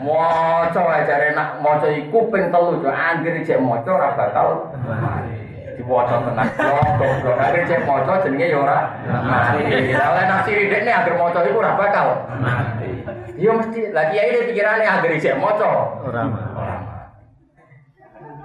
Maca 0.04 0.82
ae 0.84 1.08
jare 1.08 1.32
nak 1.32 1.64
maca 1.64 1.88
iku 1.88 2.28
ping 2.28 2.52
telu 2.52 2.76
jo 2.84 2.92
angger 2.92 3.40
cek 3.40 3.64
maca 3.64 3.88
ora 3.88 4.10
bakal 4.20 4.48
mati. 4.84 5.32
Diwaca 5.80 6.16
tenan. 6.28 6.48
Yo 6.60 6.76
goblok, 7.00 7.40
angger 7.40 7.64
cek 7.64 7.82
maca 7.88 8.14
jenenge 8.28 8.52
ya 8.52 8.60
ora 8.60 8.78
mati. 9.08 9.64
Lah 9.96 10.24
nek 10.28 10.44
siri 10.44 10.68
dekne 10.68 10.92
angger 10.92 11.16
maca 11.16 11.40
iku 11.48 11.64
ora 11.64 11.72
bakal 11.80 12.08
mati. 12.44 12.92
Yo 13.40 13.56
mesti 13.56 13.96
lagi 13.96 14.20
kiai 14.20 14.44
pikirane 14.52 14.84
angger 14.84 15.16
cek 15.16 15.40
maca 15.40 15.72
Ora 16.04 16.22
mah. 16.28 16.44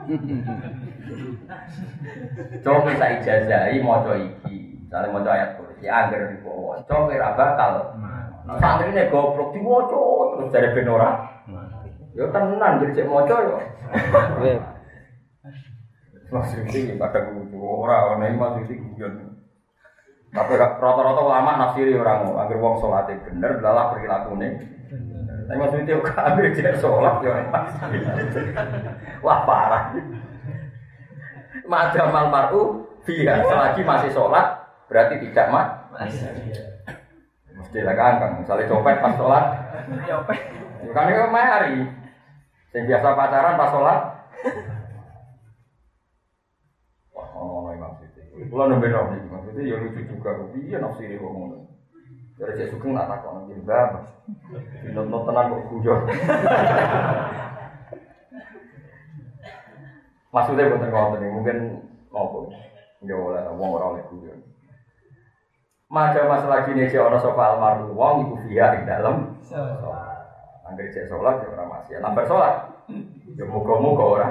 Coba 2.64 2.90
kita 2.92 3.06
ijazahi 3.20 3.76
moco 3.80 4.12
iki, 4.16 4.84
misalnya 4.84 5.12
moco 5.12 5.28
ayat 5.30 5.50
kursi, 5.56 5.86
agar 5.88 6.32
di 6.32 6.36
bawah. 6.44 6.78
Coba 6.84 7.12
kira 7.12 7.30
bakal. 7.36 7.72
Nah, 8.44 8.56
santri 8.60 8.92
ini 8.92 9.08
goblok 9.08 9.56
di 9.56 9.60
moco, 9.64 10.36
terus 10.36 10.52
dari 10.52 10.68
benora. 10.76 11.42
Yo 12.14 12.30
tenan 12.30 12.80
jadi 12.84 13.02
cek 13.02 13.08
moco 13.10 13.36
yo. 13.40 13.56
Weh, 14.44 14.58
Maksud 16.34 16.66
ini 16.66 16.98
pada 16.98 17.30
kudu 17.30 17.62
ora, 17.62 18.10
orang 18.10 18.32
ini 18.32 18.40
maksud 18.40 18.66
ini 18.66 18.82
guyon. 18.96 19.38
Tapi 20.34 20.58
rata-rata 20.58 21.22
ulama 21.22 21.62
nafsiri 21.62 21.94
orang 21.94 22.26
mau, 22.26 22.42
agar 22.42 22.58
wong 22.58 22.82
sholatnya 22.82 23.22
bener, 23.22 23.62
belalah 23.62 23.94
perilaku 23.94 24.34
nih. 24.42 24.50
Tapi 25.46 25.58
maksud 25.62 25.78
itu 25.86 25.94
agar 26.02 26.46
dia 26.50 26.72
sholat 26.74 27.22
yo. 27.22 27.30
Wah 29.22 29.38
parah. 29.46 29.94
Madamal 31.64 32.28
mar'u 32.28 32.84
biha 33.04 33.40
selagi 33.40 33.82
masih 33.84 34.10
sholat 34.12 34.64
berarti 34.88 35.20
tidak 35.20 35.48
mat. 35.48 35.68
Mesti 37.54 37.78
lah 37.80 37.94
kan, 37.96 38.20
kan. 38.20 38.30
misalnya 38.40 38.68
copet 38.68 38.96
pas 39.00 39.14
sholat. 39.16 39.44
Kan 40.92 41.08
itu 41.08 41.24
mari. 41.32 41.76
Yang 42.74 42.84
biasa 42.90 43.08
pacaran 43.16 43.60
pas 43.60 43.70
sholat. 43.72 44.00
Wah, 47.14 47.26
ngomong 47.32 47.72
Imam 47.78 47.92
Siti. 48.02 48.20
Kulo 48.50 48.64
nembe 48.68 48.90
Imam 48.90 49.40
Siti 49.48 49.70
ya 49.70 49.76
lucu 49.80 50.00
juga. 50.04 50.30
Iya 50.52 50.76
nafsiri 50.82 51.16
kok 51.16 51.30
ngono. 51.32 51.58
Dari 52.34 52.58
cek 52.58 52.74
sugeng 52.74 52.98
nang 52.98 53.08
mbah. 53.08 54.04
Nonton 54.92 55.20
tenan 55.22 55.52
kok. 55.54 55.98
Maksudnya 60.34 60.66
bukan 60.74 60.90
ngotot 60.90 61.22
mungkin 61.30 61.56
ngopo. 62.10 62.50
Ya 63.06 63.14
oleh 63.14 63.46
wong 63.54 63.70
ora 63.78 63.94
oleh 63.94 64.02
guyon. 64.10 64.42
Maka 65.86 66.26
masalah 66.26 66.66
gini 66.66 66.90
sih 66.90 66.98
ono 66.98 67.22
sofa 67.22 67.54
almarhum 67.54 67.94
wong 67.94 68.14
iku 68.26 68.34
via 68.50 68.74
ing 68.74 68.82
dalam. 68.82 69.38
Angger 70.66 70.90
cek 70.90 71.06
sholat 71.06 71.38
ya 71.38 71.54
ora 71.54 71.64
masih. 71.70 72.02
Lambar 72.02 72.26
sholat. 72.26 72.54
Ya 73.38 73.46
muga-muga 73.46 74.04
ora. 74.18 74.28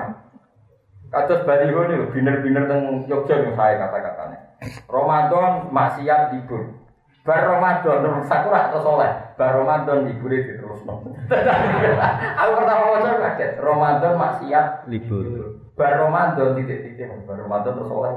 Kados 1.14 1.46
baliho 1.46 1.86
nih, 1.86 2.10
biner-biner 2.10 2.66
teng 2.66 3.06
Yogyo 3.06 3.38
yang 3.38 3.54
saya 3.54 3.78
kata-katanya. 3.86 4.58
Ramadan 4.90 5.70
maksiat 5.70 6.34
libur. 6.34 6.84
Bar 7.22 7.48
Ramadan 7.48 8.28
sakura 8.28 8.74
atau 8.74 8.82
soleh. 8.82 9.14
Bar 9.38 9.62
Ramadan 9.62 10.10
libur 10.10 10.34
terus 10.34 10.82
Aku 12.42 12.52
pertama 12.60 12.84
wajar 12.98 13.16
kaget. 13.22 13.52
Ramadan 13.62 14.14
maksiat 14.18 14.90
libur. 14.90 15.63
Bar 15.74 15.94
Ramadan 15.98 16.58
titik-titik. 16.58 17.10
Bar 17.26 17.38
Ramadan 17.44 17.72
terus 17.78 17.92
oleh. 17.92 18.12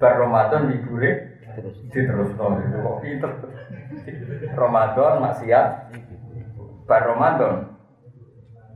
Bar 0.00 0.14
Ramadan 0.20 0.60
libure 0.72 1.12
Terus. 1.58 1.76
itu 1.90 2.76
kok 2.78 2.98
pinter? 3.02 3.32
Ramadan 4.54 5.12
maksiat. 5.24 5.66
Bar 6.86 7.02
Ramadan. 7.04 7.52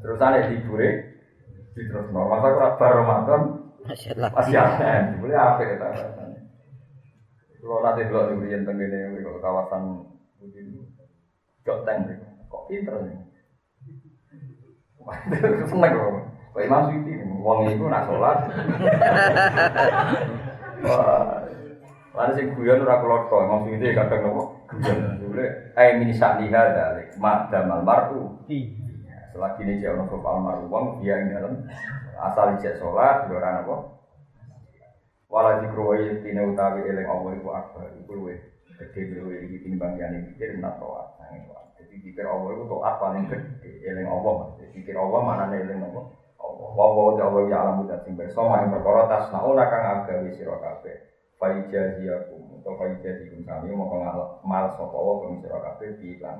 Terus 0.03 0.19
ada 0.19 0.51
libure 0.51 0.91
diterus 1.73 2.09
masa 2.13 2.47
kok 2.53 2.73
bar 2.81 2.93
Ramadan? 2.97 3.41
Masyaallah. 3.87 4.31
maksiat. 4.35 4.69
Boleh 5.19 5.37
apa 5.39 5.63
kita 5.65 5.89
kalau 7.63 7.79
nanti 7.79 8.11
dulu 8.11 8.43
di 8.43 8.59
tenggine 8.67 9.23
kalau 9.23 9.39
kawasan 9.39 9.83
begini 10.43 10.83
joteng 11.63 12.11
kok 12.51 12.67
pinter 12.67 12.95
nih 13.07 13.19
seneng 15.71 15.93
kok 15.95 16.11
Kok 16.53 16.61
Imam 16.61 16.85
Suyuti, 16.93 17.17
wong 17.41 17.65
itu 17.65 17.85
nak 17.89 18.05
sholat. 18.05 18.39
Lalu 22.13 22.33
sing 22.37 22.47
guyon 22.53 22.85
ora 22.85 23.01
kula 23.01 23.25
kok, 23.33 23.41
Imam 23.49 23.65
Suyuti 23.65 23.97
kadang 23.97 24.21
nopo 24.29 24.43
guyon. 24.69 25.17
Boleh, 25.33 25.49
eh 25.81 25.97
min 25.97 26.13
sa'liha 26.13 26.63
dalik, 26.77 27.17
ma 27.17 27.49
damal 27.49 27.81
mar'u. 27.81 28.37
Ya, 28.53 28.69
Selagi 29.33 29.65
ini 29.65 29.81
jauh 29.81 29.97
nopo 29.97 30.21
almarhum 30.21 30.69
wong 30.69 30.85
dia 31.01 31.25
ing 31.25 31.33
dalam 31.33 31.65
asal 32.21 32.53
ijek 32.61 32.77
sholat, 32.77 33.33
ya 33.33 33.33
ora 33.33 33.65
nopo. 33.65 33.77
Wala 35.33 35.65
dikru 35.65 35.89
wa 35.89 35.97
yaktina 35.97 36.45
utawi 36.45 36.85
eling 36.85 37.09
Allah 37.09 37.33
iku 37.33 37.49
akbar, 37.57 37.89
iku 37.97 38.13
luwe 38.13 38.37
gede 38.77 39.17
luwe 39.17 39.49
iki 39.49 39.65
timbang 39.65 39.97
yani 39.97 40.21
pikir 40.29 40.61
nak 40.61 40.77
toat. 40.77 41.17
Jadi 41.81 41.97
pikir 42.05 42.29
Allah 42.29 42.53
iku 42.53 42.69
toat 42.69 43.01
paling 43.01 43.25
gede, 43.33 43.73
eling 43.89 44.05
Allah. 44.05 44.53
Pikir 44.77 44.93
Allah 45.01 45.21
mana 45.25 45.49
eling 45.49 45.81
Allah. 45.81 46.13
Allah 46.53 46.89
wa 46.93 47.13
wa 47.17 47.41
ya 47.49 47.57
alam 47.65 47.75
mudat 47.85 48.05
sing 48.05 48.15
bersama 48.15 48.61
yang 48.61 48.77
perkara 48.77 49.09
tasnauna 49.09 49.65
kang 49.73 49.85
agawe 50.05 50.29
sira 50.37 50.57
kabeh. 50.61 50.97
Faijaziyakum 51.41 52.61
utawa 52.61 52.79
faijazikum 52.79 53.43
sami 53.43 53.75
moko 53.75 53.99
mal 54.45 54.71
sapa 54.77 54.95
wa 54.95 55.25
kang 55.25 55.41
sira 55.41 55.59
kabeh 55.59 55.97
di 55.99 56.21
lan 56.21 56.39